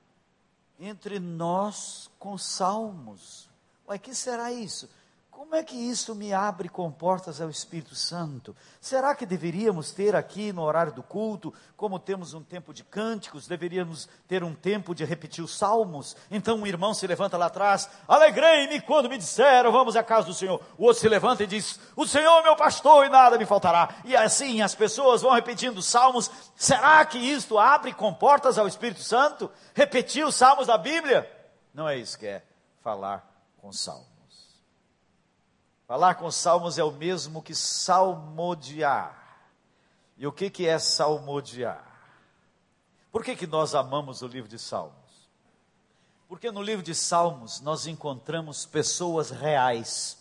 entre 0.78 1.18
nós 1.18 2.08
com 2.16 2.38
salmos. 2.38 3.50
Ué, 3.88 3.98
que 3.98 4.14
será 4.14 4.52
isso? 4.52 4.88
Como 5.36 5.54
é 5.54 5.62
que 5.62 5.76
isso 5.76 6.14
me 6.14 6.32
abre 6.32 6.66
com 6.66 6.90
portas 6.90 7.42
ao 7.42 7.50
Espírito 7.50 7.94
Santo? 7.94 8.56
Será 8.80 9.14
que 9.14 9.26
deveríamos 9.26 9.92
ter 9.92 10.16
aqui 10.16 10.50
no 10.50 10.62
horário 10.62 10.94
do 10.94 11.02
culto, 11.02 11.52
como 11.76 11.98
temos 11.98 12.32
um 12.32 12.42
tempo 12.42 12.72
de 12.72 12.82
cânticos, 12.82 13.46
deveríamos 13.46 14.08
ter 14.26 14.42
um 14.42 14.54
tempo 14.54 14.94
de 14.94 15.04
repetir 15.04 15.44
os 15.44 15.54
salmos? 15.54 16.16
Então 16.30 16.56
um 16.56 16.66
irmão 16.66 16.94
se 16.94 17.06
levanta 17.06 17.36
lá 17.36 17.46
atrás, 17.46 17.86
alegrei-me 18.08 18.80
quando 18.80 19.10
me 19.10 19.18
disseram, 19.18 19.70
vamos 19.70 19.94
à 19.94 20.02
casa 20.02 20.28
do 20.28 20.32
Senhor. 20.32 20.58
O 20.78 20.84
outro 20.84 21.02
se 21.02 21.08
levanta 21.08 21.44
e 21.44 21.46
diz, 21.46 21.78
o 21.94 22.06
Senhor 22.06 22.40
é 22.40 22.42
meu 22.42 22.56
pastor 22.56 23.04
e 23.04 23.10
nada 23.10 23.36
me 23.36 23.44
faltará. 23.44 23.94
E 24.06 24.16
assim 24.16 24.62
as 24.62 24.74
pessoas 24.74 25.20
vão 25.20 25.34
repetindo 25.34 25.76
os 25.76 25.86
salmos. 25.86 26.30
Será 26.56 27.04
que 27.04 27.18
isto 27.18 27.58
abre 27.58 27.92
com 27.92 28.12
portas 28.14 28.56
ao 28.56 28.66
Espírito 28.66 29.02
Santo? 29.02 29.50
Repetir 29.74 30.24
os 30.24 30.34
salmos 30.34 30.66
da 30.66 30.78
Bíblia? 30.78 31.30
Não 31.74 31.86
é 31.86 31.98
isso 31.98 32.18
que 32.18 32.26
é 32.26 32.42
falar 32.82 33.22
com 33.58 33.70
salmos. 33.70 34.15
Falar 35.86 36.16
com 36.16 36.30
salmos 36.30 36.78
é 36.78 36.84
o 36.84 36.90
mesmo 36.90 37.40
que 37.40 37.54
salmodiar. 37.54 39.16
E 40.16 40.26
o 40.26 40.32
que, 40.32 40.50
que 40.50 40.66
é 40.66 40.78
salmodiar? 40.78 41.84
Por 43.12 43.22
que, 43.22 43.36
que 43.36 43.46
nós 43.46 43.74
amamos 43.74 44.20
o 44.20 44.26
livro 44.26 44.48
de 44.48 44.58
Salmos? 44.58 44.94
Porque 46.28 46.50
no 46.50 46.60
livro 46.60 46.82
de 46.82 46.94
Salmos 46.94 47.60
nós 47.60 47.86
encontramos 47.86 48.66
pessoas 48.66 49.30
reais. 49.30 50.18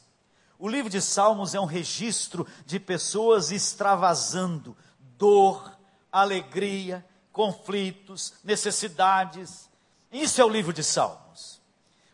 O 0.59 0.69
livro 0.69 0.89
de 0.89 1.01
Salmos 1.01 1.55
é 1.55 1.59
um 1.59 1.65
registro 1.65 2.47
de 2.65 2.79
pessoas 2.79 3.51
extravasando 3.51 4.77
dor, 5.17 5.77
alegria, 6.11 7.05
conflitos, 7.31 8.35
necessidades. 8.43 9.69
Isso 10.11 10.39
é 10.39 10.45
o 10.45 10.49
livro 10.49 10.71
de 10.71 10.83
Salmos. 10.83 11.59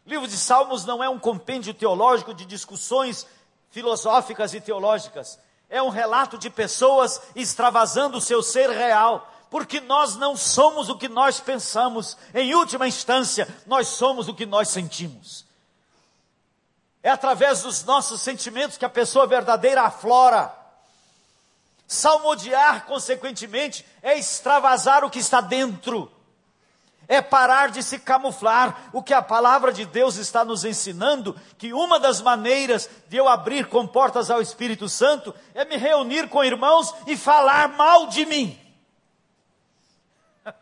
O 0.05 0.09
livro 0.09 0.27
de 0.27 0.37
Salmos 0.37 0.85
não 0.85 1.03
é 1.03 1.09
um 1.09 1.19
compêndio 1.19 1.73
teológico 1.73 2.33
de 2.33 2.45
discussões 2.45 3.27
filosóficas 3.71 4.53
e 4.53 4.61
teológicas. 4.61 5.39
É 5.69 5.81
um 5.81 5.89
relato 5.89 6.37
de 6.37 6.49
pessoas 6.49 7.21
extravasando 7.35 8.17
o 8.17 8.21
seu 8.21 8.43
ser 8.43 8.69
real, 8.69 9.27
porque 9.49 9.79
nós 9.81 10.15
não 10.15 10.35
somos 10.35 10.89
o 10.89 10.97
que 10.97 11.09
nós 11.09 11.39
pensamos. 11.39 12.17
Em 12.33 12.53
última 12.53 12.87
instância, 12.87 13.47
nós 13.65 13.87
somos 13.87 14.27
o 14.27 14.33
que 14.33 14.45
nós 14.45 14.69
sentimos. 14.69 15.45
É 17.01 17.09
através 17.09 17.63
dos 17.63 17.83
nossos 17.83 18.21
sentimentos 18.21 18.77
que 18.77 18.85
a 18.85 18.89
pessoa 18.89 19.25
verdadeira 19.25 19.81
aflora. 19.81 20.53
Salmodiar, 21.87 22.85
consequentemente, 22.85 23.85
é 24.01 24.17
extravasar 24.17 25.03
o 25.03 25.09
que 25.09 25.19
está 25.19 25.41
dentro 25.41 26.11
é 27.11 27.21
parar 27.21 27.71
de 27.71 27.83
se 27.83 27.99
camuflar. 27.99 28.89
O 28.93 29.03
que 29.03 29.13
a 29.13 29.21
palavra 29.21 29.73
de 29.73 29.85
Deus 29.85 30.15
está 30.15 30.45
nos 30.45 30.63
ensinando, 30.63 31.37
que 31.57 31.73
uma 31.73 31.99
das 31.99 32.21
maneiras 32.21 32.89
de 33.09 33.17
eu 33.17 33.27
abrir 33.27 33.67
com 33.67 33.85
portas 33.85 34.31
ao 34.31 34.41
Espírito 34.41 34.87
Santo 34.87 35.35
é 35.53 35.65
me 35.65 35.75
reunir 35.75 36.29
com 36.29 36.41
irmãos 36.41 36.95
e 37.05 37.17
falar 37.17 37.67
mal 37.67 38.07
de 38.07 38.25
mim. 38.25 38.57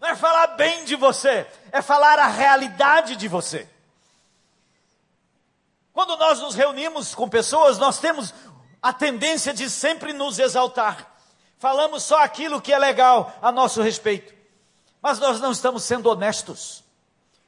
Não 0.00 0.08
é 0.08 0.16
falar 0.16 0.48
bem 0.48 0.84
de 0.84 0.96
você, 0.96 1.46
é 1.70 1.80
falar 1.80 2.18
a 2.18 2.26
realidade 2.26 3.14
de 3.14 3.28
você. 3.28 3.68
Quando 5.92 6.16
nós 6.16 6.40
nos 6.40 6.56
reunimos 6.56 7.14
com 7.14 7.28
pessoas, 7.28 7.78
nós 7.78 8.00
temos 8.00 8.34
a 8.82 8.92
tendência 8.92 9.54
de 9.54 9.70
sempre 9.70 10.12
nos 10.12 10.40
exaltar. 10.40 11.08
Falamos 11.56 12.02
só 12.02 12.20
aquilo 12.20 12.60
que 12.60 12.72
é 12.72 12.78
legal 12.80 13.32
a 13.40 13.52
nosso 13.52 13.80
respeito. 13.80 14.37
Mas 15.08 15.18
nós 15.18 15.40
não 15.40 15.52
estamos 15.52 15.84
sendo 15.84 16.10
honestos. 16.10 16.84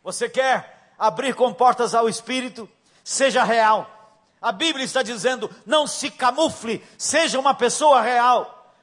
Você 0.03 0.31
quer 0.31 0.95
abrir 0.99 1.35
com 1.35 1.53
portas 1.53 1.95
ao 1.95 2.09
Espírito? 2.09 2.67
Seja 3.05 3.45
real. 3.45 4.17
A 4.41 4.51
Bíblia 4.51 4.83
está 4.83 5.03
dizendo: 5.03 5.55
não 5.67 5.87
se 5.87 6.11
camufle, 6.11 6.83
seja 6.97 7.39
uma 7.39 7.53
pessoa 7.53 8.01
real. 8.01 8.75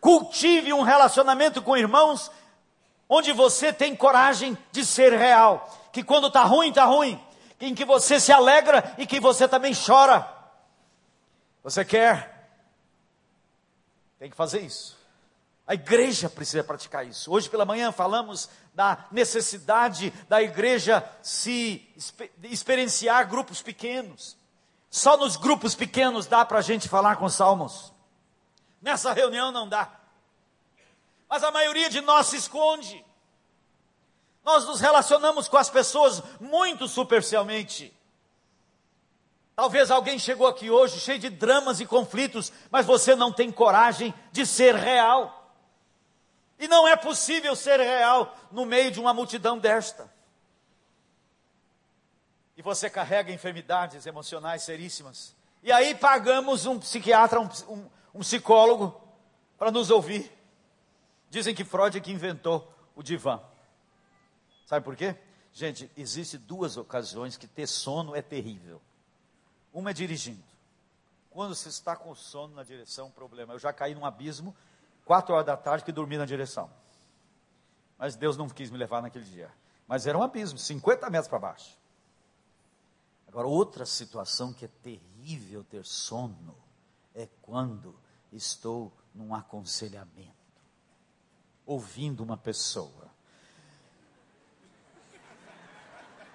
Cultive 0.00 0.72
um 0.72 0.82
relacionamento 0.82 1.62
com 1.62 1.76
irmãos 1.76 2.28
onde 3.08 3.32
você 3.32 3.72
tem 3.72 3.94
coragem 3.94 4.58
de 4.72 4.84
ser 4.84 5.12
real. 5.12 5.72
Que 5.92 6.02
quando 6.02 6.26
está 6.26 6.42
ruim, 6.42 6.70
está 6.70 6.86
ruim. 6.86 7.24
Em 7.60 7.72
que 7.72 7.84
você 7.84 8.18
se 8.18 8.32
alegra 8.32 8.96
e 8.98 9.06
que 9.06 9.20
você 9.20 9.46
também 9.46 9.72
chora. 9.72 10.28
Você 11.62 11.84
quer? 11.84 12.50
Tem 14.18 14.28
que 14.28 14.36
fazer 14.36 14.62
isso. 14.62 14.97
A 15.68 15.74
igreja 15.74 16.30
precisa 16.30 16.64
praticar 16.64 17.06
isso. 17.06 17.30
Hoje 17.30 17.50
pela 17.50 17.66
manhã 17.66 17.92
falamos 17.92 18.48
da 18.72 19.04
necessidade 19.12 20.10
da 20.26 20.42
igreja 20.42 21.06
se 21.22 21.86
experienciar 22.42 23.28
grupos 23.28 23.60
pequenos. 23.60 24.34
Só 24.88 25.18
nos 25.18 25.36
grupos 25.36 25.74
pequenos 25.74 26.26
dá 26.26 26.42
para 26.42 26.60
a 26.60 26.62
gente 26.62 26.88
falar 26.88 27.16
com 27.16 27.28
salmos. 27.28 27.92
Nessa 28.80 29.12
reunião 29.12 29.52
não 29.52 29.68
dá. 29.68 29.92
Mas 31.28 31.44
a 31.44 31.50
maioria 31.50 31.90
de 31.90 32.00
nós 32.00 32.28
se 32.28 32.36
esconde. 32.36 33.04
Nós 34.42 34.64
nos 34.64 34.80
relacionamos 34.80 35.48
com 35.48 35.58
as 35.58 35.68
pessoas 35.68 36.22
muito 36.40 36.88
superficialmente. 36.88 37.94
Talvez 39.54 39.90
alguém 39.90 40.18
chegou 40.18 40.46
aqui 40.46 40.70
hoje 40.70 40.98
cheio 40.98 41.18
de 41.18 41.28
dramas 41.28 41.78
e 41.78 41.84
conflitos, 41.84 42.50
mas 42.70 42.86
você 42.86 43.14
não 43.14 43.30
tem 43.30 43.52
coragem 43.52 44.14
de 44.32 44.46
ser 44.46 44.74
real. 44.74 45.37
E 46.58 46.66
não 46.66 46.88
é 46.88 46.96
possível 46.96 47.54
ser 47.54 47.78
real 47.78 48.36
no 48.50 48.66
meio 48.66 48.90
de 48.90 48.98
uma 48.98 49.14
multidão 49.14 49.58
desta. 49.58 50.12
E 52.56 52.62
você 52.62 52.90
carrega 52.90 53.32
enfermidades 53.32 54.04
emocionais 54.06 54.62
seríssimas. 54.62 55.36
E 55.62 55.70
aí 55.70 55.94
pagamos 55.94 56.66
um 56.66 56.78
psiquiatra, 56.78 57.40
um, 57.40 57.48
um, 57.68 57.90
um 58.14 58.20
psicólogo, 58.20 59.00
para 59.56 59.70
nos 59.70 59.90
ouvir. 59.90 60.32
Dizem 61.30 61.54
que 61.54 61.64
Freud 61.64 61.96
é 61.96 62.00
que 62.00 62.10
inventou 62.10 62.72
o 62.96 63.02
divã. 63.02 63.40
Sabe 64.66 64.84
por 64.84 64.96
quê? 64.96 65.14
Gente, 65.52 65.90
existe 65.96 66.36
duas 66.36 66.76
ocasiões 66.76 67.36
que 67.36 67.46
ter 67.46 67.66
sono 67.66 68.14
é 68.14 68.22
terrível. 68.22 68.80
Uma 69.72 69.90
é 69.90 69.92
dirigindo. 69.92 70.42
Quando 71.30 71.54
você 71.54 71.68
está 71.68 71.94
com 71.94 72.14
sono 72.14 72.54
na 72.54 72.64
direção, 72.64 73.10
problema. 73.10 73.54
Eu 73.54 73.58
já 73.58 73.72
caí 73.72 73.94
num 73.94 74.04
abismo 74.04 74.56
quatro 75.08 75.34
horas 75.34 75.46
da 75.46 75.56
tarde 75.56 75.82
que 75.82 75.90
dormi 75.90 76.18
na 76.18 76.26
direção. 76.26 76.70
Mas 77.96 78.14
Deus 78.14 78.36
não 78.36 78.46
quis 78.46 78.70
me 78.70 78.76
levar 78.76 79.00
naquele 79.00 79.24
dia. 79.24 79.50
Mas 79.86 80.06
era 80.06 80.18
um 80.18 80.22
abismo, 80.22 80.58
50 80.58 81.08
metros 81.08 81.28
para 81.28 81.38
baixo. 81.38 81.78
Agora, 83.26 83.46
outra 83.46 83.86
situação 83.86 84.52
que 84.52 84.66
é 84.66 84.68
terrível 84.82 85.64
ter 85.64 85.84
sono 85.86 86.54
é 87.14 87.26
quando 87.40 87.98
estou 88.30 88.92
num 89.14 89.34
aconselhamento, 89.34 90.28
ouvindo 91.64 92.22
uma 92.22 92.36
pessoa. 92.36 93.08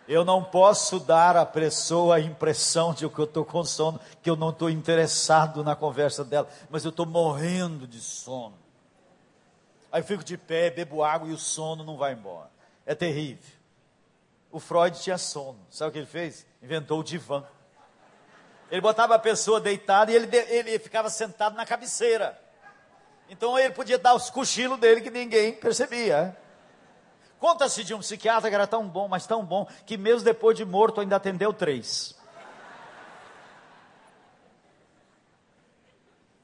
Eu 0.07 0.25
não 0.25 0.43
posso 0.43 0.99
dar 0.99 1.37
à 1.37 1.45
pessoa 1.45 2.15
a 2.15 2.19
impressão 2.19 2.91
de 2.91 3.07
que 3.07 3.19
eu 3.19 3.25
estou 3.25 3.45
com 3.45 3.63
sono, 3.63 3.99
que 4.21 4.29
eu 4.29 4.35
não 4.35 4.49
estou 4.49 4.69
interessado 4.69 5.63
na 5.63 5.75
conversa 5.75 6.25
dela, 6.25 6.49
mas 6.71 6.83
eu 6.83 6.89
estou 6.89 7.05
morrendo 7.05 7.87
de 7.87 8.01
sono. 8.01 8.62
Aí 9.93 10.01
eu 10.01 10.03
fico 10.03 10.23
de 10.23 10.35
pé, 10.35 10.71
bebo 10.71 11.03
água 11.03 11.29
e 11.29 11.33
o 11.33 11.37
sono 11.37 11.83
não 11.83 11.95
vai 11.95 12.13
embora. 12.13 12.49
É 12.83 12.95
terrível. 12.95 13.53
O 14.51 14.59
Freud 14.59 14.99
tinha 14.99 15.19
sono. 15.19 15.59
Sabe 15.69 15.89
o 15.89 15.91
que 15.91 15.99
ele 15.99 16.07
fez? 16.07 16.47
Inventou 16.63 17.01
o 17.01 17.03
divã. 17.03 17.43
Ele 18.71 18.81
botava 18.81 19.13
a 19.13 19.19
pessoa 19.19 19.61
deitada 19.61 20.11
e 20.11 20.15
ele, 20.15 20.35
ele 20.35 20.79
ficava 20.79 21.11
sentado 21.11 21.55
na 21.55 21.63
cabeceira. 21.63 22.41
Então 23.29 23.57
ele 23.59 23.71
podia 23.71 23.99
dar 23.99 24.15
os 24.15 24.31
cochilos 24.31 24.79
dele 24.79 24.99
que 24.99 25.11
ninguém 25.11 25.53
percebia. 25.53 26.35
Conta-se 27.37 27.83
de 27.83 27.93
um 27.93 27.99
psiquiatra 27.99 28.49
que 28.49 28.55
era 28.55 28.65
tão 28.65 28.87
bom, 28.87 29.07
mas 29.07 29.27
tão 29.27 29.45
bom, 29.45 29.67
que 29.85 29.95
mesmo 29.95 30.23
depois 30.23 30.57
de 30.57 30.65
morto 30.65 31.01
ainda 31.01 31.17
atendeu 31.17 31.53
três. 31.53 32.17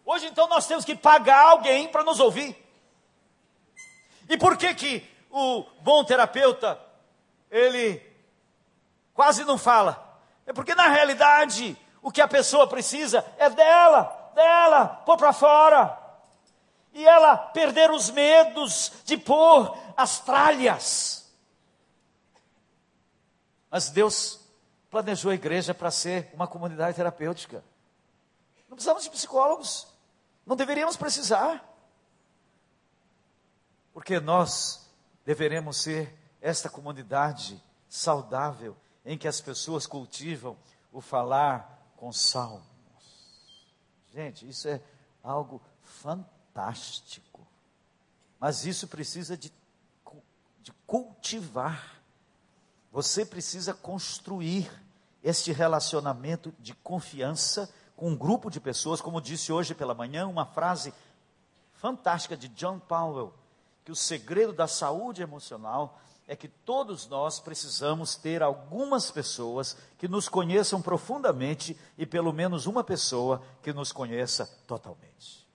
Hoje 0.05 0.27
então 0.27 0.47
nós 0.47 0.67
temos 0.67 0.85
que 0.85 0.95
pagar 0.95 1.47
alguém 1.47 1.88
para 1.88 2.03
nos 2.03 2.19
ouvir. 2.19 2.68
E 4.29 4.37
por 4.37 4.55
que 4.55 4.73
que 4.75 5.09
o 5.31 5.63
bom 5.81 6.03
terapeuta 6.03 6.79
ele 7.49 7.99
quase 9.11 9.43
não 9.43 9.57
fala? 9.57 10.21
É 10.45 10.53
porque 10.53 10.75
na 10.75 10.87
realidade 10.87 11.75
o 11.99 12.11
que 12.11 12.21
a 12.21 12.27
pessoa 12.27 12.67
precisa 12.67 13.25
é 13.39 13.49
dela, 13.49 14.31
dela, 14.35 14.87
pôr 15.05 15.17
para 15.17 15.33
fora. 15.33 15.97
E 16.93 17.05
ela 17.05 17.37
perder 17.37 17.89
os 17.91 18.11
medos 18.11 18.91
de 19.03 19.17
pôr 19.17 19.75
as 19.97 20.19
tralhas. 20.19 21.31
Mas 23.69 23.89
Deus 23.89 24.39
planejou 24.89 25.31
a 25.31 25.35
igreja 25.35 25.73
para 25.73 25.91
ser 25.91 26.29
uma 26.33 26.47
comunidade 26.47 26.95
terapêutica. 26.95 27.63
Não 28.67 28.75
precisamos 28.75 29.03
de 29.03 29.09
psicólogos. 29.09 29.87
Não 30.45 30.55
deveríamos 30.55 30.97
precisar. 30.97 31.63
Porque 33.93 34.19
nós 34.19 34.89
deveremos 35.25 35.78
ser 35.78 36.15
esta 36.41 36.69
comunidade 36.69 37.62
saudável 37.88 38.75
em 39.06 39.17
que 39.17 39.28
as 39.28 39.41
pessoas 39.41 39.86
cultivam 39.86 40.58
o 40.91 41.02
falar 41.02 41.91
com 41.97 42.12
salmos. 42.12 42.63
Gente, 44.12 44.47
isso 44.47 44.67
é 44.67 44.82
algo 45.23 45.62
fantástico. 45.84 47.45
Mas 48.39 48.65
isso 48.65 48.88
precisa 48.88 49.38
de, 49.38 49.52
de 50.62 50.71
cultivar. 50.88 52.02
Você 52.91 53.25
precisa 53.25 53.73
construir 53.73 54.71
este 55.21 55.52
relacionamento 55.52 56.54
de 56.60 56.73
confiança 56.75 57.71
com 57.95 58.10
um 58.12 58.15
grupo 58.15 58.49
de 58.49 58.60
pessoas, 58.60 59.02
como 59.02 59.19
disse 59.19 59.52
hoje 59.52 59.75
pela 59.75 59.93
manhã, 59.93 60.25
uma 60.25 60.45
frase 60.45 60.93
fantástica 61.73 62.38
de 62.38 62.47
John 62.47 62.80
Powell, 62.80 63.34
que 63.89 63.91
o 63.91 63.95
segredo 63.95 64.54
da 64.54 64.67
saúde 64.67 65.23
emocional 65.23 65.99
é 66.28 66.36
que 66.36 66.47
todos 66.47 67.08
nós 67.08 67.39
precisamos 67.39 68.15
ter 68.15 68.43
algumas 68.43 69.10
pessoas 69.10 69.75
que 69.97 70.08
nos 70.08 70.30
conheçam 70.30 70.80
profundamente 70.80 71.75
e 71.97 72.06
pelo 72.06 72.32
menos 72.32 72.67
uma 72.67 72.84
pessoa 72.84 73.41
que 73.63 73.73
nos 73.73 73.91
conheça 73.91 74.45
totalmente. 74.67 75.49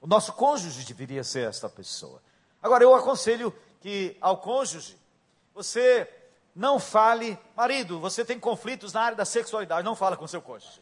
O 0.00 0.06
nosso 0.06 0.32
cônjuge 0.32 0.86
deveria 0.86 1.22
ser 1.22 1.46
esta 1.46 1.68
pessoa. 1.68 2.22
Agora, 2.62 2.82
eu 2.82 2.94
aconselho 2.94 3.54
que 3.82 4.16
ao 4.18 4.38
cônjuge, 4.38 4.96
você 5.54 6.10
não 6.54 6.80
fale, 6.80 7.38
marido, 7.54 8.00
você 8.00 8.24
tem 8.24 8.40
conflitos 8.40 8.94
na 8.94 9.02
área 9.02 9.16
da 9.16 9.26
sexualidade, 9.26 9.84
não 9.84 9.94
fala 9.94 10.16
com 10.16 10.26
seu 10.26 10.40
cônjuge. 10.40 10.80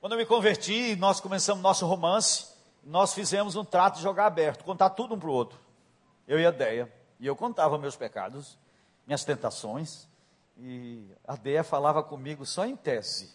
Quando 0.00 0.12
eu 0.12 0.18
me 0.18 0.26
converti, 0.26 0.94
nós 0.94 1.18
começamos 1.18 1.60
nosso 1.60 1.84
romance, 1.86 2.51
nós 2.84 3.14
fizemos 3.14 3.54
um 3.56 3.64
trato 3.64 3.96
de 3.96 4.02
jogar 4.02 4.26
aberto, 4.26 4.64
contar 4.64 4.90
tudo 4.90 5.14
um 5.14 5.18
para 5.18 5.28
o 5.28 5.32
outro. 5.32 5.58
Eu 6.26 6.38
e 6.38 6.46
a 6.46 6.50
Deia. 6.50 6.92
E 7.20 7.26
eu 7.26 7.36
contava 7.36 7.78
meus 7.78 7.94
pecados, 7.94 8.58
minhas 9.06 9.24
tentações, 9.24 10.08
e 10.58 11.08
a 11.26 11.36
Deia 11.36 11.62
falava 11.62 12.02
comigo 12.02 12.44
só 12.44 12.66
em 12.66 12.74
tese. 12.74 13.32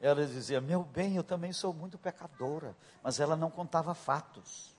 Ela 0.00 0.26
dizia: 0.26 0.60
Meu 0.60 0.82
bem, 0.82 1.16
eu 1.16 1.22
também 1.22 1.52
sou 1.52 1.72
muito 1.74 1.98
pecadora, 1.98 2.74
mas 3.02 3.20
ela 3.20 3.36
não 3.36 3.50
contava 3.50 3.94
fatos. 3.94 4.74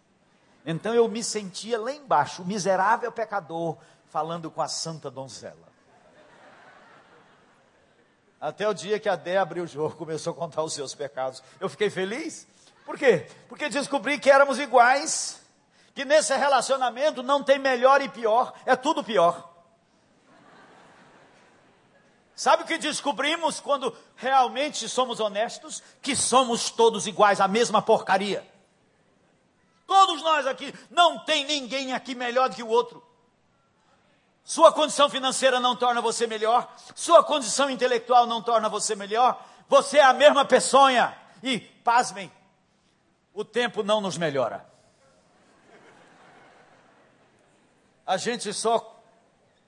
Então 0.66 0.94
eu 0.94 1.08
me 1.08 1.24
sentia 1.24 1.80
lá 1.80 1.92
embaixo, 1.92 2.42
o 2.42 2.46
miserável 2.46 3.12
pecador, 3.12 3.78
falando 4.08 4.50
com 4.50 4.62
a 4.62 4.68
santa 4.68 5.12
donzela. 5.12 5.72
Até 8.40 8.68
o 8.68 8.74
dia 8.74 9.00
que 9.00 9.08
a 9.08 9.16
Dé 9.16 9.38
abriu 9.38 9.64
o 9.64 9.68
jogo, 9.68 9.96
começou 9.96 10.34
a 10.34 10.36
contar 10.36 10.64
os 10.64 10.74
seus 10.74 10.94
pecados. 10.94 11.42
Eu 11.60 11.70
fiquei 11.70 11.90
feliz. 11.90 12.46
Por 12.86 12.98
quê? 12.98 13.28
Porque 13.48 13.70
descobri 13.70 14.20
que 14.20 14.30
éramos 14.30 14.60
iguais, 14.60 15.42
que 15.94 16.04
nesse 16.04 16.36
relacionamento 16.36 17.24
não 17.24 17.44
tem 17.44 17.60
melhor 17.60 18.02
e 18.02 18.10
pior, 18.10 18.54
é 18.66 18.76
tudo 18.76 19.04
pior. 19.04 19.52
Sabe 22.36 22.64
o 22.64 22.66
que 22.66 22.78
descobrimos 22.78 23.60
quando 23.60 23.96
realmente 24.16 24.90
somos 24.90 25.20
honestos? 25.20 25.84
Que 26.02 26.16
somos 26.16 26.72
todos 26.72 27.06
iguais, 27.06 27.40
a 27.40 27.48
mesma 27.48 27.82
porcaria. 27.82 28.46
Todos 29.86 30.24
nós 30.24 30.48
aqui, 30.48 30.74
não 30.90 31.20
tem 31.20 31.46
ninguém 31.46 31.94
aqui 31.94 32.16
melhor 32.16 32.50
do 32.50 32.56
que 32.56 32.64
o 32.64 32.68
outro. 32.68 33.04
Sua 34.44 34.74
condição 34.74 35.10
financeira 35.10 35.60
não 35.60 35.76
torna 35.76 36.02
você 36.02 36.28
melhor, 36.28 36.70
sua 36.94 37.24
condição 37.24 37.70
intelectual 37.70 38.26
não 38.26 38.42
torna 38.42 38.68
você 38.68 38.94
melhor, 38.94 39.42
você 39.70 40.00
é 40.00 40.04
a 40.04 40.12
mesma 40.12 40.44
peçonha. 40.44 41.18
E, 41.42 41.60
pasmem, 41.60 42.32
o 43.34 43.44
tempo 43.44 43.84
não 43.84 44.00
nos 44.00 44.18
melhora. 44.18 44.66
A 48.06 48.18
gente 48.18 48.54
só, 48.54 49.02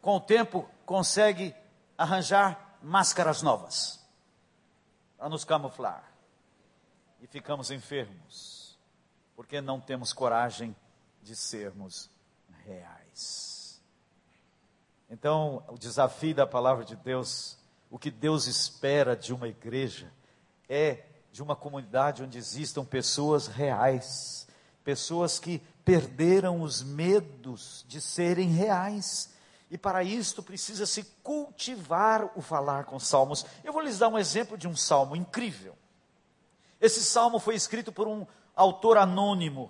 com 0.02 0.18
o 0.18 0.20
tempo, 0.20 0.70
consegue 0.86 1.56
arranjar 1.98 2.78
máscaras 2.82 3.42
novas 3.42 4.06
para 5.18 5.30
nos 5.30 5.44
camuflar. 5.44 6.12
E 7.22 7.28
ficamos 7.28 7.72
enfermos 7.72 8.78
porque 9.36 9.60
não 9.60 9.80
temos 9.80 10.14
coragem 10.14 10.76
de 11.22 11.36
sermos 11.36 12.10
reais. 12.66 13.82
Então, 15.10 15.64
o 15.68 15.78
desafio 15.78 16.36
da 16.36 16.48
palavra 16.48 16.86
de 16.86 16.96
Deus, 16.96 17.58
o 17.90 18.00
que 18.00 18.10
Deus 18.10 18.48
espera 18.48 19.16
de 19.16 19.34
uma 19.34 19.48
igreja, 19.48 20.12
é 20.68 21.04
de 21.36 21.44
uma 21.44 21.54
comunidade 21.54 22.24
onde 22.24 22.38
existam 22.38 22.86
pessoas 22.86 23.48
reais, 23.48 24.48
pessoas 24.86 25.38
que 25.38 25.62
perderam 25.84 26.62
os 26.62 26.82
medos 26.82 27.84
de 27.90 28.00
serem 28.00 28.48
reais. 28.52 29.34
E 29.70 29.78
para 29.78 30.02
isto 30.02 30.42
precisa 30.42 30.86
se 30.86 31.04
cultivar 31.22 32.32
o 32.38 32.42
falar 32.42 32.86
com 32.86 32.98
salmos. 32.98 33.46
Eu 33.66 33.74
vou 33.74 33.82
lhes 33.82 34.00
dar 34.00 34.08
um 34.08 34.18
exemplo 34.18 34.58
de 34.58 34.66
um 34.66 34.78
salmo 34.78 35.14
incrível. 35.14 35.78
Esse 36.80 37.04
salmo 37.04 37.38
foi 37.38 37.56
escrito 37.56 37.92
por 37.92 38.08
um 38.08 38.26
autor 38.56 38.98
anônimo. 38.98 39.70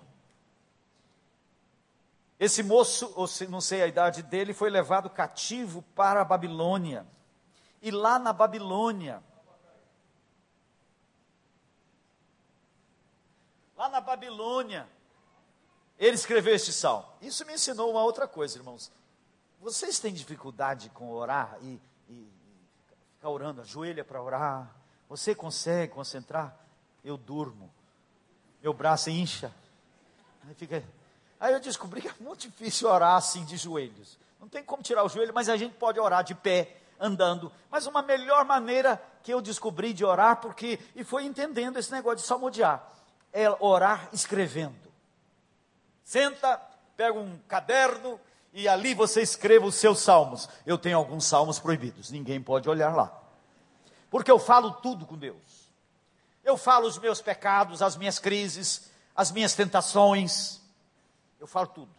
Esse 2.38 2.62
moço, 2.62 3.12
ou 3.16 3.26
se, 3.26 3.48
não 3.48 3.60
sei 3.60 3.82
a 3.82 3.88
idade 3.88 4.22
dele, 4.22 4.54
foi 4.54 4.70
levado 4.70 5.10
cativo 5.10 5.82
para 5.96 6.20
a 6.20 6.24
Babilônia. 6.24 7.04
E 7.82 7.90
lá 7.90 8.20
na 8.20 8.32
Babilônia, 8.32 9.20
lá 13.76 13.88
na 13.88 14.00
Babilônia, 14.00 14.88
ele 15.98 16.14
escreveu 16.14 16.54
este 16.54 16.72
salmo. 16.72 17.06
Isso 17.20 17.44
me 17.46 17.54
ensinou 17.54 17.90
uma 17.90 18.02
outra 18.02 18.26
coisa, 18.26 18.58
irmãos. 18.58 18.90
Vocês 19.60 19.98
têm 19.98 20.12
dificuldade 20.12 20.90
com 20.90 21.10
orar 21.10 21.56
e, 21.62 21.80
e, 22.08 22.28
ficar 23.14 23.30
orando, 23.30 23.60
ajoelha 23.60 24.04
para 24.04 24.22
orar? 24.22 24.70
Você 25.08 25.34
consegue 25.34 25.92
concentrar? 25.92 26.56
Eu 27.04 27.16
durmo 27.16 27.70
meu 28.66 28.72
braço 28.72 29.10
incha. 29.10 29.52
Aí, 30.44 30.54
fica... 30.54 30.82
Aí 31.38 31.52
eu 31.52 31.60
descobri 31.60 32.02
que 32.02 32.08
é 32.08 32.14
muito 32.18 32.40
difícil 32.48 32.88
orar 32.88 33.14
assim 33.14 33.44
de 33.44 33.56
joelhos. 33.56 34.18
Não 34.40 34.48
tem 34.48 34.64
como 34.64 34.82
tirar 34.82 35.04
o 35.04 35.08
joelho, 35.08 35.32
mas 35.32 35.48
a 35.48 35.56
gente 35.56 35.74
pode 35.74 36.00
orar 36.00 36.24
de 36.24 36.34
pé, 36.34 36.76
andando. 36.98 37.52
Mas 37.70 37.86
uma 37.86 38.02
melhor 38.02 38.44
maneira 38.44 39.00
que 39.22 39.32
eu 39.32 39.40
descobri 39.40 39.92
de 39.92 40.04
orar, 40.04 40.40
porque, 40.40 40.80
e 40.96 41.04
foi 41.04 41.24
entendendo 41.24 41.78
esse 41.78 41.92
negócio 41.92 42.18
de 42.18 42.22
salmodiar, 42.22 42.92
é 43.36 43.54
orar 43.60 44.08
escrevendo. 44.14 44.90
Senta, 46.02 46.56
pega 46.96 47.18
um 47.18 47.38
caderno 47.46 48.18
e 48.50 48.66
ali 48.66 48.94
você 48.94 49.20
escreva 49.20 49.66
os 49.66 49.74
seus 49.74 49.98
salmos. 49.98 50.48
Eu 50.64 50.78
tenho 50.78 50.96
alguns 50.96 51.26
salmos 51.26 51.58
proibidos, 51.58 52.10
ninguém 52.10 52.40
pode 52.40 52.66
olhar 52.66 52.96
lá. 52.96 53.14
Porque 54.08 54.30
eu 54.30 54.38
falo 54.38 54.70
tudo 54.72 55.04
com 55.04 55.18
Deus. 55.18 55.70
Eu 56.42 56.56
falo 56.56 56.86
os 56.86 56.98
meus 56.98 57.20
pecados, 57.20 57.82
as 57.82 57.94
minhas 57.94 58.18
crises, 58.18 58.90
as 59.14 59.30
minhas 59.30 59.52
tentações. 59.52 60.62
Eu 61.38 61.46
falo 61.46 61.66
tudo. 61.66 61.94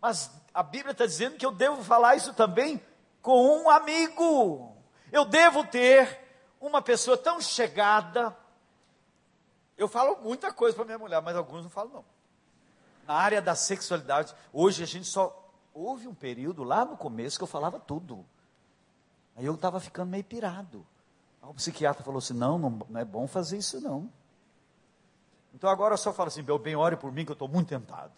Mas 0.00 0.30
a 0.54 0.62
Bíblia 0.62 0.92
está 0.92 1.04
dizendo 1.04 1.36
que 1.36 1.44
eu 1.44 1.52
devo 1.52 1.84
falar 1.84 2.16
isso 2.16 2.32
também 2.32 2.82
com 3.20 3.64
um 3.64 3.68
amigo. 3.68 4.74
Eu 5.12 5.26
devo 5.26 5.62
ter 5.66 6.20
uma 6.58 6.80
pessoa 6.80 7.18
tão 7.18 7.38
chegada. 7.38 8.34
Eu 9.76 9.88
falo 9.88 10.18
muita 10.22 10.52
coisa 10.52 10.76
para 10.76 10.84
minha 10.84 10.98
mulher, 10.98 11.20
mas 11.20 11.36
alguns 11.36 11.64
não 11.64 11.70
falam 11.70 11.92
não. 11.92 12.04
Na 13.06 13.14
área 13.14 13.42
da 13.42 13.54
sexualidade, 13.54 14.34
hoje 14.52 14.82
a 14.82 14.86
gente 14.86 15.06
só 15.06 15.50
houve 15.72 16.06
um 16.06 16.14
período 16.14 16.62
lá 16.62 16.84
no 16.84 16.96
começo 16.96 17.36
que 17.36 17.42
eu 17.42 17.48
falava 17.48 17.78
tudo. 17.78 18.24
Aí 19.36 19.44
eu 19.44 19.54
estava 19.54 19.80
ficando 19.80 20.10
meio 20.10 20.24
pirado. 20.24 20.86
Aí 21.42 21.48
o 21.48 21.54
psiquiatra 21.54 22.04
falou 22.04 22.18
assim: 22.18 22.34
não, 22.34 22.58
não, 22.58 22.70
não 22.88 23.00
é 23.00 23.04
bom 23.04 23.26
fazer 23.26 23.58
isso 23.58 23.80
não. 23.80 24.10
Então 25.52 25.68
agora 25.68 25.94
eu 25.94 25.98
só 25.98 26.12
falo 26.12 26.28
assim: 26.28 26.42
meu 26.42 26.58
bem, 26.58 26.76
ore 26.76 26.96
por 26.96 27.12
mim 27.12 27.24
que 27.24 27.32
eu 27.32 27.34
estou 27.34 27.48
muito 27.48 27.68
tentado. 27.68 28.12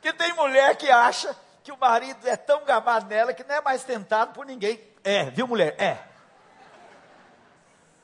Que 0.00 0.12
tem 0.12 0.32
mulher 0.34 0.76
que 0.76 0.88
acha 0.88 1.34
que 1.64 1.72
o 1.72 1.76
marido 1.76 2.28
é 2.28 2.36
tão 2.36 2.64
gamado 2.64 3.06
nela 3.06 3.34
que 3.34 3.42
não 3.42 3.56
é 3.56 3.60
mais 3.60 3.82
tentado 3.82 4.32
por 4.32 4.46
ninguém. 4.46 4.80
É, 5.02 5.30
viu, 5.30 5.48
mulher? 5.48 5.74
É. 5.80 6.15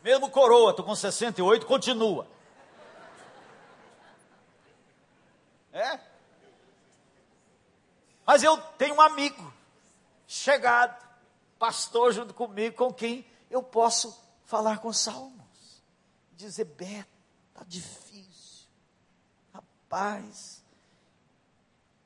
Mesmo 0.03 0.31
coroa, 0.31 0.75
tô 0.75 0.83
com 0.83 0.95
68, 0.95 1.65
continua. 1.65 2.27
É? 5.73 5.99
Mas 8.27 8.43
eu 8.43 8.57
tenho 8.79 8.97
um 8.97 9.01
amigo 9.01 9.53
chegado, 10.27 11.01
pastor 11.59 12.13
junto 12.13 12.35
comigo, 12.35 12.77
com 12.77 12.93
quem 12.93 13.25
eu 13.51 13.63
posso 13.63 14.19
falar 14.45 14.79
com 14.79 14.93
salmos. 14.93 15.83
Dizer, 16.33 16.65
Beto, 16.65 17.09
está 17.51 17.65
difícil. 17.65 18.67
Rapaz, 19.53 20.63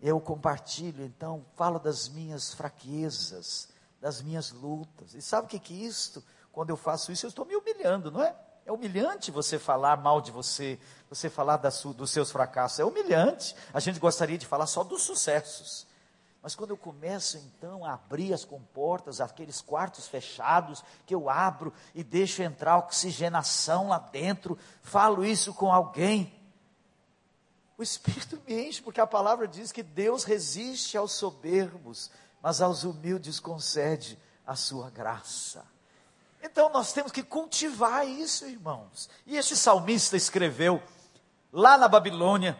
eu 0.01 0.21
compartilho, 0.21 1.05
então, 1.05 1.45
falo 1.57 1.79
das 1.79 2.09
minhas 2.09 2.53
fraquezas, 2.53 3.69
das 4.01 4.21
minhas 4.21 4.53
lutas. 4.53 5.15
E 5.15 5.23
sabe 5.23 5.47
o 5.47 5.49
que, 5.49 5.59
que 5.59 5.75
isto? 5.75 6.23
Quando 6.57 6.71
eu 6.71 6.77
faço 6.79 7.13
isso, 7.13 7.27
eu 7.27 7.29
estou 7.29 7.45
me 7.45 7.55
humilhando, 7.55 8.11
não 8.11 8.23
é? 8.23 8.35
É 8.65 8.73
humilhante 8.73 9.31
você 9.31 9.59
falar 9.59 9.99
mal 9.99 10.23
de 10.23 10.31
você, 10.31 10.81
você 11.07 11.29
falar 11.29 11.59
dos 11.59 12.11
seus 12.11 12.31
fracassos. 12.31 12.79
É 12.79 12.85
humilhante. 12.87 13.55
A 13.75 13.79
gente 13.79 14.01
gostaria 14.01 14.39
de 14.39 14.47
falar 14.47 14.67
só 14.67 14.83
dos 14.83 15.03
sucessos. 15.03 15.87
Mas 16.43 16.55
quando 16.55 16.71
eu 16.71 16.77
começo 16.79 17.37
então 17.37 17.85
a 17.85 17.93
abrir 17.93 18.33
as 18.33 18.43
comportas, 18.43 19.21
aqueles 19.21 19.61
quartos 19.61 20.09
fechados, 20.09 20.83
que 21.05 21.15
eu 21.15 21.29
abro 21.29 21.75
e 21.95 22.03
deixo 22.03 22.43
entrar 22.43 22.79
oxigenação 22.79 23.89
lá 23.89 23.99
dentro, 23.99 24.59
falo 24.81 25.27
isso 25.27 25.53
com 25.53 25.71
alguém, 25.71 26.33
o 27.77 27.83
Espírito 27.83 28.41
me 28.47 28.67
enche, 28.67 28.81
porque 28.81 29.03
a 29.03 29.07
palavra 29.07 29.47
diz 29.47 29.73
que 29.73 29.83
Deus 29.83 30.25
resiste 30.25 30.97
aos 30.97 31.13
soberbos, 31.13 32.11
mas 32.41 32.63
aos 32.63 32.83
humildes 32.83 33.39
concede 33.39 34.19
a 34.47 34.57
sua 34.57 34.89
graça. 34.89 35.76
Então 36.47 36.71
nós 36.71 36.93
temos 36.93 37.11
que 37.11 37.25
cultivar 37.25 38.07
isso, 38.07 38.47
irmãos. 38.47 39.11
E 39.27 39.37
este 39.37 39.57
salmista 39.57 40.17
escreveu 40.17 40.81
lá 41.53 41.77
na 41.77 41.89
Babilônia, 41.89 42.57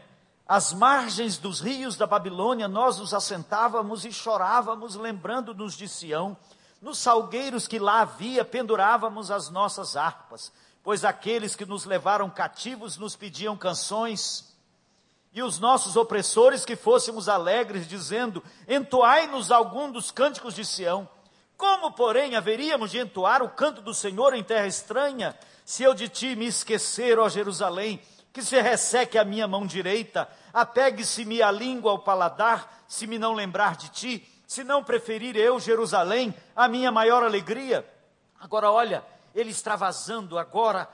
às 0.47 0.73
margens 0.73 1.39
dos 1.39 1.61
rios 1.61 1.97
da 1.97 2.07
Babilônia, 2.07 2.67
nós 2.67 2.99
nos 2.99 3.15
assentávamos 3.15 4.05
e 4.05 4.13
chorávamos, 4.13 4.97
lembrando-nos 4.97 5.77
de 5.77 5.89
Sião. 5.89 6.37
Nos 6.83 6.99
salgueiros 6.99 7.69
que 7.69 7.79
lá 7.79 8.01
havia, 8.01 8.45
pendurávamos 8.45 9.31
as 9.31 9.51
nossas 9.51 9.97
harpas, 9.97 10.53
pois 10.83 11.05
aqueles 11.05 11.55
que 11.55 11.65
nos 11.65 11.85
levaram 11.85 12.29
cativos 12.29 12.97
nos 12.97 13.15
pediam 13.15 13.57
canções, 13.57 14.53
e 15.33 15.43
os 15.43 15.61
nossos 15.61 15.97
opressores 15.97 16.65
que 16.65 16.75
fôssemos 16.75 17.29
alegres, 17.29 17.87
dizendo: 17.87 18.43
Entoai-nos 18.67 19.53
algum 19.53 19.93
dos 19.93 20.11
cânticos 20.11 20.55
de 20.55 20.65
Sião. 20.65 21.09
Como, 21.57 21.93
porém, 21.93 22.37
haveríamos 22.37 22.91
de 22.91 22.99
entoar 22.99 23.43
o 23.43 23.49
canto 23.49 23.81
do 23.81 23.95
Senhor 23.95 24.35
em 24.35 24.43
terra 24.43 24.67
estranha, 24.67 25.37
se 25.65 25.83
eu 25.83 25.95
de 25.95 26.09
ti 26.09 26.37
me 26.37 26.47
esquecer, 26.47 27.19
ó 27.19 27.29
Jerusalém? 27.29 28.01
que 28.37 28.43
se 28.43 28.61
resseque 28.61 29.17
a 29.17 29.25
minha 29.25 29.49
mão 29.49 29.67
direita, 29.67 30.29
apegue-se-me 30.53 31.41
a 31.41 31.51
língua 31.51 31.93
ao 31.93 32.01
paladar, 32.01 32.85
se 32.87 33.07
me 33.07 33.19
não 33.19 33.33
lembrar 33.33 33.77
de 33.77 33.89
ti, 33.89 34.43
se 34.47 34.63
não 34.63 34.85
preferir 34.85 35.35
eu, 35.37 35.59
Jerusalém, 35.59 36.35
a 36.55 36.69
minha 36.69 36.93
maior 36.93 37.25
alegria. 37.25 37.91
Agora 38.39 38.71
olha, 38.71 39.03
ele 39.35 39.49
extravasando 39.49 40.39
agora 40.39 40.87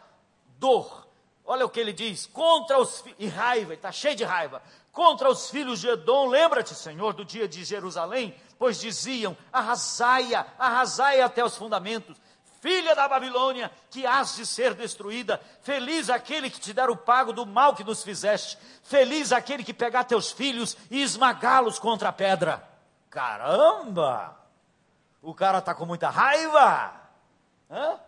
dor. 0.57 1.05
Olha 1.45 1.67
o 1.67 1.69
que 1.69 1.81
ele 1.81 1.93
diz, 1.93 2.27
contra 2.27 2.79
os 2.79 3.03
e 3.19 3.27
raiva, 3.27 3.75
está 3.75 3.91
cheio 3.91 4.15
de 4.15 4.23
raiva. 4.23 4.63
Contra 4.93 5.29
os 5.29 5.51
filhos 5.51 5.81
de 5.81 5.89
Edom, 5.89 6.29
lembra-te, 6.29 6.77
Senhor, 6.77 7.13
do 7.13 7.25
dia 7.25 7.49
de 7.49 7.65
Jerusalém, 7.65 8.37
pois 8.63 8.79
diziam: 8.79 9.37
arrasai-a, 9.53 10.47
arrasai 10.57 11.21
até 11.21 11.45
os 11.45 11.57
fundamentos 11.57 12.17
filha 12.61 12.95
da 12.95 13.09
Babilônia, 13.09 13.73
que 13.91 14.07
has 14.07 14.37
de 14.37 14.47
ser 14.47 14.73
destruída. 14.75 15.41
Feliz 15.63 16.09
aquele 16.09 16.49
que 16.49 16.61
te 16.61 16.73
der 16.73 16.89
o 16.89 16.97
pago 16.97 17.33
do 17.33 17.45
mal 17.45 17.75
que 17.75 17.83
nos 17.83 18.05
fizeste. 18.05 18.57
Feliz 18.85 19.33
aquele 19.33 19.65
que 19.65 19.75
pegar 19.75 20.05
teus 20.05 20.31
filhos 20.31 20.77
e 20.89 21.03
esmagá-los 21.03 21.81
contra 21.81 22.11
a 22.11 22.13
pedra. 22.13 22.63
Caramba! 23.11 24.39
O 25.21 25.35
cara 25.35 25.59
está 25.59 25.75
com 25.75 25.85
muita 25.85 26.09
raiva. 26.09 26.93
Hã? 27.69 27.99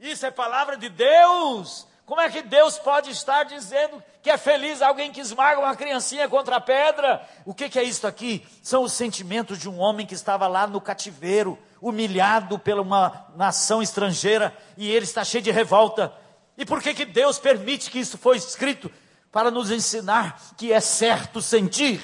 Isso 0.00 0.26
é 0.26 0.30
palavra 0.32 0.76
de 0.76 0.88
Deus. 0.88 1.86
Como 2.10 2.20
é 2.20 2.28
que 2.28 2.42
Deus 2.42 2.76
pode 2.76 3.08
estar 3.12 3.44
dizendo 3.44 4.02
que 4.20 4.30
é 4.30 4.36
feliz 4.36 4.82
alguém 4.82 5.12
que 5.12 5.20
esmaga 5.20 5.60
uma 5.60 5.76
criancinha 5.76 6.28
contra 6.28 6.56
a 6.56 6.60
pedra? 6.60 7.24
O 7.44 7.54
que, 7.54 7.68
que 7.68 7.78
é 7.78 7.84
isso 7.84 8.04
aqui? 8.04 8.44
São 8.64 8.82
os 8.82 8.94
sentimentos 8.94 9.60
de 9.60 9.68
um 9.68 9.78
homem 9.78 10.04
que 10.04 10.12
estava 10.12 10.48
lá 10.48 10.66
no 10.66 10.80
cativeiro 10.80 11.56
humilhado 11.80 12.58
pela 12.58 12.82
uma 12.82 13.28
nação 13.36 13.80
estrangeira 13.80 14.52
e 14.76 14.90
ele 14.90 15.04
está 15.04 15.22
cheio 15.22 15.44
de 15.44 15.52
revolta. 15.52 16.12
E 16.58 16.66
por 16.66 16.82
que, 16.82 16.94
que 16.94 17.04
Deus 17.04 17.38
permite 17.38 17.88
que 17.88 18.00
isso 18.00 18.18
foi 18.18 18.38
escrito? 18.38 18.90
Para 19.30 19.48
nos 19.48 19.70
ensinar 19.70 20.36
que 20.56 20.72
é 20.72 20.80
certo 20.80 21.40
sentir. 21.40 22.02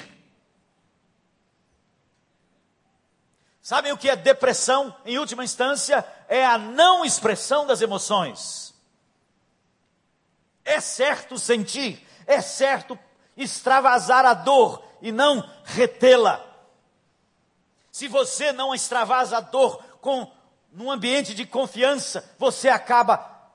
Sabem 3.61 3.91
o 3.91 3.97
que 3.97 4.09
é 4.09 4.15
depressão? 4.15 4.95
Em 5.05 5.17
última 5.17 5.43
instância, 5.43 6.07
é 6.29 6.45
a 6.45 6.57
não 6.57 7.03
expressão 7.03 7.67
das 7.67 7.81
emoções. 7.81 8.76
É 10.67 10.81
certo 10.81 11.39
sentir, 11.39 12.05
é 12.25 12.41
certo 12.41 12.99
extravasar 13.37 14.25
a 14.25 14.33
dor 14.33 14.83
e 15.01 15.13
não 15.13 15.49
retê-la. 15.63 16.45
Se 17.89 18.09
você 18.09 18.51
não 18.51 18.75
extravasa 18.75 19.37
a 19.37 19.39
dor 19.39 19.81
com 20.01 20.29
num 20.73 20.91
ambiente 20.91 21.33
de 21.33 21.45
confiança, 21.45 22.29
você 22.37 22.67
acaba 22.67 23.49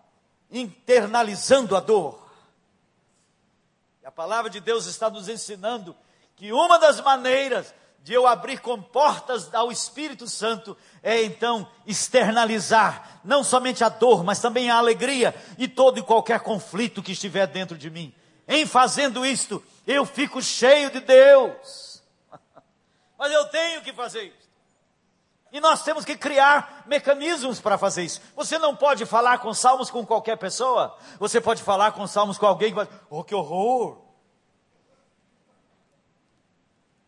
internalizando 0.50 1.76
a 1.76 1.80
dor. 1.80 2.26
E 4.02 4.06
a 4.06 4.10
palavra 4.10 4.50
de 4.50 4.58
Deus 4.58 4.86
está 4.86 5.10
nos 5.10 5.28
ensinando 5.28 5.94
que 6.34 6.50
uma 6.50 6.78
das 6.78 6.98
maneiras 6.98 7.74
de 8.02 8.12
eu 8.12 8.26
abrir 8.26 8.60
comportas 8.60 9.54
ao 9.54 9.70
Espírito 9.70 10.26
Santo 10.26 10.76
é 11.02 11.22
então 11.22 11.68
externalizar 11.86 13.20
não 13.24 13.44
somente 13.44 13.84
a 13.84 13.88
dor, 13.88 14.24
mas 14.24 14.40
também 14.40 14.70
a 14.70 14.76
alegria 14.76 15.34
e 15.56 15.68
todo 15.68 15.98
e 15.98 16.02
qualquer 16.02 16.40
conflito 16.40 17.02
que 17.02 17.12
estiver 17.12 17.46
dentro 17.46 17.78
de 17.78 17.88
mim. 17.90 18.12
Em 18.46 18.66
fazendo 18.66 19.24
isto, 19.24 19.62
eu 19.86 20.04
fico 20.04 20.42
cheio 20.42 20.90
de 20.90 21.00
Deus. 21.00 22.02
Mas 23.16 23.32
eu 23.32 23.44
tenho 23.46 23.82
que 23.82 23.92
fazer 23.92 24.24
isso. 24.24 24.42
E 25.52 25.60
nós 25.60 25.84
temos 25.84 26.04
que 26.04 26.16
criar 26.16 26.82
mecanismos 26.86 27.60
para 27.60 27.78
fazer 27.78 28.02
isso. 28.02 28.20
Você 28.34 28.58
não 28.58 28.74
pode 28.74 29.06
falar 29.06 29.38
com 29.38 29.54
salmos 29.54 29.90
com 29.90 30.04
qualquer 30.04 30.36
pessoa. 30.36 30.96
Você 31.20 31.40
pode 31.40 31.62
falar 31.62 31.92
com 31.92 32.06
salmos 32.06 32.36
com 32.36 32.46
alguém 32.46 32.70
que 32.70 32.74
vai, 32.74 32.88
oh, 33.08 33.22
que 33.22 33.34
horror. 33.34 34.01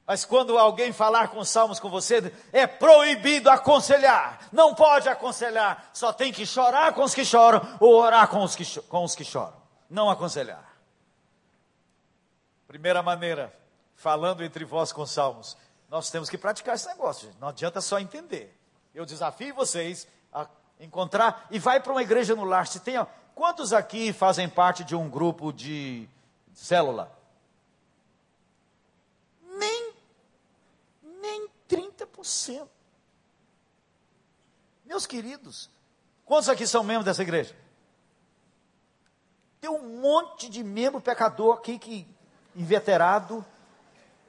Mas 0.06 0.24
quando 0.24 0.58
alguém 0.58 0.92
falar 0.92 1.28
com 1.28 1.42
salmos 1.44 1.80
com 1.80 1.88
você, 1.88 2.32
é 2.52 2.66
proibido 2.66 3.48
aconselhar. 3.48 4.38
Não 4.52 4.74
pode 4.74 5.08
aconselhar. 5.08 5.88
Só 5.94 6.12
tem 6.12 6.30
que 6.30 6.44
chorar 6.44 6.92
com 6.92 7.02
os 7.02 7.14
que 7.14 7.24
choram 7.24 7.60
ou 7.80 7.94
orar 7.94 8.28
com 8.28 8.42
os 8.42 8.54
que, 8.54 8.80
com 8.82 9.02
os 9.02 9.14
que 9.14 9.24
choram. 9.24 9.54
Não 9.88 10.10
aconselhar. 10.10 10.74
Primeira 12.66 13.02
maneira, 13.02 13.54
falando 13.94 14.44
entre 14.44 14.64
vós 14.64 14.92
com 14.92 15.06
salmos. 15.06 15.56
Nós 15.88 16.10
temos 16.10 16.28
que 16.28 16.36
praticar 16.36 16.74
esse 16.74 16.86
negócio, 16.88 17.28
gente. 17.28 17.40
não 17.40 17.48
adianta 17.48 17.80
só 17.80 17.98
entender. 17.98 18.54
Eu 18.94 19.06
desafio 19.06 19.54
vocês 19.54 20.06
a 20.32 20.46
encontrar 20.80 21.46
e 21.50 21.58
vai 21.58 21.80
para 21.80 21.92
uma 21.92 22.02
igreja 22.02 22.34
no 22.34 22.44
lar. 22.44 22.66
Se 22.66 22.80
tem, 22.80 22.94
quantos 23.34 23.72
aqui 23.72 24.12
fazem 24.12 24.48
parte 24.48 24.84
de 24.84 24.94
um 24.94 25.08
grupo 25.08 25.52
de 25.52 26.08
célula? 26.52 27.16
Nem 29.42 29.94
nem 31.22 31.48
30%. 32.24 32.66
Meus 34.84 35.06
queridos, 35.06 35.70
quantos 36.24 36.48
aqui 36.48 36.66
são 36.66 36.82
membros 36.82 37.04
dessa 37.04 37.22
igreja? 37.22 37.54
Tem 39.60 39.70
um 39.70 40.00
monte 40.00 40.48
de 40.48 40.64
membro 40.64 41.00
pecador 41.00 41.56
aqui 41.56 41.78
que 41.78 42.08
inveterado, 42.56 43.44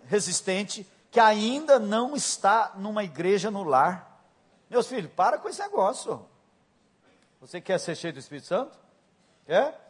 resistente, 0.06 0.88
que 1.12 1.20
ainda 1.20 1.80
não 1.80 2.16
está 2.16 2.74
numa 2.76 3.04
igreja 3.04 3.50
no 3.50 3.64
lar. 3.64 4.22
Meus 4.70 4.88
filhos, 4.88 5.12
para 5.12 5.38
com 5.38 5.48
esse 5.48 5.62
negócio. 5.62 6.26
Você 7.40 7.62
quer 7.62 7.80
ser 7.80 7.96
cheio 7.96 8.14
do 8.14 8.20
Espírito 8.20 8.48
Santo? 8.48 8.78
Quer? 9.46 9.82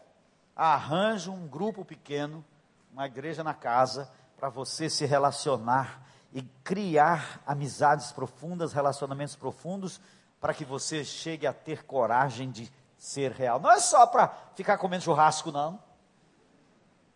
Arranja 0.56 1.32
um 1.32 1.48
grupo 1.48 1.86
pequeno, 1.86 2.44
uma 2.92 3.06
igreja 3.06 3.44
na 3.44 3.54
casa, 3.54 4.12
para 4.38 4.50
você 4.50 4.90
se 4.90 5.06
relacionar 5.06 6.06
e 6.36 6.42
criar 6.66 7.42
amizades 7.48 8.12
profundas, 8.12 8.74
relacionamentos 8.74 9.38
profundos, 9.38 10.02
para 10.42 10.54
que 10.54 10.66
você 10.66 11.02
chegue 11.06 11.48
a 11.48 11.54
ter 11.54 11.86
coragem 11.86 12.52
de 12.52 12.70
ser 12.98 13.32
real. 13.32 13.58
Não 13.58 13.72
é 13.72 13.80
só 13.80 14.06
para 14.06 14.28
ficar 14.54 14.78
comendo 14.78 15.06
churrasco, 15.06 15.50
não. 15.50 15.82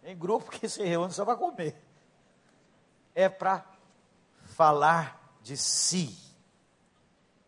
Tem 0.02 0.18
grupo 0.18 0.50
que 0.50 0.70
se 0.70 0.86
reúne 0.86 1.12
só 1.12 1.26
para 1.26 1.36
comer. 1.36 1.76
É 3.14 3.28
para 3.28 3.66
falar 4.56 5.22
de 5.42 5.58
si. 5.58 6.18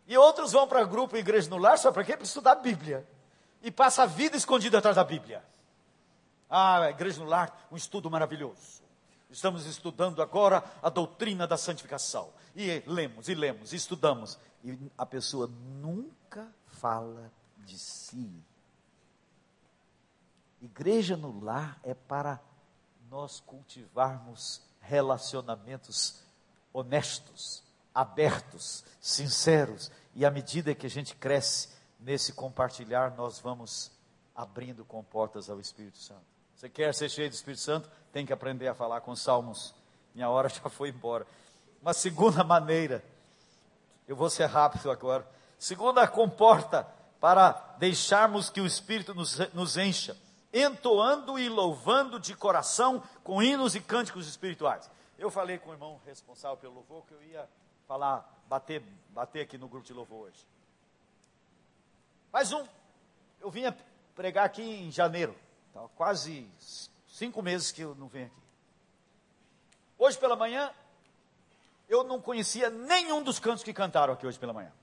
E 0.05 0.17
outros 0.17 0.51
vão 0.51 0.67
para 0.67 0.83
grupo 0.83 1.15
Igreja 1.15 1.49
no 1.49 1.57
Lar, 1.57 1.77
só 1.77 1.89
para 1.89 2.03
quê? 2.03 2.17
Para 2.17 2.25
estudar 2.25 2.51
a 2.51 2.55
Bíblia. 2.55 3.07
E 3.61 3.71
passa 3.71 4.03
a 4.03 4.05
vida 4.05 4.35
escondida 4.35 4.79
atrás 4.79 4.97
da 4.97 5.05
Bíblia. 5.05 5.41
Ah, 6.49 6.89
Igreja 6.89 7.23
no 7.23 7.29
Lar, 7.29 7.67
um 7.71 7.77
estudo 7.77 8.11
maravilhoso. 8.11 8.80
Estamos 9.31 9.65
estudando 9.65 10.21
agora 10.21 10.61
a 10.83 10.89
doutrina 10.89 11.47
da 11.47 11.57
santificação. 11.57 12.33
E 12.53 12.83
lemos, 12.85 13.29
e 13.29 13.33
lemos, 13.33 13.71
e 13.71 13.77
estudamos. 13.77 14.37
E 14.63 14.77
a 14.97 15.05
pessoa 15.05 15.47
nunca 15.47 16.53
fala 16.67 17.31
de 17.59 17.79
si. 17.79 18.43
Igreja 20.61 21.15
no 21.15 21.43
lar 21.43 21.79
é 21.81 21.93
para 21.93 22.41
nós 23.09 23.39
cultivarmos 23.39 24.61
relacionamentos 24.81 26.23
honestos, 26.73 27.63
abertos, 27.93 28.83
sinceros, 28.99 29.91
e 30.13 30.25
à 30.25 30.31
medida 30.31 30.75
que 30.75 30.85
a 30.85 30.89
gente 30.89 31.15
cresce 31.15 31.69
nesse 31.99 32.33
compartilhar, 32.33 33.15
nós 33.15 33.39
vamos 33.39 33.91
abrindo 34.35 34.83
comportas 34.83 35.49
ao 35.49 35.59
Espírito 35.59 35.97
Santo. 35.97 36.25
Você 36.55 36.69
quer 36.69 36.93
ser 36.93 37.09
cheio 37.09 37.29
do 37.29 37.33
Espírito 37.33 37.61
Santo? 37.61 37.89
Tem 38.11 38.25
que 38.25 38.33
aprender 38.33 38.67
a 38.67 38.73
falar 38.73 39.01
com 39.01 39.15
salmos. 39.15 39.73
Minha 40.13 40.29
hora 40.29 40.49
já 40.49 40.69
foi 40.69 40.89
embora. 40.89 41.25
Uma 41.81 41.93
segunda 41.93 42.43
maneira, 42.43 43.03
eu 44.07 44.15
vou 44.15 44.29
ser 44.29 44.45
rápido 44.45 44.91
agora. 44.91 45.27
Segunda 45.57 46.07
comporta 46.07 46.87
para 47.19 47.51
deixarmos 47.77 48.49
que 48.49 48.59
o 48.59 48.65
Espírito 48.65 49.13
nos, 49.13 49.37
nos 49.53 49.77
encha, 49.77 50.17
entoando 50.53 51.37
e 51.37 51.47
louvando 51.47 52.19
de 52.19 52.35
coração 52.35 53.03
com 53.23 53.41
hinos 53.41 53.75
e 53.75 53.79
cânticos 53.79 54.27
espirituais. 54.27 54.89
Eu 55.17 55.29
falei 55.29 55.59
com 55.59 55.69
o 55.69 55.73
irmão 55.73 56.01
responsável 56.05 56.57
pelo 56.57 56.73
louvor 56.73 57.03
que 57.05 57.13
eu 57.13 57.23
ia 57.23 57.47
falar, 57.87 58.27
bater, 58.47 58.81
bater 59.09 59.41
aqui 59.41 59.57
no 59.57 59.67
grupo 59.67 59.85
de 59.85 59.93
louvor 59.93 60.27
hoje. 60.27 60.47
Mais 62.33 62.51
um. 62.51 62.65
Eu 63.39 63.51
vinha 63.51 63.75
pregar 64.15 64.45
aqui 64.45 64.63
em 64.63 64.91
janeiro. 64.91 65.35
Quase 65.95 66.49
cinco 67.21 67.39
meses 67.43 67.71
que 67.71 67.81
eu 67.81 67.93
não 67.93 68.07
venho 68.07 68.25
aqui. 68.25 68.41
Hoje 69.95 70.17
pela 70.17 70.35
manhã, 70.35 70.73
eu 71.87 72.03
não 72.03 72.19
conhecia 72.19 72.71
nenhum 72.71 73.21
dos 73.21 73.37
cantos 73.37 73.63
que 73.63 73.71
cantaram 73.71 74.11
aqui 74.11 74.25
hoje 74.25 74.39
pela 74.39 74.51
manhã. 74.51 74.73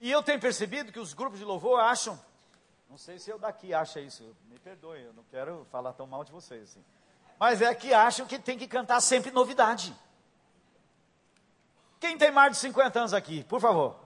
E 0.00 0.10
eu 0.10 0.20
tenho 0.20 0.40
percebido 0.40 0.90
que 0.90 0.98
os 0.98 1.14
grupos 1.14 1.38
de 1.38 1.44
louvor 1.44 1.78
acham, 1.78 2.20
não 2.90 2.98
sei 2.98 3.16
se 3.20 3.30
eu 3.30 3.38
daqui 3.38 3.72
acha 3.72 4.00
isso, 4.00 4.36
me 4.50 4.58
perdoe, 4.58 5.02
eu 5.02 5.12
não 5.12 5.22
quero 5.30 5.64
falar 5.70 5.92
tão 5.92 6.08
mal 6.08 6.24
de 6.24 6.32
vocês. 6.32 6.70
Assim. 6.70 6.84
Mas 7.38 7.62
é 7.62 7.72
que 7.72 7.94
acham 7.94 8.26
que 8.26 8.40
tem 8.40 8.58
que 8.58 8.66
cantar 8.66 9.00
sempre 9.00 9.30
novidade. 9.30 9.96
Quem 12.00 12.18
tem 12.18 12.32
mais 12.32 12.54
de 12.54 12.58
50 12.58 12.98
anos 12.98 13.14
aqui, 13.14 13.44
por 13.44 13.60
favor? 13.60 14.01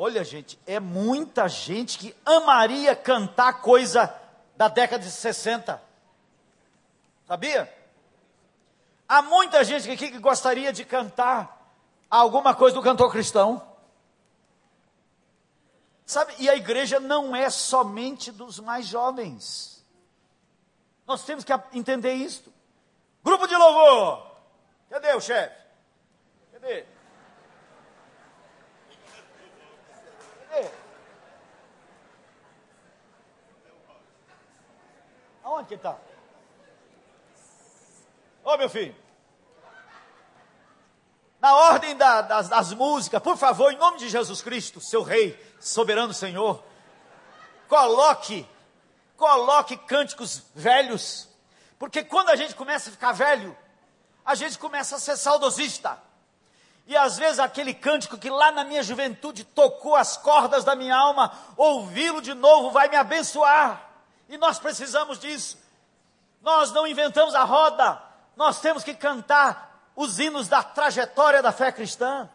Olha, 0.00 0.22
gente, 0.22 0.56
é 0.64 0.78
muita 0.78 1.48
gente 1.48 1.98
que 1.98 2.14
amaria 2.24 2.94
cantar 2.94 3.60
coisa 3.60 4.14
da 4.56 4.68
década 4.68 5.02
de 5.02 5.10
60. 5.10 5.82
Sabia? 7.26 7.76
Há 9.08 9.22
muita 9.22 9.64
gente 9.64 9.90
aqui 9.90 10.08
que 10.08 10.20
gostaria 10.20 10.72
de 10.72 10.84
cantar 10.84 11.74
alguma 12.08 12.54
coisa 12.54 12.76
do 12.76 12.82
cantor 12.82 13.10
cristão. 13.10 13.60
Sabe, 16.06 16.32
e 16.38 16.48
a 16.48 16.54
igreja 16.54 17.00
não 17.00 17.34
é 17.34 17.50
somente 17.50 18.30
dos 18.30 18.60
mais 18.60 18.86
jovens. 18.86 19.84
Nós 21.08 21.24
temos 21.24 21.42
que 21.42 21.52
entender 21.72 22.12
isto. 22.12 22.52
Grupo 23.24 23.48
de 23.48 23.56
louvor. 23.56 24.30
Cadê 24.88 25.12
o 25.14 25.20
chefe? 25.20 25.56
Cadê? 26.52 26.86
Aonde 35.48 35.68
que 35.68 35.74
está? 35.76 35.96
Ô 38.44 38.56
meu 38.58 38.68
filho 38.68 38.94
na 41.40 41.54
ordem 41.54 41.96
da, 41.96 42.20
das, 42.20 42.48
das 42.48 42.72
músicas, 42.74 43.22
por 43.22 43.36
favor, 43.36 43.72
em 43.72 43.76
nome 43.76 43.98
de 43.98 44.08
Jesus 44.08 44.42
Cristo, 44.42 44.80
seu 44.80 45.02
Rei, 45.02 45.38
soberano 45.60 46.12
Senhor, 46.12 46.62
coloque, 47.68 48.46
coloque 49.16 49.76
cânticos 49.76 50.42
velhos, 50.54 51.28
porque 51.78 52.02
quando 52.02 52.30
a 52.30 52.36
gente 52.36 52.54
começa 52.56 52.90
a 52.90 52.92
ficar 52.92 53.12
velho, 53.12 53.56
a 54.26 54.34
gente 54.34 54.58
começa 54.58 54.96
a 54.96 54.98
ser 54.98 55.16
saudosista. 55.16 55.96
E 56.88 56.96
às 56.96 57.16
vezes 57.16 57.38
aquele 57.38 57.72
cântico 57.72 58.18
que 58.18 58.28
lá 58.28 58.50
na 58.50 58.64
minha 58.64 58.82
juventude 58.82 59.44
tocou 59.44 59.94
as 59.94 60.16
cordas 60.16 60.64
da 60.64 60.74
minha 60.74 60.96
alma, 60.96 61.32
ouvi-lo 61.56 62.20
de 62.20 62.34
novo 62.34 62.72
vai 62.72 62.88
me 62.88 62.96
abençoar. 62.96 63.87
E 64.28 64.36
nós 64.36 64.58
precisamos 64.58 65.18
disso. 65.18 65.58
Nós 66.40 66.72
não 66.72 66.86
inventamos 66.86 67.34
a 67.34 67.44
roda, 67.44 68.00
nós 68.36 68.60
temos 68.60 68.84
que 68.84 68.94
cantar 68.94 69.90
os 69.96 70.18
hinos 70.18 70.46
da 70.46 70.62
trajetória 70.62 71.42
da 71.42 71.50
fé 71.50 71.72
cristã. 71.72 72.28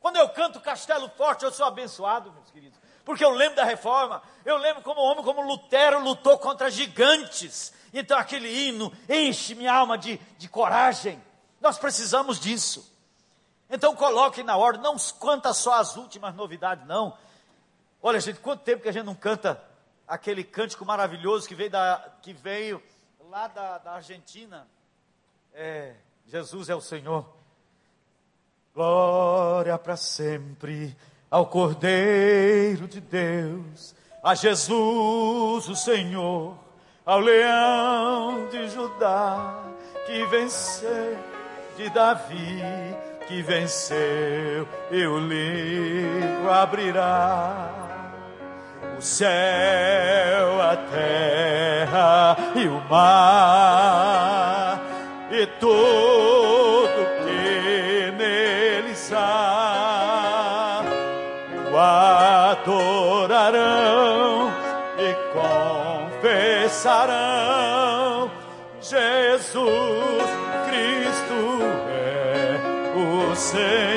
Quando 0.00 0.16
eu 0.16 0.28
canto 0.30 0.60
Castelo 0.60 1.08
Forte, 1.10 1.44
eu 1.44 1.52
sou 1.52 1.64
abençoado, 1.64 2.32
meus 2.32 2.50
queridos, 2.50 2.76
porque 3.04 3.24
eu 3.24 3.30
lembro 3.30 3.56
da 3.56 3.64
reforma, 3.64 4.20
eu 4.44 4.56
lembro 4.56 4.82
como 4.82 5.00
homem 5.00 5.22
como 5.22 5.42
Lutero 5.42 6.00
lutou 6.00 6.36
contra 6.38 6.70
gigantes. 6.70 7.72
Então 7.94 8.18
aquele 8.18 8.48
hino 8.48 8.92
enche 9.08 9.54
minha 9.54 9.72
alma 9.72 9.96
de, 9.96 10.18
de 10.38 10.48
coragem. 10.48 11.22
Nós 11.60 11.78
precisamos 11.78 12.40
disso. 12.40 12.90
Então 13.70 13.94
coloque 13.94 14.42
na 14.42 14.56
ordem, 14.56 14.82
não 14.82 14.96
canta 15.20 15.54
só 15.54 15.74
as 15.74 15.96
últimas 15.96 16.34
novidades, 16.34 16.86
não. 16.86 17.16
Olha, 18.02 18.18
gente, 18.20 18.40
quanto 18.40 18.64
tempo 18.64 18.82
que 18.82 18.88
a 18.88 18.92
gente 18.92 19.06
não 19.06 19.14
canta 19.14 19.62
aquele 20.12 20.44
cântico 20.44 20.84
maravilhoso 20.84 21.48
que 21.48 21.54
veio, 21.54 21.70
da, 21.70 22.12
que 22.20 22.34
veio 22.34 22.82
lá 23.30 23.48
da, 23.48 23.78
da 23.78 23.92
Argentina. 23.92 24.68
É, 25.54 25.94
Jesus 26.26 26.68
é 26.68 26.74
o 26.74 26.82
Senhor. 26.82 27.26
Glória 28.74 29.78
para 29.78 29.96
sempre 29.96 30.94
ao 31.30 31.46
Cordeiro 31.46 32.86
de 32.86 33.00
Deus, 33.00 33.94
a 34.22 34.34
Jesus 34.34 35.66
o 35.66 35.74
Senhor, 35.74 36.58
ao 37.06 37.18
leão 37.18 38.50
de 38.50 38.68
Judá, 38.68 39.64
que 40.04 40.26
venceu 40.26 41.18
de 41.74 41.88
Davi, 41.88 42.60
que 43.26 43.40
venceu, 43.40 44.68
e 44.90 45.06
o 45.06 45.18
livro 45.18 46.50
abrirá. 46.50 47.81
O 49.02 49.04
céu, 49.04 50.62
a 50.62 50.76
terra 50.76 52.36
e 52.54 52.68
o 52.68 52.80
mar, 52.88 54.80
e 55.28 55.44
tudo 55.58 56.52
adorarão 63.32 64.52
e 64.98 65.14
confessarão: 66.92 68.30
Jesus 68.80 70.22
Cristo 70.68 71.40
é 71.90 72.60
o 72.96 73.34
Senhor. 73.34 73.91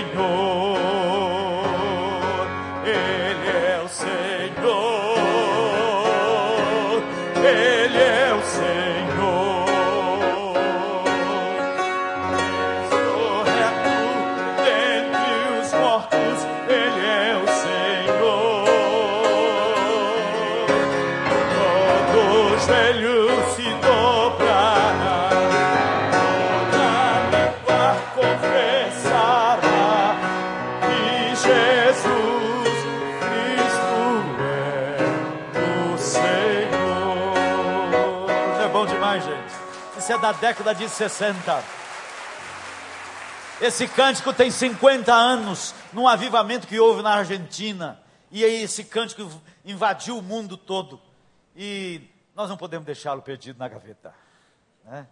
Da 40.26 40.32
década 40.32 40.74
de 40.74 40.90
60. 40.90 41.64
Esse 43.62 43.88
cântico 43.88 44.34
tem 44.34 44.50
50 44.50 45.14
anos, 45.14 45.76
num 45.94 46.08
avivamento 46.08 46.66
que 46.66 46.80
houve 46.80 47.04
na 47.04 47.14
Argentina. 47.14 48.02
E 48.32 48.44
aí 48.44 48.64
esse 48.64 48.84
cântico 48.86 49.30
invadiu 49.64 50.18
o 50.18 50.24
mundo 50.24 50.58
todo. 50.58 51.00
E 51.56 52.02
nós 52.34 52.50
não 52.50 52.58
podemos 52.58 52.88
deixá-lo 52.88 53.22
perdido 53.22 53.60
na 53.60 53.68
gaveta. 53.68 54.16
Né? 54.84 55.06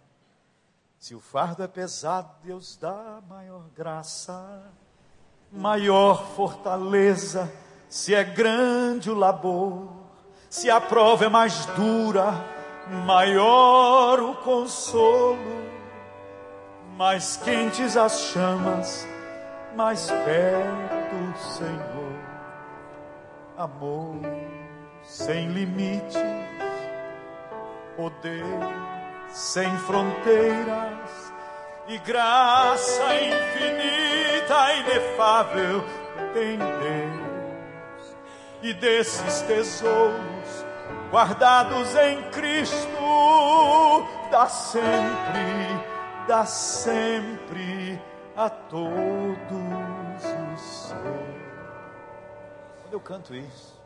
Se 0.98 1.14
o 1.14 1.20
fardo 1.20 1.62
é 1.62 1.68
pesado, 1.68 2.30
Deus 2.42 2.76
dá 2.76 3.20
maior 3.28 3.66
graça, 3.76 4.64
maior 5.52 6.26
fortaleza. 6.34 7.52
Se 7.88 8.12
é 8.16 8.24
grande 8.24 9.12
o 9.12 9.14
labor, 9.14 9.92
se 10.50 10.68
a 10.68 10.80
prova 10.80 11.26
é 11.26 11.28
mais 11.28 11.66
dura, 11.66 12.53
maior 12.90 14.20
o 14.20 14.34
consolo. 14.36 15.64
Mais 16.96 17.36
quentes 17.38 17.96
as 17.96 18.20
chamas, 18.20 19.06
mais 19.74 20.10
perto 20.10 21.14
o 21.14 21.38
Senhor. 21.38 22.14
Amor 23.56 24.16
sem 25.02 25.48
limites, 25.48 26.16
poder 27.96 28.44
sem 29.28 29.68
fronteiras 29.78 31.32
e 31.88 31.98
graça 31.98 33.02
infinita, 33.14 34.72
inefável 34.74 35.84
tem 36.32 36.58
Deus. 36.58 38.16
E 38.62 38.72
desses 38.72 39.42
tesouros 39.42 40.33
guardados 41.10 41.94
em 41.96 42.30
Cristo, 42.30 42.86
dá 44.30 44.48
sempre, 44.48 46.26
dá 46.26 46.46
sempre 46.46 48.00
a 48.36 48.50
todos 48.50 48.84
os 50.54 50.60
seus. 50.60 50.94
Quando 52.82 52.92
eu 52.92 53.00
canto 53.00 53.34
isso, 53.34 53.80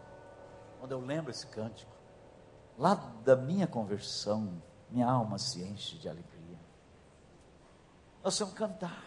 quando 0.78 0.92
eu 0.92 1.00
lembro 1.00 1.30
esse 1.30 1.46
cântico, 1.46 1.92
lá 2.78 2.94
da 3.24 3.36
minha 3.36 3.66
conversão, 3.66 4.62
minha 4.90 5.06
alma 5.06 5.38
se 5.38 5.62
enche 5.62 5.98
de 5.98 6.08
alegria. 6.08 6.58
Nós 8.22 8.38
vamos 8.38 8.54
cantar. 8.54 9.04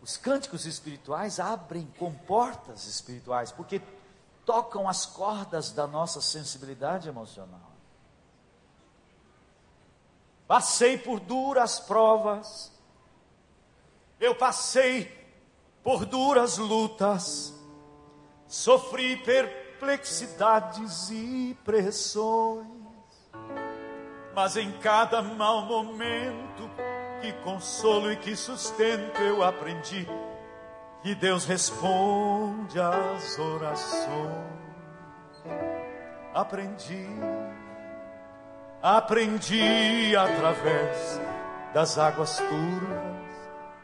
Os 0.00 0.16
cânticos 0.16 0.66
espirituais 0.66 1.38
abrem 1.38 1.86
comportas 1.98 2.86
espirituais, 2.86 3.52
porque 3.52 3.80
tocam 4.44 4.88
as 4.88 5.06
cordas 5.06 5.72
da 5.72 5.86
nossa 5.86 6.20
sensibilidade 6.20 7.08
emocional. 7.08 7.72
Passei 10.46 10.98
por 10.98 11.20
duras 11.20 11.80
provas, 11.80 12.70
eu 14.20 14.34
passei 14.34 15.10
por 15.82 16.04
duras 16.04 16.58
lutas, 16.58 17.54
sofri 18.46 19.16
perplexidades 19.16 21.10
e 21.10 21.56
pressões. 21.64 22.66
Mas 24.34 24.56
em 24.56 24.72
cada 24.78 25.22
mau 25.22 25.62
momento, 25.62 26.70
que 27.20 27.32
consolo 27.44 28.10
e 28.10 28.16
que 28.16 28.34
sustento 28.34 29.20
eu 29.20 29.42
aprendi, 29.42 30.06
que 31.02 31.14
Deus 31.14 31.44
responde 31.44 32.78
às 32.80 33.38
orações. 33.38 34.52
Aprendi, 36.32 37.06
aprendi 38.80 40.14
através 40.16 41.20
das 41.74 41.98
águas 41.98 42.38
turvas 42.38 43.22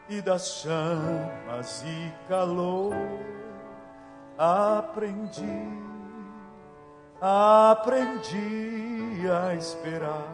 e 0.07 0.21
das 0.21 0.61
chamas 0.61 1.83
e 1.85 2.13
calor. 2.27 2.95
Aprendi, 4.37 5.43
aprendi 7.19 8.39
a 9.29 9.53
esperar 9.53 10.33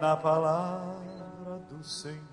na 0.00 0.16
palavra 0.16 1.58
do 1.70 1.82
Senhor. 1.82 2.29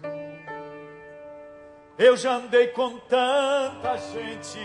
Eu 1.98 2.16
já 2.16 2.36
andei 2.36 2.68
com 2.68 3.00
tanta 3.00 3.98
gente 4.14 4.60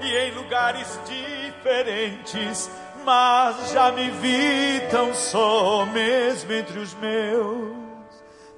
e 0.00 0.16
em 0.16 0.30
lugares 0.30 0.98
diferentes, 1.04 2.70
mas 3.04 3.70
já 3.70 3.92
me 3.92 4.10
vi 4.12 4.80
tão 4.90 5.12
só 5.12 5.84
mesmo 5.84 6.50
entre 6.50 6.78
os 6.78 6.94
meus. 6.94 7.76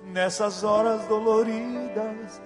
Nessas 0.04 0.62
horas 0.62 1.04
doloridas, 1.06 2.40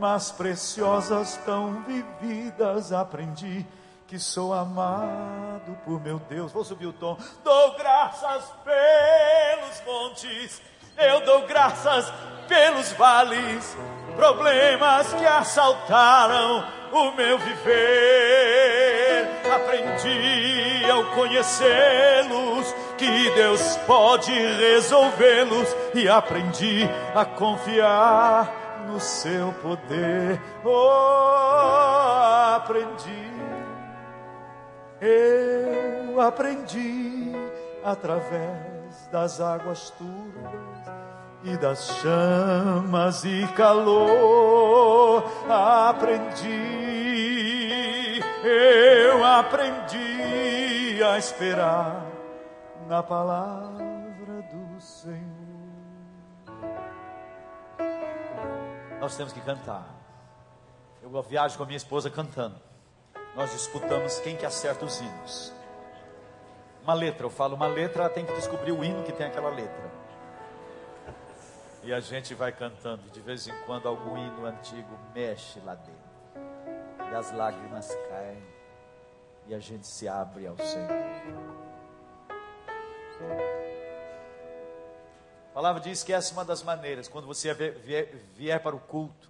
mas 0.00 0.32
preciosas 0.32 1.36
tão 1.44 1.84
vividas, 1.84 2.92
aprendi 2.92 3.64
que 4.08 4.18
sou 4.18 4.52
amado 4.52 5.78
por 5.84 6.00
meu 6.00 6.18
Deus. 6.18 6.50
Vou 6.50 6.64
subir 6.64 6.86
o 6.86 6.92
tom. 6.92 7.16
Dou 7.44 7.76
graças 7.76 8.52
pelos 8.64 9.86
montes 9.86 10.60
eu 10.96 11.20
dou 11.22 11.46
graças 11.46 12.12
pelos 12.48 12.92
vales, 12.92 13.76
problemas 14.16 15.12
que 15.14 15.24
assaltaram 15.24 16.64
o 16.92 17.12
meu 17.12 17.38
viver. 17.38 19.28
Aprendi 19.54 20.90
ao 20.90 21.04
conhecê-los 21.14 22.74
que 22.98 23.30
Deus 23.30 23.76
pode 23.86 24.32
resolvê-los 24.32 25.74
e 25.94 26.08
aprendi 26.08 26.88
a 27.14 27.24
confiar 27.24 28.84
no 28.86 28.98
seu 29.00 29.52
poder. 29.62 30.40
Oh, 30.64 32.56
aprendi. 32.56 33.30
Eu 35.00 36.20
aprendi 36.20 37.32
através 37.82 39.08
das 39.10 39.40
águas 39.40 39.90
turvas 39.90 40.69
e 41.42 41.56
das 41.56 41.86
chamas 42.02 43.24
e 43.24 43.46
calor 43.56 45.24
aprendi, 45.48 46.50
eu 48.44 49.24
aprendi 49.24 51.02
a 51.02 51.16
esperar 51.18 52.06
na 52.86 53.02
palavra 53.02 54.42
do 54.52 54.80
Senhor. 54.80 55.20
Nós 59.00 59.16
temos 59.16 59.32
que 59.32 59.40
cantar. 59.40 59.88
Eu 61.02 61.22
viajo 61.22 61.56
com 61.56 61.62
a 61.62 61.66
minha 61.66 61.78
esposa 61.78 62.10
cantando. 62.10 62.56
Nós 63.34 63.52
disputamos 63.52 64.20
quem 64.20 64.36
que 64.36 64.44
acerta 64.44 64.84
os 64.84 65.00
hinos. 65.00 65.54
Uma 66.82 66.92
letra, 66.92 67.24
eu 67.24 67.30
falo 67.30 67.56
uma 67.56 67.66
letra, 67.66 68.04
ela 68.04 68.12
tem 68.12 68.26
que 68.26 68.32
descobrir 68.34 68.72
o 68.72 68.84
hino 68.84 69.02
que 69.02 69.12
tem 69.12 69.26
aquela 69.26 69.48
letra. 69.48 69.89
E 71.82 71.94
a 71.94 72.00
gente 72.00 72.34
vai 72.34 72.52
cantando, 72.52 73.02
de 73.10 73.20
vez 73.20 73.46
em 73.46 73.54
quando 73.64 73.88
algum 73.88 74.16
hino 74.16 74.44
antigo 74.44 74.98
mexe 75.14 75.58
lá 75.60 75.74
dentro. 75.74 77.10
E 77.10 77.14
as 77.14 77.32
lágrimas 77.32 77.88
caem. 78.08 78.42
E 79.46 79.54
a 79.54 79.58
gente 79.58 79.86
se 79.86 80.06
abre 80.06 80.46
ao 80.46 80.56
Senhor. 80.58 80.90
A 85.50 85.54
palavra 85.54 85.80
diz 85.80 86.02
que 86.02 86.12
essa 86.12 86.32
é 86.32 86.34
uma 86.34 86.44
das 86.44 86.62
maneiras, 86.62 87.08
quando 87.08 87.26
você 87.26 87.52
vier, 88.34 88.62
para 88.62 88.76
o 88.76 88.80
culto, 88.80 89.28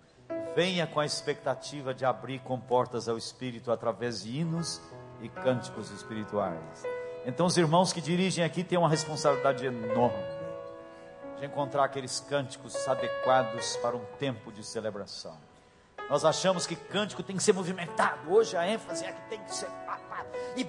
venha 0.55 0.87
com 0.87 1.01
a 1.01 1.07
expectativa 1.07 1.95
de 1.95 2.05
abrir 2.05 2.41
comportas 2.41 3.09
ao 3.09 3.17
Espírito 3.17 3.71
através 3.73 4.25
de 4.25 4.39
hinos 4.39 4.83
e 5.23 5.29
cânticos 5.29 5.91
espirituais. 5.91 6.85
Então, 7.25 7.47
os 7.47 7.57
irmãos 7.57 7.93
que 7.93 8.01
dirigem 8.01 8.45
aqui 8.45 8.65
têm 8.65 8.79
uma 8.79 8.89
responsabilidade 8.89 9.65
enorme 9.65 10.40
de 11.41 11.47
encontrar 11.47 11.85
aqueles 11.85 12.21
cânticos 12.21 12.87
adequados 12.87 13.77
para 13.79 13.97
um 13.97 14.05
tempo 14.19 14.53
de 14.53 14.63
celebração. 14.63 15.37
Nós 16.09 16.25
achamos 16.25 16.67
que 16.67 16.77
cântico 16.77 17.23
tem 17.23 17.37
que 17.37 17.43
ser 17.43 17.55
movimentado. 17.55 18.31
Hoje 18.33 18.57
a 18.57 18.69
ênfase 18.69 19.05
é 19.05 19.13
que 19.13 19.21
tem 19.31 19.43
que 19.43 19.55
ser. 19.55 19.69
E 20.57 20.65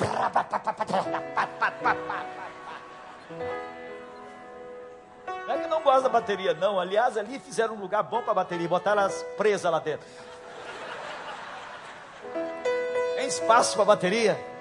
não 5.47 5.55
é 5.55 5.57
que 5.57 5.67
não 5.67 5.81
gosta 5.81 6.03
da 6.03 6.09
bateria, 6.09 6.53
não. 6.53 6.79
Aliás, 6.79 7.17
ali 7.17 7.39
fizeram 7.39 7.75
um 7.75 7.81
lugar 7.81 8.03
bom 8.03 8.21
para 8.21 8.31
a 8.31 8.35
bateria, 8.35 8.69
botaram 8.69 9.01
elas 9.01 9.25
presas 9.35 9.69
lá 9.71 9.79
dentro. 9.79 10.07
Tem 13.15 13.27
espaço 13.27 13.73
para 13.73 13.83
a 13.83 13.85
bateria? 13.85 14.51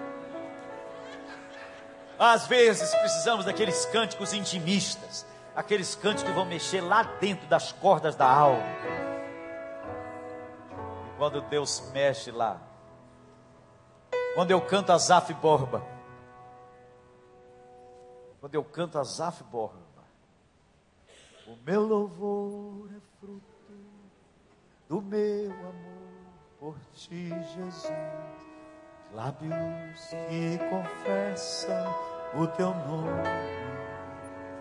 Às 2.18 2.46
vezes 2.46 2.94
precisamos 2.96 3.44
daqueles 3.44 3.86
cânticos 3.86 4.32
intimistas, 4.32 5.24
aqueles 5.55 5.94
cantos 5.94 6.22
que 6.22 6.30
vão 6.32 6.44
mexer 6.44 6.80
lá 6.80 7.03
dentro 7.03 7.46
das 7.48 7.72
cordas 7.72 8.16
da 8.16 8.30
alma. 8.30 8.64
E 11.07 11.18
quando 11.18 11.40
Deus 11.42 11.90
mexe 11.92 12.30
lá, 12.30 12.61
quando 14.34 14.51
eu 14.51 14.61
canto 14.61 14.92
Azaf 14.92 15.32
Borba, 15.34 15.82
quando 18.40 18.55
eu 18.55 18.64
canto 18.64 18.98
Azaf 18.98 19.42
Borba, 19.44 19.80
o 21.46 21.57
meu 21.64 21.82
louvor 21.82 22.88
é 22.96 23.01
fruto 23.18 23.51
do 24.88 25.03
meu 25.03 25.53
amor 25.53 26.01
por 26.59 26.76
ti, 26.94 27.28
Jesus. 27.28 27.92
Lábios 29.12 29.51
que 30.28 30.59
confessam 30.70 31.94
o 32.34 32.46
teu 32.46 32.72
nome 32.72 33.79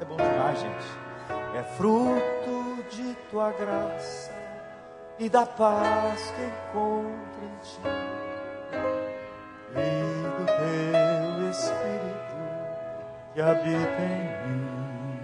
é 0.02 0.06
bom 0.06 0.16
demais, 0.16 0.60
gente. 0.60 1.10
É 1.58 1.64
fruto 1.76 2.84
de 2.90 3.16
tua 3.30 3.52
graça 3.52 4.32
e 5.18 5.30
da 5.30 5.46
paz 5.46 6.34
que 6.36 6.44
encontro 6.44 7.44
em 7.44 7.58
ti 7.64 7.82
e 9.76 10.24
do 10.38 10.46
teu 10.46 11.50
Espírito 11.50 12.20
que 13.34 13.42
habita 13.42 14.02
em 14.02 14.24
mim, 14.48 15.20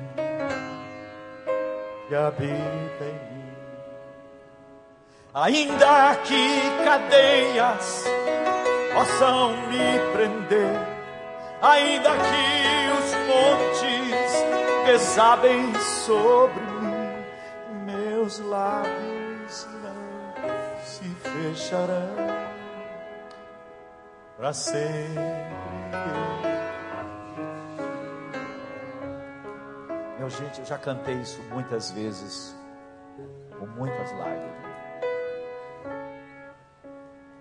que 2.07 2.15
habita 2.15 3.03
em 3.03 3.13
mim. 3.13 3.55
Ainda 5.33 6.15
que 6.23 6.83
cadeias 6.83 8.05
possam 8.93 9.49
me 9.67 9.99
prender, 10.13 10.79
ainda 11.61 12.09
que 12.11 12.91
os 12.91 13.13
montes 13.27 13.94
pesabem 14.85 15.73
sobre 16.05 16.61
mim, 16.61 17.85
meus 17.85 18.39
lábios 18.39 19.67
não 19.81 20.83
se 20.83 21.03
fecharão 21.03 22.15
para 24.37 24.53
sempre. 24.53 25.15
Meu 30.19 30.29
gente, 30.29 30.59
eu 30.59 30.65
já 30.65 30.77
cantei 30.77 31.15
isso 31.15 31.41
muitas 31.51 31.91
vezes, 31.91 32.55
com 33.59 33.65
muitas 33.65 34.11
lágrimas 34.11 34.65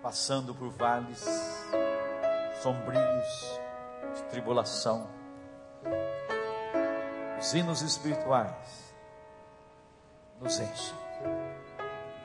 passando 0.05 0.53
por 0.53 0.69
vales 0.69 1.25
sombrios 2.61 3.59
de 4.13 4.23
tribulação. 4.29 5.14
Os 7.45 7.53
hinos 7.53 7.83
espirituais 7.83 8.91
nos 10.41 10.59
enchem. 10.59 10.97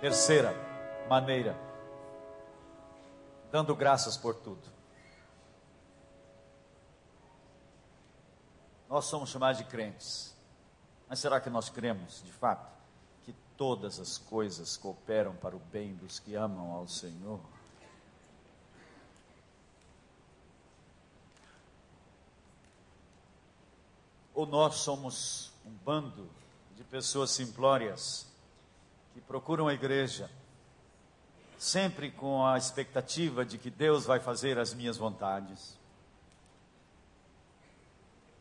Terceira 0.00 0.50
maneira, 1.10 1.54
dando 3.52 3.76
graças 3.76 4.16
por 4.16 4.34
tudo. 4.36 4.66
Nós 8.88 9.04
somos 9.04 9.28
chamados 9.28 9.58
de 9.58 9.64
crentes, 9.64 10.34
mas 11.06 11.18
será 11.18 11.38
que 11.38 11.50
nós 11.50 11.68
cremos 11.68 12.22
de 12.22 12.32
fato 12.32 12.72
que 13.22 13.34
todas 13.58 14.00
as 14.00 14.16
coisas 14.16 14.78
cooperam 14.78 15.36
para 15.36 15.54
o 15.54 15.60
bem 15.60 15.94
dos 15.96 16.18
que 16.18 16.34
amam 16.34 16.72
ao 16.72 16.88
Senhor? 16.88 17.40
Ou 24.40 24.46
nós 24.46 24.76
somos 24.76 25.52
um 25.66 25.70
bando 25.84 26.26
de 26.74 26.82
pessoas 26.82 27.30
simplórias 27.30 28.26
que 29.12 29.20
procuram 29.20 29.68
a 29.68 29.74
igreja 29.74 30.30
sempre 31.58 32.10
com 32.10 32.46
a 32.46 32.56
expectativa 32.56 33.44
de 33.44 33.58
que 33.58 33.68
Deus 33.68 34.06
vai 34.06 34.18
fazer 34.18 34.58
as 34.58 34.72
minhas 34.72 34.96
vontades. 34.96 35.78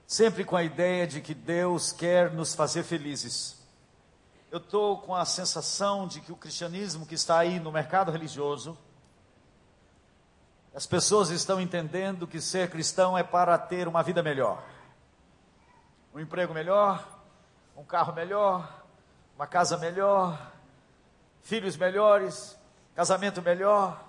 Sempre 0.08 0.46
com 0.46 0.56
a 0.56 0.64
ideia 0.64 1.06
de 1.06 1.20
que 1.20 1.34
Deus 1.34 1.92
quer 1.92 2.32
nos 2.32 2.56
fazer 2.56 2.84
felizes. 2.84 3.58
Eu 4.50 4.60
estou 4.60 5.00
com 5.00 5.14
a 5.14 5.26
sensação 5.26 6.08
de 6.08 6.22
que 6.22 6.32
o 6.32 6.38
cristianismo 6.38 7.06
que 7.06 7.16
está 7.16 7.40
aí 7.40 7.60
no 7.60 7.74
mercado 7.74 8.10
religioso, 8.10 8.78
as 10.74 10.88
pessoas 10.88 11.30
estão 11.30 11.60
entendendo 11.60 12.26
que 12.26 12.40
ser 12.40 12.70
cristão 12.70 13.18
é 13.18 13.22
para 13.22 13.58
ter 13.58 13.86
uma 13.86 14.02
vida 14.02 14.24
melhor 14.24 14.64
um 16.20 16.22
emprego 16.22 16.54
melhor, 16.54 17.08
um 17.78 17.84
carro 17.86 18.12
melhor, 18.12 18.84
uma 19.38 19.48
casa 19.48 19.78
melhor, 19.78 20.52
filhos 21.42 21.78
melhores, 21.78 22.60
casamento 22.94 23.42
melhor. 23.42 24.04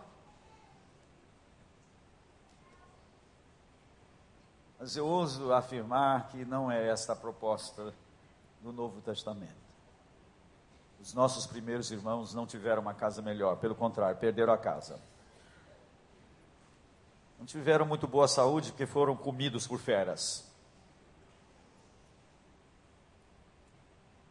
Mas 4.76 4.96
eu 4.96 5.06
ouso 5.06 5.52
afirmar 5.52 6.26
que 6.30 6.44
não 6.44 6.68
é 6.68 6.88
esta 6.88 7.12
a 7.12 7.16
proposta 7.16 7.94
do 8.60 8.72
Novo 8.72 9.00
Testamento. 9.02 9.60
Os 11.00 11.14
nossos 11.14 11.46
primeiros 11.46 11.92
irmãos 11.92 12.34
não 12.34 12.44
tiveram 12.44 12.82
uma 12.82 12.92
casa 12.92 13.22
melhor, 13.22 13.56
pelo 13.58 13.76
contrário, 13.76 14.18
perderam 14.18 14.52
a 14.52 14.58
casa. 14.58 15.00
Não 17.38 17.46
tiveram 17.46 17.86
muito 17.86 18.08
boa 18.08 18.26
saúde 18.26 18.72
porque 18.72 18.84
foram 18.84 19.16
comidos 19.16 19.64
por 19.64 19.78
feras. 19.78 20.49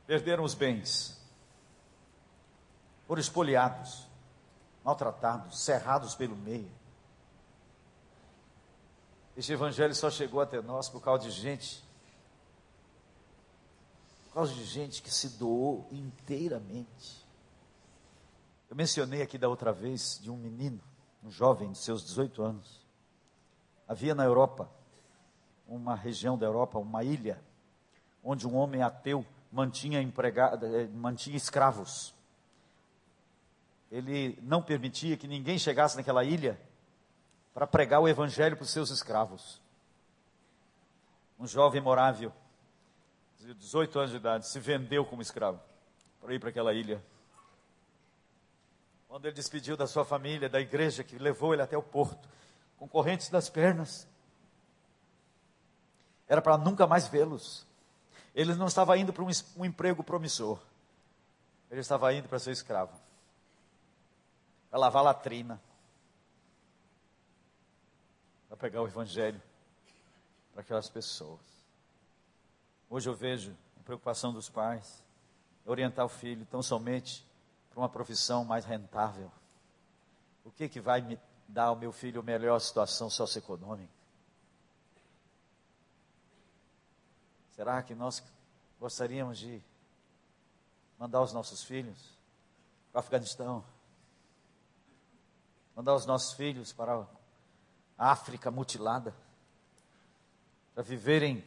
Perderam 0.09 0.43
os 0.43 0.55
bens, 0.55 1.21
foram 3.05 3.21
espoliados, 3.21 4.07
maltratados, 4.83 5.59
cerrados 5.59 6.15
pelo 6.15 6.35
meio. 6.35 6.71
Este 9.37 9.53
evangelho 9.53 9.93
só 9.93 10.09
chegou 10.09 10.41
até 10.41 10.59
nós 10.63 10.89
por 10.89 10.99
causa 10.99 11.25
de 11.25 11.29
gente, 11.29 11.83
por 14.23 14.33
causa 14.33 14.51
de 14.51 14.65
gente 14.65 15.03
que 15.03 15.13
se 15.13 15.29
doou 15.37 15.87
inteiramente. 15.91 17.23
Eu 18.67 18.75
mencionei 18.75 19.21
aqui 19.21 19.37
da 19.37 19.47
outra 19.47 19.71
vez 19.71 20.19
de 20.19 20.31
um 20.31 20.37
menino, 20.37 20.81
um 21.23 21.29
jovem 21.29 21.71
de 21.71 21.77
seus 21.77 22.03
18 22.03 22.41
anos. 22.41 22.83
Havia 23.87 24.15
na 24.15 24.23
Europa, 24.23 24.71
uma 25.67 25.93
região 25.93 26.35
da 26.35 26.47
Europa, 26.47 26.79
uma 26.79 27.03
ilha, 27.03 27.39
onde 28.23 28.47
um 28.47 28.55
homem 28.55 28.81
ateu 28.81 29.23
mantinha, 29.51 30.01
eh, 30.01 30.87
mantinha 30.93 31.37
escravos. 31.37 32.13
Ele 33.91 34.37
não 34.41 34.61
permitia 34.61 35.17
que 35.17 35.27
ninguém 35.27 35.57
chegasse 35.57 35.97
naquela 35.97 36.23
ilha 36.23 36.59
para 37.53 37.65
pregar 37.65 37.99
o 37.99 38.07
evangelho 38.07 38.55
para 38.55 38.63
os 38.63 38.69
seus 38.69 38.89
escravos. 38.91 39.61
Um 41.39 41.47
jovem 41.47 41.81
morável, 41.81 42.31
de 43.39 43.53
18 43.53 43.99
anos 43.99 44.11
de 44.11 44.17
idade, 44.17 44.47
se 44.47 44.59
vendeu 44.59 45.05
como 45.05 45.21
escravo 45.21 45.59
para 46.21 46.33
ir 46.33 46.39
para 46.39 46.49
aquela 46.49 46.73
ilha. 46.73 47.03
Quando 49.07 49.25
ele 49.25 49.33
despediu 49.33 49.75
da 49.75 49.87
sua 49.87 50.05
família, 50.05 50.47
da 50.47 50.59
igreja 50.59 51.03
que 51.03 51.17
levou 51.17 51.53
ele 51.53 51.63
até 51.63 51.75
o 51.75 51.81
porto, 51.81 52.29
com 52.77 52.87
correntes 52.87 53.29
das 53.29 53.49
pernas, 53.49 54.07
era 56.27 56.41
para 56.41 56.57
nunca 56.57 56.85
mais 56.85 57.07
vê-los. 57.07 57.65
Ele 58.33 58.53
não 58.55 58.67
estava 58.67 58.97
indo 58.97 59.11
para 59.11 59.23
um, 59.23 59.29
um 59.57 59.65
emprego 59.65 60.03
promissor. 60.03 60.59
Ele 61.69 61.81
estava 61.81 62.13
indo 62.13 62.27
para 62.27 62.39
ser 62.39 62.51
escravo. 62.51 62.93
Para 64.69 64.79
lavar 64.79 65.03
latrina. 65.03 65.61
Para 68.47 68.57
pegar 68.57 68.81
o 68.81 68.87
evangelho 68.87 69.41
para 70.53 70.61
aquelas 70.61 70.89
pessoas. 70.89 71.39
Hoje 72.89 73.07
eu 73.07 73.13
vejo 73.13 73.55
a 73.79 73.83
preocupação 73.83 74.33
dos 74.33 74.49
pais 74.49 75.03
orientar 75.65 76.05
o 76.05 76.09
filho 76.09 76.45
tão 76.45 76.61
somente 76.61 77.25
para 77.69 77.79
uma 77.79 77.89
profissão 77.89 78.43
mais 78.43 78.65
rentável. 78.65 79.31
O 80.43 80.51
que 80.51 80.67
que 80.67 80.81
vai 80.81 80.99
me 81.01 81.19
dar 81.47 81.65
ao 81.65 81.75
meu 81.75 81.91
filho 81.91 82.19
a 82.19 82.23
melhor 82.23 82.59
situação 82.59 83.09
socioeconômica? 83.09 83.98
Será 87.59 87.83
que 87.83 87.93
nós 87.93 88.23
gostaríamos 88.79 89.37
de 89.37 89.61
mandar 90.97 91.21
os 91.21 91.33
nossos 91.33 91.61
filhos 91.61 92.17
para 92.89 92.99
o 92.99 93.01
Afeganistão? 93.01 93.65
Mandar 95.75 95.93
os 95.93 96.05
nossos 96.05 96.31
filhos 96.31 96.71
para 96.71 97.05
a 97.97 98.11
África 98.11 98.49
mutilada? 98.49 99.13
Para 100.73 100.83
viverem 100.83 101.45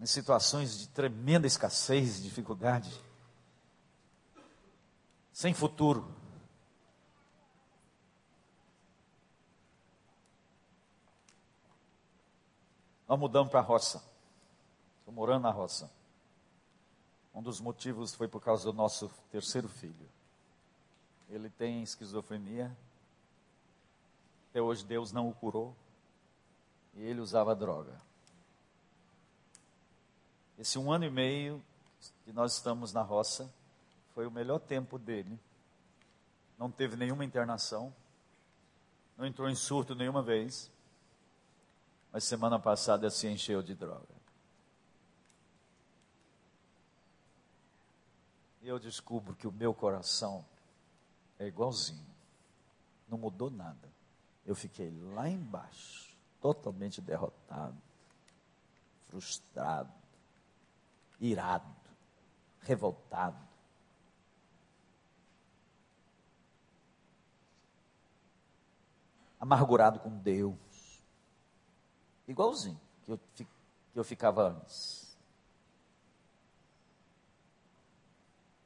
em 0.00 0.06
situações 0.06 0.76
de 0.76 0.88
tremenda 0.88 1.46
escassez, 1.46 2.20
dificuldade, 2.20 2.90
sem 5.32 5.54
futuro. 5.54 6.12
Nós 13.06 13.16
mudamos 13.20 13.52
para 13.52 13.60
a 13.60 13.62
roça. 13.62 14.13
Estou 15.04 15.12
morando 15.12 15.42
na 15.42 15.50
roça. 15.50 15.90
Um 17.34 17.42
dos 17.42 17.60
motivos 17.60 18.14
foi 18.14 18.26
por 18.26 18.40
causa 18.40 18.64
do 18.64 18.72
nosso 18.72 19.10
terceiro 19.30 19.68
filho. 19.68 20.08
Ele 21.28 21.50
tem 21.50 21.82
esquizofrenia. 21.82 22.74
Até 24.48 24.62
hoje 24.62 24.82
Deus 24.82 25.12
não 25.12 25.28
o 25.28 25.34
curou. 25.34 25.76
E 26.94 27.02
ele 27.02 27.20
usava 27.20 27.54
droga. 27.54 28.00
Esse 30.58 30.78
um 30.78 30.90
ano 30.90 31.04
e 31.04 31.10
meio 31.10 31.62
que 32.24 32.32
nós 32.32 32.54
estamos 32.54 32.94
na 32.94 33.02
roça 33.02 33.52
foi 34.14 34.26
o 34.26 34.30
melhor 34.30 34.58
tempo 34.58 34.98
dele. 34.98 35.38
Não 36.58 36.70
teve 36.70 36.96
nenhuma 36.96 37.26
internação. 37.26 37.92
Não 39.18 39.26
entrou 39.26 39.50
em 39.50 39.54
surto 39.54 39.94
nenhuma 39.94 40.22
vez. 40.22 40.70
Mas 42.10 42.24
semana 42.24 42.58
passada 42.58 43.10
se 43.10 43.28
encheu 43.28 43.60
de 43.60 43.74
droga. 43.74 44.14
E 48.53 48.53
eu 48.68 48.78
descubro 48.78 49.34
que 49.34 49.46
o 49.46 49.52
meu 49.52 49.74
coração 49.74 50.44
é 51.38 51.46
igualzinho. 51.46 52.06
Não 53.08 53.18
mudou 53.18 53.50
nada. 53.50 53.92
Eu 54.46 54.54
fiquei 54.54 54.90
lá 55.14 55.28
embaixo, 55.28 56.16
totalmente 56.40 57.00
derrotado, 57.00 57.76
frustrado, 59.08 59.92
irado, 61.20 61.74
revoltado. 62.60 63.42
Amargurado 69.38 70.00
com 70.00 70.10
Deus. 70.10 71.02
Igualzinho 72.26 72.80
que 73.04 73.12
eu, 73.12 73.20
que 73.34 73.46
eu 73.94 74.04
ficava 74.04 74.48
antes. 74.48 75.03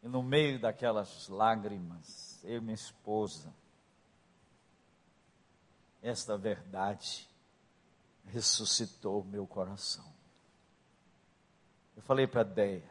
E 0.02 0.08
no 0.08 0.22
meio 0.22 0.60
daquelas 0.60 1.28
lágrimas, 1.28 2.40
eu 2.44 2.58
e 2.58 2.60
minha 2.60 2.74
esposa, 2.74 3.52
esta 6.02 6.36
verdade 6.36 7.28
ressuscitou 8.26 9.24
meu 9.24 9.46
coração. 9.46 10.06
Eu 11.96 12.02
falei 12.02 12.26
para 12.26 12.44
Deia, 12.44 12.88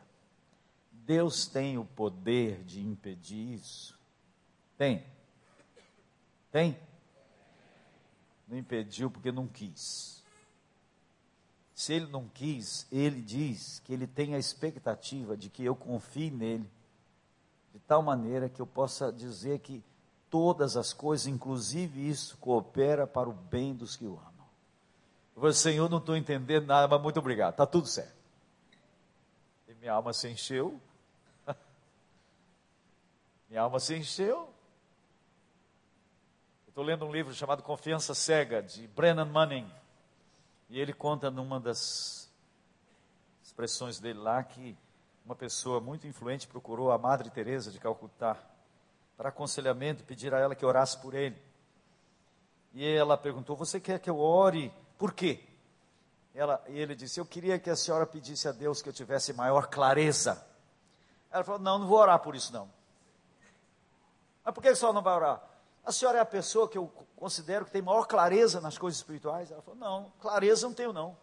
Deus 0.92 1.48
tem 1.48 1.78
o 1.78 1.86
poder 1.86 2.64
de 2.66 2.82
impedir 2.82 3.54
isso? 3.54 3.98
Tem. 4.78 5.06
Tem? 6.52 6.78
Não 8.48 8.58
impediu 8.58 9.10
porque 9.10 9.32
não 9.32 9.48
quis. 9.48 10.22
Se 11.74 11.94
ele 11.94 12.08
não 12.08 12.28
quis, 12.28 12.86
ele 12.92 13.22
diz 13.22 13.80
que 13.80 13.94
ele 13.94 14.08
tem 14.08 14.36
a 14.36 14.40
expectativa 14.40 15.38
de 15.38 15.50
que 15.50 15.64
eu 15.64 15.76
confie 15.76 16.30
nele 16.30 16.70
de 17.78 17.84
tal 17.84 18.02
maneira 18.02 18.50
que 18.50 18.60
eu 18.60 18.66
possa 18.66 19.14
dizer 19.14 19.60
que 19.60 19.84
todas 20.32 20.76
as 20.76 20.94
coisas, 20.94 21.28
inclusive 21.28 22.10
isso, 22.10 22.36
coopera 22.38 23.06
para 23.06 23.30
o 23.30 23.34
bem 23.34 23.76
dos 23.76 23.96
que 23.96 24.04
o 24.04 24.14
amam. 24.18 24.48
Eu 25.36 25.42
falei, 25.42 25.54
Senhor, 25.54 25.88
não 25.88 26.00
estou 26.00 26.18
entendendo 26.18 26.66
nada, 26.66 26.88
mas 26.88 27.00
muito 27.00 27.20
obrigado, 27.20 27.52
está 27.52 27.68
tudo 27.68 27.88
certo. 27.88 28.18
E 29.68 29.76
minha 29.76 29.94
alma 29.94 30.12
se 30.12 30.28
encheu. 30.28 30.82
minha 33.48 33.62
alma 33.62 33.80
se 33.80 33.96
encheu. 33.96 34.50
Estou 36.68 36.84
lendo 36.84 37.06
um 37.06 37.12
livro 37.12 37.32
chamado 37.32 37.62
Confiança 37.62 38.16
Cega, 38.16 38.64
de 38.64 38.88
Brennan 38.88 39.26
Manning. 39.26 39.72
E 40.68 40.80
ele 40.80 40.94
conta 40.94 41.30
numa 41.30 41.60
das 41.60 42.28
expressões 43.44 44.00
dele 44.00 44.18
lá 44.18 44.44
que 44.44 44.76
uma 45.28 45.36
pessoa 45.36 45.82
muito 45.82 46.08
influente 46.08 46.48
procurou 46.48 46.90
a 46.90 46.98
Madre 46.98 47.30
Teresa 47.30 47.70
de 47.70 47.80
Calcutá 47.80 48.38
para 49.18 49.28
aconselhamento, 49.28 50.06
pedir 50.06 50.34
a 50.34 50.40
ela 50.40 50.56
que 50.56 50.66
orasse 50.66 50.98
por 51.00 51.14
ele. 51.14 51.38
E 52.74 52.88
ela 52.88 53.18
perguntou: 53.18 53.54
"Você 53.58 53.78
quer 53.78 54.00
que 54.00 54.10
eu 54.10 54.18
ore? 54.20 54.74
Por 54.98 55.12
quê?" 55.12 55.46
Ela, 56.34 56.64
e 56.70 56.80
ele 56.80 56.96
disse: 56.96 57.20
"Eu 57.20 57.26
queria 57.26 57.60
que 57.60 57.70
a 57.70 57.76
senhora 57.76 58.06
pedisse 58.06 58.48
a 58.48 58.54
Deus 58.54 58.82
que 58.82 58.88
eu 58.88 58.94
tivesse 58.94 59.34
maior 59.34 59.68
clareza." 59.68 60.42
Ela 61.30 61.44
falou: 61.44 61.60
"Não, 61.60 61.80
não 61.80 61.88
vou 61.88 61.98
orar 61.98 62.20
por 62.20 62.34
isso 62.34 62.54
não." 62.54 62.72
Mas 64.46 64.54
por 64.54 64.62
que 64.62 64.70
a 64.70 64.76
senhora 64.78 64.96
não 64.96 65.02
vai 65.02 65.14
orar? 65.14 65.44
A 65.84 65.92
senhora 65.92 66.20
é 66.20 66.22
a 66.22 66.26
pessoa 66.26 66.70
que 66.70 66.78
eu 66.78 66.88
considero 67.18 67.66
que 67.66 67.72
tem 67.72 67.82
maior 67.82 68.06
clareza 68.08 68.62
nas 68.62 68.78
coisas 68.78 69.00
espirituais? 69.00 69.52
Ela 69.52 69.62
falou: 69.62 69.78
Não, 69.78 70.10
clareza 70.22 70.66
não 70.66 70.74
tenho, 70.74 70.94
não. 70.94 71.18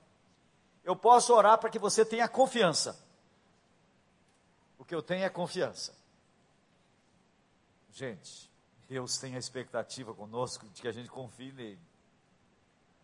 Eu 0.84 0.94
posso 0.94 1.32
orar 1.32 1.56
para 1.56 1.70
que 1.70 1.78
você 1.78 2.04
tenha 2.04 2.28
confiança. 2.28 3.02
O 4.84 4.86
que 4.86 4.94
eu 4.94 5.02
tenho 5.02 5.24
é 5.24 5.30
confiança. 5.30 5.94
Gente, 7.90 8.50
Deus 8.86 9.16
tem 9.16 9.34
a 9.34 9.38
expectativa 9.38 10.12
conosco 10.12 10.68
de 10.68 10.82
que 10.82 10.86
a 10.86 10.92
gente 10.92 11.08
confie 11.08 11.52
nele. 11.52 11.80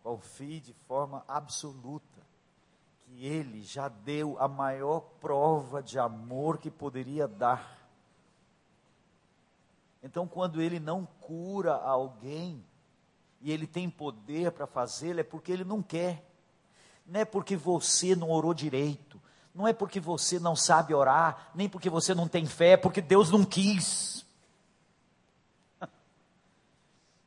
Confie 0.02 0.60
de 0.60 0.74
forma 0.86 1.24
absoluta 1.26 2.20
que 3.02 3.24
ele 3.24 3.62
já 3.62 3.88
deu 3.88 4.38
a 4.38 4.46
maior 4.46 5.00
prova 5.22 5.82
de 5.82 5.98
amor 5.98 6.58
que 6.58 6.70
poderia 6.70 7.26
dar. 7.26 7.88
Então, 10.02 10.28
quando 10.28 10.60
ele 10.60 10.78
não 10.78 11.06
cura 11.06 11.76
alguém 11.76 12.62
e 13.40 13.50
ele 13.50 13.66
tem 13.66 13.88
poder 13.88 14.52
para 14.52 14.66
fazê-lo, 14.66 15.20
é 15.20 15.24
porque 15.24 15.50
ele 15.50 15.64
não 15.64 15.82
quer. 15.82 16.30
Não 17.06 17.20
é 17.20 17.24
porque 17.24 17.56
você 17.56 18.14
não 18.14 18.28
orou 18.28 18.52
direito, 18.52 19.18
não 19.60 19.68
é 19.68 19.74
porque 19.74 20.00
você 20.00 20.40
não 20.40 20.56
sabe 20.56 20.94
orar, 20.94 21.50
nem 21.54 21.68
porque 21.68 21.90
você 21.90 22.14
não 22.14 22.26
tem 22.26 22.46
fé, 22.46 22.70
é 22.70 22.76
porque 22.78 23.02
Deus 23.02 23.30
não 23.30 23.44
quis. 23.44 24.24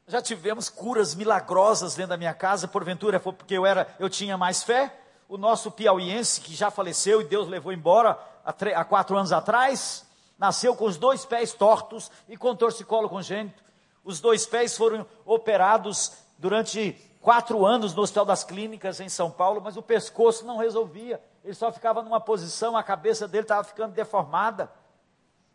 Já 0.08 0.20
tivemos 0.20 0.68
curas 0.68 1.14
milagrosas 1.14 1.94
dentro 1.94 2.10
da 2.10 2.18
minha 2.18 2.34
casa, 2.34 2.68
porventura 2.68 3.20
foi 3.20 3.34
porque 3.34 3.54
eu 3.54 3.68
era, 3.68 3.88
eu 4.00 4.10
tinha 4.10 4.36
mais 4.36 4.64
fé. 4.64 5.00
O 5.30 5.38
nosso 5.38 5.70
piauiense 5.70 6.42
que 6.42 6.54
já 6.54 6.70
faleceu 6.70 7.22
e 7.22 7.24
Deus 7.24 7.48
levou 7.48 7.72
embora 7.72 8.20
há, 8.44 8.52
há 8.76 8.84
quatro 8.84 9.16
anos 9.16 9.32
atrás, 9.32 10.06
nasceu 10.38 10.76
com 10.76 10.86
os 10.86 10.98
dois 10.98 11.26
pés 11.26 11.54
tortos 11.54 12.12
e 12.28 12.36
com 12.36 12.56
torcicolo 12.56 13.08
congênito. 13.08 13.64
Os 14.04 14.20
dois 14.20 14.46
pés 14.46 14.76
foram 14.76 15.06
operados 15.26 16.12
durante 16.38 16.94
quatro 17.22 17.66
anos 17.66 17.94
no 17.94 18.02
Hospital 18.02 18.26
das 18.26 18.44
Clínicas 18.44 19.00
em 19.00 19.08
São 19.08 19.32
Paulo, 19.32 19.62
mas 19.64 19.78
o 19.78 19.82
pescoço 19.82 20.46
não 20.46 20.58
resolvia 20.58 21.22
ele 21.44 21.54
só 21.54 21.72
ficava 21.72 22.02
numa 22.02 22.22
posição, 22.22 22.78
a 22.78 22.84
cabeça 22.84 23.28
dele 23.28 23.44
estava 23.44 23.64
ficando 23.64 23.94
deformada. 23.94 24.72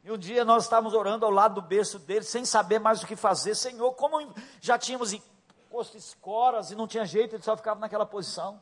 E 0.04 0.12
um 0.12 0.18
dia 0.18 0.44
nós 0.44 0.64
estávamos 0.64 0.94
orando 0.94 1.24
ao 1.24 1.30
lado 1.30 1.56
do 1.56 1.62
berço 1.62 1.98
dele, 1.98 2.24
sem 2.24 2.44
saber 2.44 2.78
mais 2.78 3.02
o 3.02 3.06
que 3.06 3.16
fazer. 3.16 3.54
Senhor, 3.54 3.92
como 3.94 4.32
já 4.60 4.78
tínhamos 4.78 5.18
posto 5.70 5.96
escoras 5.96 6.70
e 6.70 6.74
não 6.74 6.86
tinha 6.86 7.04
jeito, 7.04 7.34
ele 7.34 7.42
só 7.42 7.56
ficava 7.56 7.80
naquela 7.80 8.06
posição. 8.06 8.60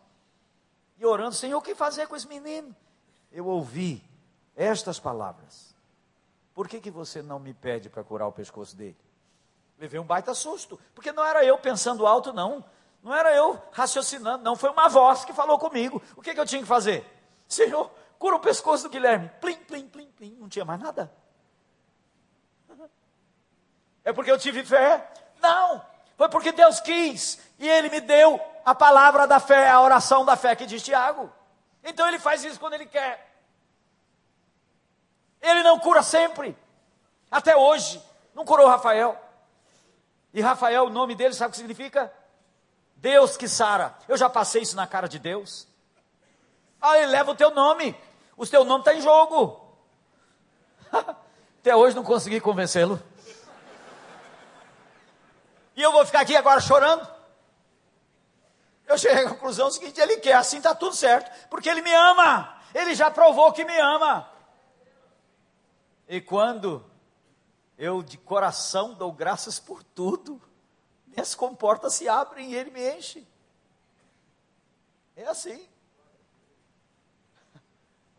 E 0.99 1.05
orando, 1.05 1.35
Senhor, 1.35 1.59
o 1.59 1.63
que 1.63 1.75
fazer 1.75 2.07
com 2.07 2.17
esse 2.17 2.27
menino? 2.27 2.75
Eu 3.31 3.47
ouvi 3.47 4.03
estas 4.55 4.99
palavras. 4.99 5.75
Por 6.55 6.69
que, 6.69 6.81
que 6.81 6.91
você 6.91 7.21
não 7.21 7.39
me 7.39 7.53
pede 7.53 7.91
para 7.91 8.03
curar 8.03 8.29
o 8.29 8.33
pescoço 8.33 8.75
dele? 8.77 8.97
Levei 9.79 10.01
um 10.01 10.05
baita 10.05 10.33
susto, 10.33 10.81
porque 10.95 11.13
não 11.13 11.25
era 11.25 11.45
eu 11.45 11.59
pensando 11.59 12.07
alto, 12.07 12.33
não. 12.33 12.65
Não 13.03 13.15
era 13.15 13.35
eu 13.35 13.63
raciocinando, 13.73 14.43
não. 14.43 14.57
Foi 14.57 14.71
uma 14.71 14.89
voz 14.89 15.25
que 15.25 15.33
falou 15.33 15.59
comigo. 15.59 16.03
O 16.17 16.23
que, 16.23 16.35
que 16.35 16.41
eu 16.41 16.47
tinha 16.47 16.63
que 16.63 16.67
fazer? 16.67 17.16
Senhor, 17.49 17.91
cura 18.19 18.37
o 18.37 18.41
pescoço 18.41 18.85
do 18.85 18.91
Guilherme. 18.91 19.31
Plim, 19.41 19.57
plim, 19.57 19.89
plim, 19.89 20.11
plim. 20.11 20.37
Não 20.39 20.49
tinha 20.49 20.65
mais 20.65 20.81
nada. 20.81 21.13
É 24.05 24.13
porque 24.13 24.31
eu 24.31 24.39
tive 24.39 24.65
fé? 24.65 25.13
Não. 25.41 25.85
Foi 26.17 26.29
porque 26.29 26.53
Deus 26.53 26.81
quis. 26.81 27.41
E 27.59 27.69
Ele 27.69 27.91
me 27.91 28.01
deu 28.01 28.41
a 28.65 28.75
palavra 28.75 29.27
da 29.27 29.41
fé, 29.41 29.69
a 29.69 29.81
oração 29.81 30.25
da 30.25 30.37
fé 30.37 30.55
que 30.55 30.67
diz 30.67 30.83
Tiago. 30.83 31.33
Então 31.83 32.07
Ele 32.09 32.19
faz 32.19 32.45
isso 32.45 32.59
quando 32.59 32.75
Ele 32.75 32.87
quer. 32.87 33.37
Ele 35.41 35.63
não 35.63 35.79
cura 35.79 36.03
sempre. 36.03 36.57
Até 37.31 37.57
hoje. 37.57 38.03
Não 38.35 38.45
curou 38.45 38.69
Rafael. 38.69 39.21
E 40.33 40.41
Rafael, 40.41 40.85
o 40.85 40.91
nome 40.91 41.15
dele, 41.15 41.35
sabe 41.35 41.49
o 41.49 41.51
que 41.53 41.57
significa? 41.57 42.13
Deus 42.97 43.37
que 43.37 43.49
sara. 43.49 43.97
Eu 44.07 44.17
já 44.17 44.29
passei 44.29 44.63
isso 44.63 44.77
na 44.77 44.87
cara 44.87 45.09
de 45.09 45.19
Deus. 45.19 45.67
Ah, 46.87 46.99
ele 46.99 47.11
leva 47.11 47.33
o 47.33 47.35
teu 47.35 47.51
nome. 47.51 47.99
O 48.37 48.47
teu 48.47 48.65
nome 48.65 48.83
está 48.83 48.95
em 48.95 49.01
jogo. 49.01 49.61
Até 51.61 51.75
hoje 51.75 51.97
não 51.97 52.05
consegui 52.05 52.41
convencê-lo. 52.41 53.03
E 55.75 55.83
eu 55.83 55.91
vou 55.91 56.07
ficar 56.07 56.21
aqui 56.21 56.37
agora 56.37 56.61
chorando. 56.61 57.07
Eu 58.87 58.97
cheguei 58.97 59.25
à 59.25 59.29
conclusão 59.29 59.69
seguinte: 59.69 60.01
ele 60.01 60.19
quer, 60.19 60.35
assim 60.35 60.59
está 60.59 60.77
tudo 60.77 60.95
certo, 60.95 61.49
porque 61.49 61.69
ele 61.69 61.83
me 61.83 61.93
ama. 61.93 62.57
Ele 62.73 62.95
já 62.95 63.11
provou 63.11 63.53
que 63.53 63.65
me 63.65 63.77
ama. 63.79 64.31
E 66.09 66.21
quando 66.21 66.85
eu 67.77 68.01
de 68.01 68.17
coração 68.17 68.95
dou 68.95 69.11
graças 69.13 69.59
por 69.59 69.83
tudo, 69.83 70.41
minhas 71.07 71.35
comportas 71.35 71.95
se 71.95 72.09
abrem 72.09 72.53
e 72.53 72.55
ele 72.55 72.71
me 72.71 72.97
enche. 72.97 73.27
É 75.17 75.27
assim. 75.27 75.67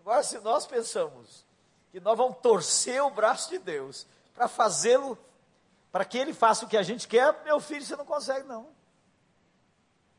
Agora, 0.08 0.24
se 0.24 0.39
nós 0.39 0.66
pensamos 0.66 1.45
que 1.91 1.99
nós 1.99 2.18
vamos 2.18 2.38
torcer 2.38 3.03
o 3.03 3.10
braço 3.10 3.49
de 3.49 3.60
Deus 3.60 4.08
para 4.34 4.47
fazê-lo, 4.47 5.18
para 5.91 6.05
que 6.05 6.18
ele 6.18 6.34
faça 6.34 6.64
o 6.64 6.70
que 6.70 6.78
a 6.78 6.82
gente 6.82 7.10
quer, 7.10 7.43
meu 7.43 7.60
filho, 7.60 7.84
você 7.84 7.93
não 7.97 8.05
consegue, 8.05 8.47
não. 8.47 8.70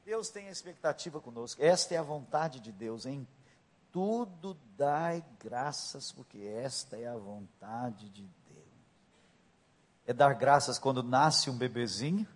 Deus 0.04 0.28
tem 0.28 0.46
a 0.48 0.50
expectativa 0.50 1.22
conosco. 1.22 1.64
Esta 1.64 1.94
é 1.94 1.96
a 1.96 2.02
vontade 2.02 2.60
de 2.60 2.70
Deus. 2.70 3.06
Em 3.06 3.26
tudo 3.90 4.54
dai 4.76 5.24
graças, 5.42 6.12
porque 6.12 6.36
esta 6.36 6.98
é 6.98 7.06
a 7.06 7.16
vontade 7.16 8.10
de 8.10 8.24
Deus. 8.46 8.66
É 10.06 10.12
dar 10.12 10.34
graças 10.34 10.78
quando 10.78 11.02
nasce 11.02 11.48
um 11.48 11.56
bebezinho 11.56 12.28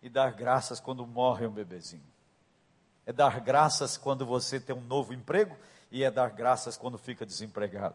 e 0.00 0.08
dar 0.08 0.32
graças 0.32 0.80
quando 0.80 1.06
morre 1.06 1.46
um 1.46 1.52
bebezinho. 1.52 2.14
É 3.04 3.12
dar 3.12 3.40
graças 3.40 3.98
quando 3.98 4.24
você 4.24 4.58
tem 4.58 4.74
um 4.74 4.80
novo 4.80 5.12
emprego 5.12 5.54
e 5.94 6.02
é 6.02 6.10
dar 6.10 6.30
graças 6.30 6.76
quando 6.76 6.98
fica 6.98 7.24
desempregado. 7.24 7.94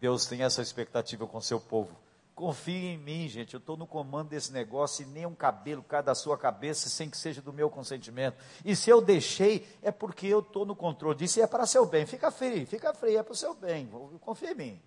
Deus 0.00 0.24
tem 0.24 0.42
essa 0.42 0.62
expectativa 0.62 1.26
com 1.26 1.38
seu 1.38 1.60
povo. 1.60 1.94
Confie 2.34 2.94
em 2.94 2.96
mim, 2.96 3.28
gente. 3.28 3.52
Eu 3.52 3.58
estou 3.60 3.76
no 3.76 3.86
comando 3.86 4.30
desse 4.30 4.54
negócio 4.54 5.02
e 5.02 5.06
nem 5.06 5.26
um 5.26 5.34
cabelo 5.34 5.82
cai 5.82 6.02
da 6.02 6.14
sua 6.14 6.38
cabeça 6.38 6.88
sem 6.88 7.10
que 7.10 7.16
seja 7.18 7.42
do 7.42 7.52
meu 7.52 7.68
consentimento. 7.68 8.42
E 8.64 8.74
se 8.74 8.88
eu 8.88 9.02
deixei, 9.02 9.68
é 9.82 9.92
porque 9.92 10.26
eu 10.26 10.40
estou 10.40 10.64
no 10.64 10.74
controle 10.74 11.18
disso 11.18 11.38
e 11.38 11.42
é 11.42 11.46
para 11.46 11.66
seu 11.66 11.84
bem. 11.84 12.06
Fica 12.06 12.30
frio, 12.30 12.66
fica 12.66 12.94
frio, 12.94 13.18
é 13.18 13.22
para 13.22 13.34
o 13.34 13.36
seu 13.36 13.52
bem. 13.54 13.86
Confie 14.22 14.52
em 14.52 14.54
mim. 14.54 14.82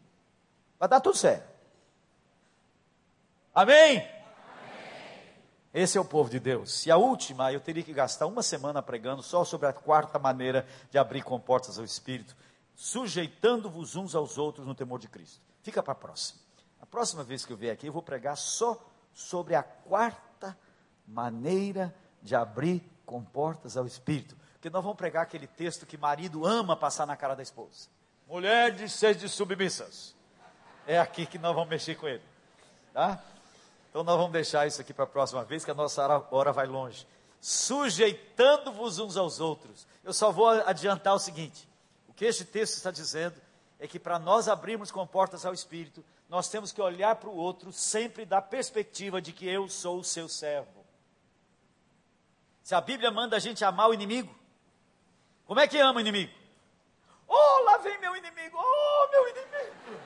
Vai 0.79 0.89
dar 0.89 1.01
tudo 1.01 1.15
certo. 1.15 1.47
Amém? 3.53 4.03
Esse 5.75 5.97
é 5.97 6.01
o 6.01 6.05
povo 6.05 6.29
de 6.29 6.39
Deus. 6.39 6.85
E 6.85 6.91
a 6.91 6.95
última, 6.95 7.51
eu 7.51 7.59
teria 7.59 7.83
que 7.83 7.91
gastar 7.91 8.27
uma 8.27 8.41
semana 8.41 8.81
pregando 8.81 9.21
só 9.21 9.43
sobre 9.43 9.67
a 9.67 9.73
quarta 9.73 10.17
maneira 10.17 10.65
de 10.89 10.97
abrir 10.97 11.21
comportas 11.21 11.77
ao 11.77 11.83
Espírito, 11.83 12.33
sujeitando-vos 12.73 13.97
uns 13.97 14.15
aos 14.15 14.37
outros 14.37 14.65
no 14.65 14.73
temor 14.73 14.99
de 14.99 15.09
Cristo. 15.09 15.41
Fica 15.61 15.83
para 15.83 15.91
a 15.91 15.95
próxima. 15.95 16.39
A 16.79 16.85
próxima 16.85 17.25
vez 17.25 17.43
que 17.43 17.51
eu 17.51 17.57
vier 17.57 17.73
aqui, 17.73 17.87
eu 17.87 17.91
vou 17.91 18.01
pregar 18.01 18.37
só 18.37 18.81
sobre 19.13 19.53
a 19.53 19.63
quarta 19.63 20.57
maneira 21.05 21.93
de 22.21 22.37
abrir 22.37 22.81
comportas 23.05 23.75
ao 23.75 23.85
Espírito. 23.85 24.37
Porque 24.53 24.69
nós 24.69 24.81
vamos 24.81 24.97
pregar 24.97 25.23
aquele 25.23 25.45
texto 25.45 25.85
que 25.85 25.97
marido 25.97 26.45
ama 26.45 26.77
passar 26.77 27.05
na 27.05 27.17
cara 27.17 27.35
da 27.35 27.43
esposa. 27.43 27.89
Mulheres, 28.29 28.93
sede 28.93 29.27
submissas. 29.27 30.15
É 30.87 30.97
aqui 30.97 31.25
que 31.25 31.37
nós 31.37 31.53
vamos 31.53 31.69
mexer 31.69 31.95
com 31.95 32.07
ele. 32.07 32.23
Tá? 32.93 33.21
Então 33.95 34.03
nós 34.03 34.17
vamos 34.17 34.33
deixar 34.33 34.67
isso 34.67 34.81
aqui 34.81 34.93
para 34.93 35.05
a 35.05 35.07
próxima 35.07 35.41
vez, 35.45 35.63
que 35.63 35.71
a 35.71 35.73
nossa 35.73 36.05
hora 36.29 36.51
vai 36.51 36.67
longe. 36.67 37.07
Sujeitando-vos 37.39 38.99
uns 38.99 39.15
aos 39.15 39.39
outros. 39.39 39.87
Eu 40.03 40.11
só 40.11 40.33
vou 40.33 40.49
adiantar 40.49 41.15
o 41.15 41.19
seguinte: 41.19 41.65
o 42.05 42.13
que 42.13 42.25
este 42.25 42.43
texto 42.43 42.73
está 42.73 42.91
dizendo 42.91 43.41
é 43.79 43.87
que 43.87 43.97
para 43.97 44.19
nós 44.19 44.49
abrirmos 44.49 44.91
comportas 44.91 45.45
ao 45.45 45.53
Espírito, 45.53 46.03
nós 46.27 46.49
temos 46.49 46.73
que 46.73 46.81
olhar 46.81 47.15
para 47.15 47.29
o 47.29 47.37
outro 47.37 47.71
sempre 47.71 48.25
da 48.25 48.41
perspectiva 48.41 49.21
de 49.21 49.31
que 49.31 49.47
eu 49.47 49.69
sou 49.69 49.99
o 49.99 50.03
seu 50.03 50.27
servo. 50.27 50.85
Se 52.63 52.75
a 52.75 52.81
Bíblia 52.81 53.11
manda 53.11 53.37
a 53.37 53.39
gente 53.39 53.63
amar 53.63 53.89
o 53.89 53.93
inimigo, 53.93 54.35
como 55.45 55.61
é 55.61 55.69
que 55.69 55.79
ama 55.79 55.99
o 55.99 56.01
inimigo? 56.01 56.33
Oh, 57.25 57.63
lá 57.63 57.77
vem 57.77 57.97
meu 57.99 58.13
inimigo, 58.13 58.57
oh, 58.57 59.07
meu 59.09 59.29
inimigo. 59.29 60.04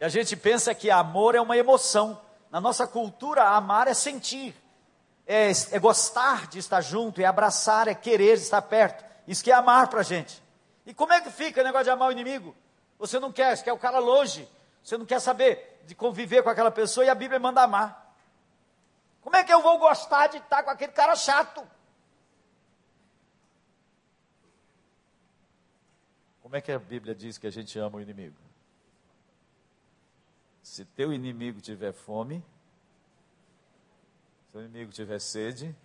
E 0.00 0.04
a 0.04 0.08
gente 0.08 0.36
pensa 0.36 0.74
que 0.74 0.90
amor 0.90 1.34
é 1.34 1.40
uma 1.40 1.56
emoção. 1.56 2.20
Na 2.50 2.60
nossa 2.60 2.86
cultura, 2.86 3.48
amar 3.48 3.88
é 3.88 3.94
sentir, 3.94 4.54
é, 5.26 5.50
é 5.70 5.78
gostar 5.78 6.46
de 6.46 6.58
estar 6.58 6.80
junto, 6.80 7.20
é 7.20 7.24
abraçar, 7.24 7.88
é 7.88 7.94
querer 7.94 8.34
estar 8.34 8.62
perto. 8.62 9.04
Isso 9.26 9.42
que 9.42 9.50
é 9.50 9.54
amar 9.54 9.88
para 9.88 10.00
a 10.00 10.04
gente. 10.04 10.42
E 10.86 10.92
como 10.92 11.12
é 11.12 11.20
que 11.20 11.30
fica 11.30 11.60
o 11.60 11.64
negócio 11.64 11.84
de 11.84 11.90
amar 11.90 12.08
o 12.08 12.12
inimigo? 12.12 12.54
Você 12.98 13.18
não 13.18 13.32
quer, 13.32 13.56
você 13.56 13.64
quer 13.64 13.72
o 13.72 13.78
cara 13.78 13.98
longe. 13.98 14.48
Você 14.82 14.98
não 14.98 15.06
quer 15.06 15.20
saber 15.20 15.82
de 15.86 15.94
conviver 15.94 16.42
com 16.42 16.50
aquela 16.50 16.70
pessoa 16.70 17.04
e 17.04 17.08
a 17.08 17.14
Bíblia 17.14 17.40
manda 17.40 17.62
amar. 17.62 18.14
Como 19.22 19.34
é 19.34 19.42
que 19.42 19.52
eu 19.52 19.62
vou 19.62 19.78
gostar 19.78 20.26
de 20.26 20.36
estar 20.36 20.62
com 20.62 20.70
aquele 20.70 20.92
cara 20.92 21.16
chato? 21.16 21.66
Como 26.42 26.54
é 26.54 26.60
que 26.60 26.70
a 26.70 26.78
Bíblia 26.78 27.14
diz 27.14 27.38
que 27.38 27.46
a 27.46 27.50
gente 27.50 27.78
ama 27.78 27.96
o 27.96 28.00
inimigo? 28.00 28.43
Se 30.64 30.82
teu 30.86 31.12
inimigo 31.12 31.60
tiver 31.60 31.92
fome, 31.92 32.42
se 34.50 34.56
o 34.56 34.60
inimigo 34.60 34.90
tiver 34.90 35.20
sede, 35.20 35.76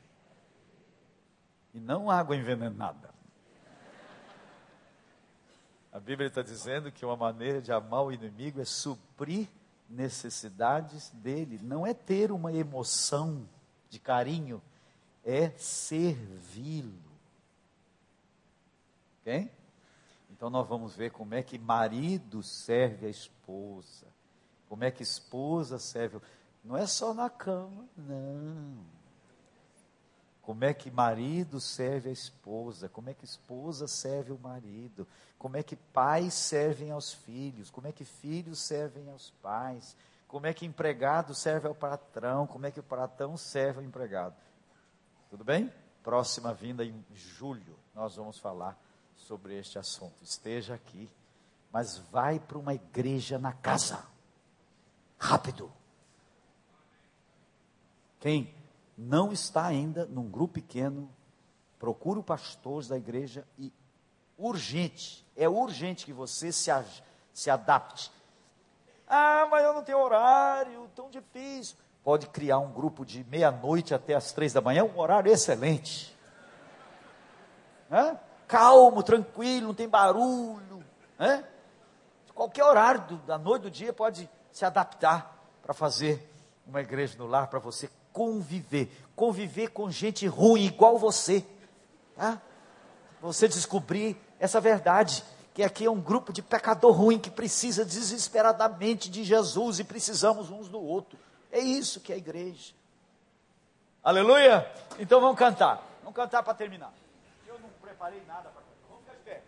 e 1.73 1.79
não 1.81 2.09
água 2.09 2.33
envenenada. 2.33 3.13
A 5.91 5.99
Bíblia 5.99 6.29
está 6.29 6.41
dizendo 6.41 6.93
que 6.93 7.05
uma 7.05 7.17
maneira 7.17 7.61
de 7.61 7.73
amar 7.73 8.03
o 8.03 8.11
inimigo 8.11 8.61
é 8.61 8.65
suprir 8.65 9.49
necessidades 9.89 11.09
dele, 11.09 11.59
não 11.61 11.85
é 11.85 11.93
ter 11.93 12.31
uma 12.31 12.53
emoção 12.53 13.45
de 13.89 13.99
carinho, 13.99 14.61
é 15.25 15.49
servi-lo. 15.57 17.11
Ok? 19.19 19.51
Então 20.31 20.49
nós 20.49 20.65
vamos 20.65 20.95
ver 20.95 21.11
como 21.11 21.35
é 21.35 21.43
que 21.43 21.59
marido 21.59 22.41
serve 22.41 23.07
a 23.07 23.09
esposa, 23.09 24.07
como 24.69 24.83
é 24.83 24.91
que 24.91 25.01
esposa 25.01 25.79
serve. 25.79 26.21
Não 26.63 26.77
é 26.77 26.85
só 26.85 27.13
na 27.13 27.29
cama, 27.29 27.89
não. 27.97 28.85
Como 30.43 30.63
é 30.63 30.73
que 30.73 30.89
marido 30.89 31.59
serve 31.59 32.09
a 32.09 32.13
esposa? 32.13 32.87
Como 32.87 33.09
é 33.09 33.13
que 33.13 33.25
esposa 33.25 33.87
serve 33.87 34.31
o 34.31 34.37
marido? 34.37 35.07
Como 35.37 35.57
é 35.57 35.63
que 35.63 35.75
pais 35.75 36.33
servem 36.33 36.91
aos 36.91 37.13
filhos? 37.13 37.69
Como 37.69 37.87
é 37.87 37.91
que 37.91 38.05
filhos 38.05 38.59
servem 38.59 39.09
aos 39.09 39.31
pais? 39.41 39.95
Como 40.27 40.45
é 40.45 40.53
que 40.53 40.65
empregado 40.65 41.33
serve 41.33 41.67
ao 41.67 41.75
patrão? 41.75 42.45
Como 42.45 42.65
é 42.65 42.71
que 42.71 42.79
o 42.79 42.83
patrão 42.83 43.35
serve 43.37 43.79
ao 43.79 43.85
empregado? 43.85 44.35
Tudo 45.29 45.43
bem? 45.43 45.73
Próxima 46.03 46.53
vinda 46.53 46.83
em 46.83 47.03
julho, 47.13 47.77
nós 47.93 48.15
vamos 48.15 48.39
falar 48.39 48.79
sobre 49.15 49.57
este 49.57 49.77
assunto. 49.77 50.23
Esteja 50.23 50.75
aqui, 50.75 51.09
mas 51.71 51.97
vai 52.11 52.39
para 52.39 52.57
uma 52.57 52.73
igreja 52.73 53.37
na 53.37 53.53
casa. 53.53 54.03
Rápido. 55.19 55.71
Quem 58.19 58.53
não 58.97 59.31
está 59.31 59.65
ainda 59.65 60.05
num 60.05 60.29
grupo 60.29 60.55
pequeno, 60.55 61.09
procure 61.77 62.19
o 62.19 62.23
pastor 62.23 62.85
da 62.85 62.97
igreja 62.97 63.45
e 63.57 63.71
urgente, 64.37 65.25
é 65.35 65.47
urgente 65.47 66.05
que 66.05 66.13
você 66.13 66.51
se, 66.51 66.71
se 67.33 67.49
adapte. 67.49 68.11
Ah, 69.07 69.47
mas 69.51 69.63
eu 69.63 69.73
não 69.73 69.83
tenho 69.83 69.99
horário, 69.99 70.89
tão 70.95 71.09
difícil. 71.09 71.75
Pode 72.03 72.27
criar 72.27 72.59
um 72.59 72.71
grupo 72.71 73.05
de 73.05 73.23
meia-noite 73.25 73.93
até 73.93 74.15
as 74.15 74.31
três 74.31 74.53
da 74.53 74.61
manhã, 74.61 74.83
um 74.83 74.97
horário 74.97 75.31
excelente. 75.31 76.17
Calmo, 78.47 79.03
tranquilo, 79.03 79.67
não 79.67 79.73
tem 79.73 79.87
barulho. 79.87 80.83
Qualquer 82.33 82.63
horário 82.63 83.01
do, 83.01 83.17
da 83.17 83.37
noite, 83.37 83.63
do 83.63 83.71
dia, 83.71 83.91
pode 83.91 84.29
se 84.51 84.65
adaptar 84.65 85.37
para 85.61 85.73
fazer 85.73 86.27
uma 86.65 86.81
igreja 86.81 87.17
no 87.17 87.25
lar 87.25 87.47
para 87.47 87.59
você 87.59 87.89
conviver, 88.11 88.91
conviver 89.15 89.69
com 89.69 89.89
gente 89.89 90.27
ruim 90.27 90.65
igual 90.65 90.97
você, 90.97 91.45
tá? 92.15 92.41
Você 93.21 93.47
descobrir 93.47 94.19
essa 94.39 94.59
verdade, 94.61 95.23
que 95.53 95.63
aqui 95.63 95.85
é 95.85 95.91
um 95.91 95.99
grupo 95.99 96.31
de 96.31 96.41
pecador 96.41 96.91
ruim 96.91 97.19
que 97.19 97.29
precisa 97.29 97.83
desesperadamente 97.83 99.09
de 99.09 99.23
Jesus 99.23 99.79
e 99.79 99.83
precisamos 99.83 100.49
uns 100.49 100.69
do 100.69 100.81
outro. 100.81 101.19
É 101.51 101.59
isso 101.59 101.99
que 101.99 102.11
é 102.11 102.15
a 102.15 102.17
igreja. 102.17 102.73
Aleluia? 104.03 104.71
Então 104.97 105.19
vamos 105.19 105.37
cantar. 105.37 105.83
Vamos 106.01 106.15
cantar 106.15 106.41
para 106.43 106.53
terminar. 106.53 106.93
Eu 107.45 107.59
não 107.59 107.69
preparei 107.81 108.23
nada 108.25 108.49
para 108.49 108.61
cantar. 108.61 108.87
Vamos 108.89 109.03
ficar 109.03 109.17
de 109.17 109.23
pé. 109.23 109.43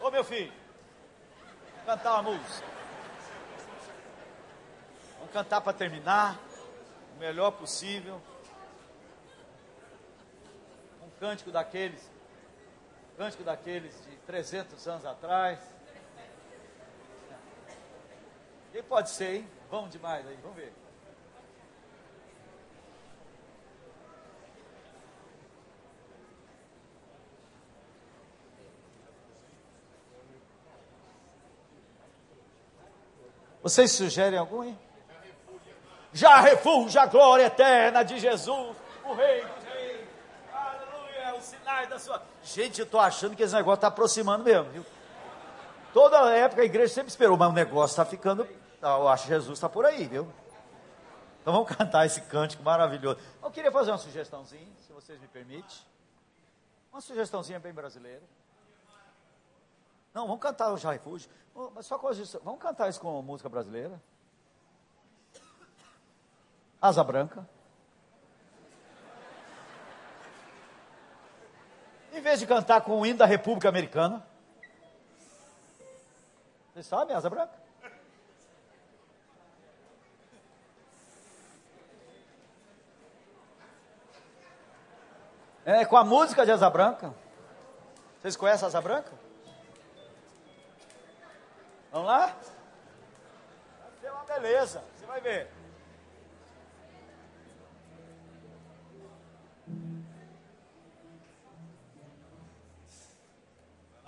Ô 0.00 0.10
meu 0.10 0.24
filho, 0.24 0.52
cantar 1.86 2.20
uma 2.20 2.32
música. 2.32 2.83
Cantar 5.34 5.60
para 5.60 5.72
terminar 5.72 6.38
o 7.16 7.18
melhor 7.18 7.50
possível. 7.50 8.22
Um 11.02 11.10
cântico 11.18 11.50
daqueles, 11.50 12.08
um 13.12 13.16
cântico 13.16 13.42
daqueles 13.42 14.00
de 14.04 14.16
300 14.18 14.86
anos 14.86 15.04
atrás. 15.04 15.58
Quem 18.70 18.80
pode 18.84 19.10
ser, 19.10 19.38
hein? 19.38 19.50
Vamos 19.68 19.90
demais 19.90 20.24
aí, 20.24 20.38
vamos 20.40 20.56
ver. 20.56 20.72
Vocês 33.60 33.90
sugerem 33.90 34.38
algum, 34.38 34.62
hein? 34.62 34.78
Já 36.14 36.40
refúgio 36.40 37.00
a 37.00 37.06
glória 37.06 37.46
eterna 37.46 38.04
de 38.04 38.18
Jesus, 38.20 38.76
o 39.04 39.12
Rei 39.14 39.44
dos 39.44 39.64
Reis. 39.64 40.08
Aleluia, 40.52 41.34
os 41.36 41.44
sinais 41.44 41.88
da 41.90 41.98
sua. 41.98 42.22
Gente, 42.42 42.78
eu 42.78 42.84
estou 42.84 43.00
achando 43.00 43.34
que 43.34 43.42
esse 43.42 43.52
negócio 43.52 43.74
está 43.74 43.88
aproximando 43.88 44.44
mesmo, 44.44 44.70
viu? 44.70 44.86
Toda 45.92 46.30
época 46.30 46.62
a 46.62 46.64
igreja 46.64 46.94
sempre 46.94 47.10
esperou, 47.10 47.36
mas 47.36 47.50
o 47.50 47.52
negócio 47.52 47.92
está 47.92 48.04
ficando. 48.04 48.48
Eu 48.80 49.08
acho 49.08 49.24
que 49.24 49.30
Jesus 49.30 49.58
está 49.58 49.68
por 49.68 49.84
aí, 49.84 50.06
viu? 50.06 50.30
Então 51.42 51.52
vamos 51.52 51.76
cantar 51.76 52.06
esse 52.06 52.20
cântico 52.22 52.62
maravilhoso. 52.62 53.18
Eu 53.42 53.50
queria 53.50 53.72
fazer 53.72 53.90
uma 53.90 53.98
sugestãozinha, 53.98 54.72
se 54.86 54.92
vocês 54.92 55.20
me 55.20 55.26
permitem. 55.26 55.76
Uma 56.92 57.00
sugestãozinha 57.00 57.58
bem 57.58 57.72
brasileira. 57.72 58.22
Não, 60.14 60.28
vamos 60.28 60.40
cantar 60.40 60.72
o 60.72 60.76
Já 60.76 60.92
Refúgio. 60.92 61.28
Só 61.82 61.98
coisa, 61.98 62.40
vamos 62.44 62.60
cantar 62.60 62.88
isso 62.88 63.00
com 63.00 63.20
música 63.20 63.48
brasileira. 63.48 64.00
Asa 66.84 67.02
Branca. 67.02 67.48
Em 72.12 72.20
vez 72.20 72.38
de 72.38 72.46
cantar 72.46 72.82
com 72.82 73.00
o 73.00 73.06
hino 73.06 73.20
da 73.20 73.24
República 73.24 73.70
Americana? 73.70 74.22
Vocês 76.74 76.84
sabem, 76.84 77.16
Asa 77.16 77.30
Branca? 77.30 77.54
É, 85.64 85.86
com 85.86 85.96
a 85.96 86.04
música 86.04 86.44
de 86.44 86.52
Asa 86.52 86.68
Branca. 86.68 87.14
Vocês 88.20 88.36
conhecem 88.36 88.66
Asa 88.66 88.82
Branca? 88.82 89.10
Vamos 91.90 92.08
lá? 92.08 92.26
Vai 92.26 93.90
ser 94.02 94.10
uma 94.10 94.24
beleza, 94.24 94.84
você 94.94 95.06
vai 95.06 95.22
ver. 95.22 95.63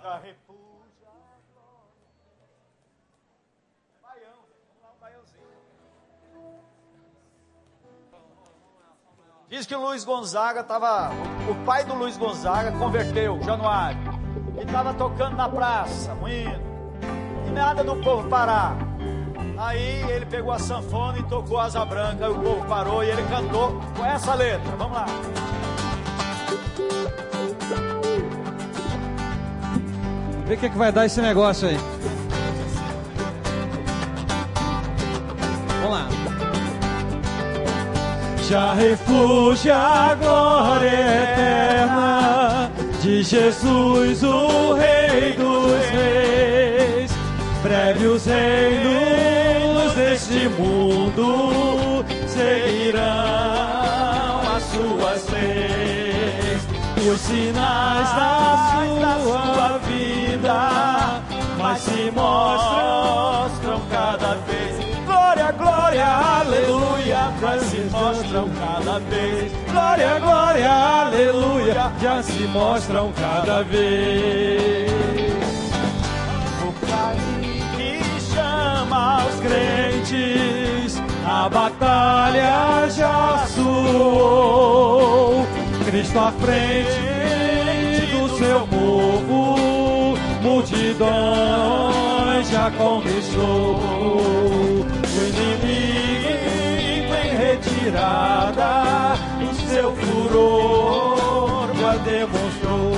Da 0.07 0.21
Baião, 4.01 4.39
vamos 4.69 4.81
lá 4.81 4.91
um 4.95 5.01
baiãozinho. 5.01 5.43
Diz 9.49 9.67
que 9.67 9.75
o 9.75 9.81
Luiz 9.81 10.05
Gonzaga 10.05 10.61
estava. 10.61 11.11
O 11.51 11.65
pai 11.65 11.83
do 11.83 11.95
Luiz 11.97 12.17
Gonzaga 12.17 12.71
converteu, 12.79 13.43
Januário. 13.43 13.99
E 14.57 14.63
estava 14.63 14.95
tocando 14.95 15.35
na 15.35 15.49
praça, 15.49 16.15
um. 16.15 16.29
E 16.29 17.51
nada 17.51 17.83
do 17.83 17.97
povo 17.97 18.29
parar. 18.29 18.77
Aí 19.59 20.09
ele 20.09 20.27
pegou 20.27 20.53
a 20.53 20.59
sanfona 20.61 21.19
e 21.19 21.25
tocou 21.25 21.59
asa 21.59 21.85
branca. 21.85 22.27
E 22.27 22.29
o 22.29 22.41
povo 22.41 22.65
parou 22.69 23.03
e 23.03 23.11
ele 23.11 23.27
cantou 23.29 23.81
com 23.97 24.05
essa 24.05 24.35
letra. 24.35 24.71
Vamos 24.77 24.99
lá. 24.99 25.07
Vê 30.47 30.55
o 30.55 30.57
que, 30.57 30.71
que 30.71 30.79
vai 30.79 30.93
dar 30.93 31.07
esse 31.07 31.21
negócio 31.21 31.69
aí. 31.69 31.77
Vamos 35.83 35.91
lá. 35.91 36.09
Já 38.49 38.75
refúgio 38.75 39.75
a 39.75 40.15
glória 40.15 40.89
eterna 40.89 42.71
de 43.03 43.25
Jesus, 43.25 44.23
o 44.23 44.75
Rei 44.75 45.33
dos 45.33 45.85
Reis. 45.91 47.11
Breve 47.65 48.07
os 48.07 48.25
reinos 48.25 49.93
deste 49.95 50.49
mundo 50.51 52.05
seguirão 52.29 53.03
as 54.55 54.63
suas 54.63 55.29
leis. 55.31 56.67
Os 57.13 57.21
sinais 57.21 58.09
da 58.11 59.19
sua 59.25 59.79
mas 61.59 61.81
se 61.81 62.11
mostram 62.11 63.81
cada 63.91 64.35
vez. 64.47 64.77
Glória, 65.05 65.53
glória, 65.53 66.07
aleluia, 66.07 67.33
já 67.41 67.59
se 67.59 67.81
mostram 67.91 68.49
cada 68.51 68.99
vez. 69.01 69.53
Glória, 69.71 70.19
glória, 70.19 70.71
aleluia, 70.71 71.93
já 72.01 72.23
se 72.23 72.43
mostram 72.45 73.13
cada 73.13 73.63
vez. 73.65 74.91
O 76.63 76.73
Pai 76.87 77.17
que 77.77 78.01
chama 78.33 79.25
os 79.27 79.41
crentes, 79.41 81.03
a 81.27 81.49
batalha 81.49 82.89
já 82.91 83.47
suou. 83.49 85.47
Cristo 85.85 86.19
à 86.19 86.33
frente 86.33 87.06
multidões 90.47 92.49
já 92.51 92.71
conquistou. 92.71 93.77
O 93.77 94.87
inimigo 95.29 97.15
em 97.25 97.37
retirada, 97.37 99.15
o 99.43 99.45
seu 99.69 99.89
furor 99.97 101.69
já 101.81 101.97
demonstrou. 101.97 102.93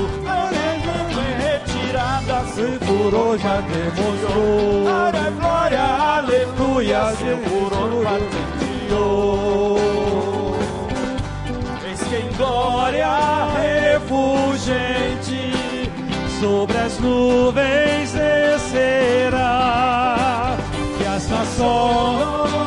Inimigo 0.52 1.20
em 1.20 1.34
retirada, 1.42 2.36
seu 2.54 2.72
furor 2.80 3.38
já 3.38 3.60
demonstrou. 3.62 4.82
Glória, 4.82 5.30
glória, 5.40 5.82
aleluia, 5.82 7.00
seu 7.16 7.38
furor 7.38 7.90
patenteou. 8.04 9.78
Eis 11.88 12.00
que 12.02 12.16
em 12.16 12.28
glória 12.36 13.08
refulgente 13.56 15.27
sobre 16.40 16.76
as 16.78 16.98
nuvens 17.00 18.12
descerá. 18.12 19.36
E 21.00 21.06
as 21.06 21.28
nações, 21.28 22.57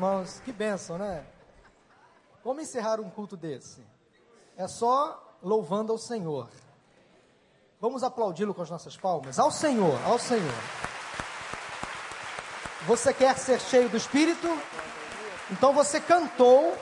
irmãos, 0.00 0.40
que 0.40 0.50
bênção, 0.50 0.96
né? 0.96 1.26
Como 2.42 2.58
encerrar 2.58 3.00
um 3.00 3.10
culto 3.10 3.36
desse? 3.36 3.86
É 4.56 4.66
só 4.66 5.36
louvando 5.42 5.92
ao 5.92 5.98
Senhor. 5.98 6.48
Vamos 7.78 8.02
aplaudi-lo 8.02 8.54
com 8.54 8.62
as 8.62 8.70
nossas 8.70 8.96
palmas? 8.96 9.38
Ao 9.38 9.50
Senhor, 9.50 10.00
ao 10.06 10.18
Senhor. 10.18 10.54
Você 12.86 13.12
quer 13.12 13.36
ser 13.36 13.60
cheio 13.60 13.90
do 13.90 13.98
Espírito? 13.98 14.48
Então 15.50 15.74
você 15.74 16.00
cantou 16.00 16.74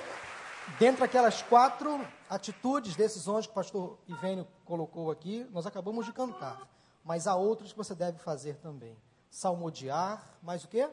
dentro 0.78 1.01
daquelas 1.01 1.43
quatro 1.43 2.01
atitudes, 2.31 2.95
decisões 2.95 3.47
que 3.47 3.53
o 3.53 3.55
pastor 3.57 3.99
Ivênio 4.07 4.47
colocou 4.65 5.11
aqui, 5.11 5.45
nós 5.51 5.66
acabamos 5.66 6.07
de 6.07 6.12
cantar. 6.12 6.69
Mas 7.05 7.27
há 7.27 7.35
outros 7.35 7.73
que 7.73 7.78
você 7.78 7.97
deve 7.97 8.20
fazer 8.20 8.59
também. 8.59 8.97
Salmodiar, 9.28 10.39
mais 10.40 10.62
o 10.62 10.69
quê? 10.69 10.89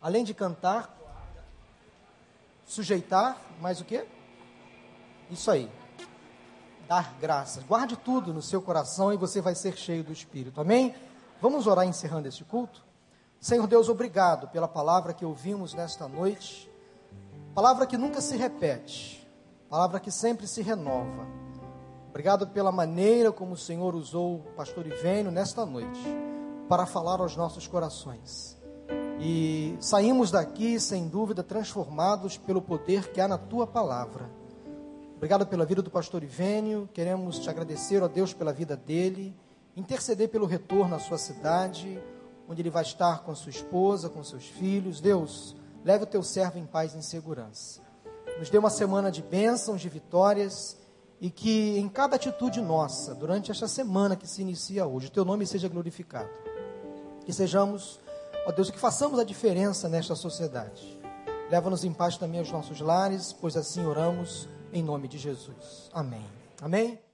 Além 0.00 0.24
de 0.24 0.34
cantar, 0.34 0.94
sujeitar, 2.64 3.40
mais 3.60 3.80
o 3.80 3.84
quê? 3.84 4.06
Isso 5.30 5.50
aí. 5.50 5.70
Dar 6.88 7.14
graças. 7.20 7.64
Guarde 7.64 7.96
tudo 7.96 8.32
no 8.32 8.42
seu 8.42 8.62
coração 8.62 9.12
e 9.12 9.16
você 9.16 9.40
vai 9.40 9.54
ser 9.54 9.76
cheio 9.76 10.04
do 10.04 10.12
Espírito. 10.12 10.60
Amém? 10.60 10.94
Vamos 11.40 11.66
orar 11.66 11.86
encerrando 11.86 12.28
este 12.28 12.44
culto? 12.44 12.84
Senhor 13.40 13.66
Deus, 13.66 13.88
obrigado 13.88 14.48
pela 14.48 14.68
palavra 14.68 15.12
que 15.12 15.24
ouvimos 15.24 15.74
nesta 15.74 16.08
noite. 16.08 16.70
Palavra 17.54 17.86
que 17.86 17.96
nunca 17.96 18.20
se 18.20 18.36
repete. 18.36 19.26
Palavra 19.68 19.98
que 19.98 20.10
sempre 20.10 20.46
se 20.46 20.62
renova. 20.62 21.26
Obrigado 22.08 22.46
pela 22.46 22.72
maneira 22.72 23.30
como 23.30 23.52
o 23.52 23.58
Senhor 23.58 23.94
usou 23.94 24.36
o 24.36 24.52
pastor 24.56 24.86
Ivênio 24.86 25.30
nesta 25.30 25.66
noite 25.66 26.00
para 26.68 26.86
falar 26.86 27.20
aos 27.20 27.36
nossos 27.36 27.66
corações. 27.66 28.55
E 29.18 29.76
saímos 29.80 30.30
daqui, 30.30 30.78
sem 30.78 31.08
dúvida, 31.08 31.42
transformados 31.42 32.36
pelo 32.36 32.60
poder 32.60 33.10
que 33.12 33.20
há 33.20 33.26
na 33.26 33.38
tua 33.38 33.66
palavra. 33.66 34.30
Obrigado 35.16 35.46
pela 35.46 35.64
vida 35.64 35.80
do 35.80 35.90
pastor 35.90 36.22
Ivênio. 36.22 36.88
Queremos 36.92 37.38
te 37.38 37.48
agradecer, 37.48 38.02
ó 38.02 38.08
Deus, 38.08 38.34
pela 38.34 38.52
vida 38.52 38.76
dele. 38.76 39.34
Interceder 39.74 40.28
pelo 40.28 40.44
retorno 40.44 40.94
à 40.94 40.98
sua 40.98 41.16
cidade, 41.16 41.98
onde 42.46 42.60
ele 42.60 42.70
vai 42.70 42.82
estar 42.82 43.22
com 43.22 43.34
sua 43.34 43.50
esposa, 43.50 44.10
com 44.10 44.22
seus 44.22 44.44
filhos. 44.44 45.00
Deus, 45.00 45.56
leve 45.84 46.04
o 46.04 46.06
teu 46.06 46.22
servo 46.22 46.58
em 46.58 46.66
paz 46.66 46.94
e 46.94 46.98
em 46.98 47.02
segurança. 47.02 47.80
Nos 48.38 48.50
dê 48.50 48.58
uma 48.58 48.68
semana 48.68 49.10
de 49.10 49.22
bênçãos, 49.22 49.80
de 49.80 49.88
vitórias 49.88 50.76
e 51.18 51.30
que 51.30 51.78
em 51.78 51.88
cada 51.88 52.16
atitude 52.16 52.60
nossa, 52.60 53.14
durante 53.14 53.50
esta 53.50 53.66
semana 53.66 54.16
que 54.16 54.28
se 54.28 54.42
inicia 54.42 54.86
hoje, 54.86 55.06
o 55.06 55.10
teu 55.10 55.24
nome 55.24 55.46
seja 55.46 55.68
glorificado. 55.68 56.28
Que 57.24 57.32
sejamos, 57.32 57.98
ó 58.46 58.52
Deus, 58.52 58.70
que 58.70 58.78
façamos 58.78 59.18
a 59.18 59.24
diferença 59.24 59.88
nesta 59.88 60.14
sociedade. 60.14 60.98
Leva-nos 61.50 61.84
em 61.84 61.92
paz 61.92 62.16
também 62.16 62.40
aos 62.40 62.50
nossos 62.50 62.80
lares, 62.80 63.32
pois 63.32 63.56
assim 63.56 63.84
oramos 63.84 64.48
em 64.72 64.82
nome 64.82 65.08
de 65.08 65.18
Jesus. 65.18 65.90
Amém. 65.92 66.24
Amém. 66.62 67.05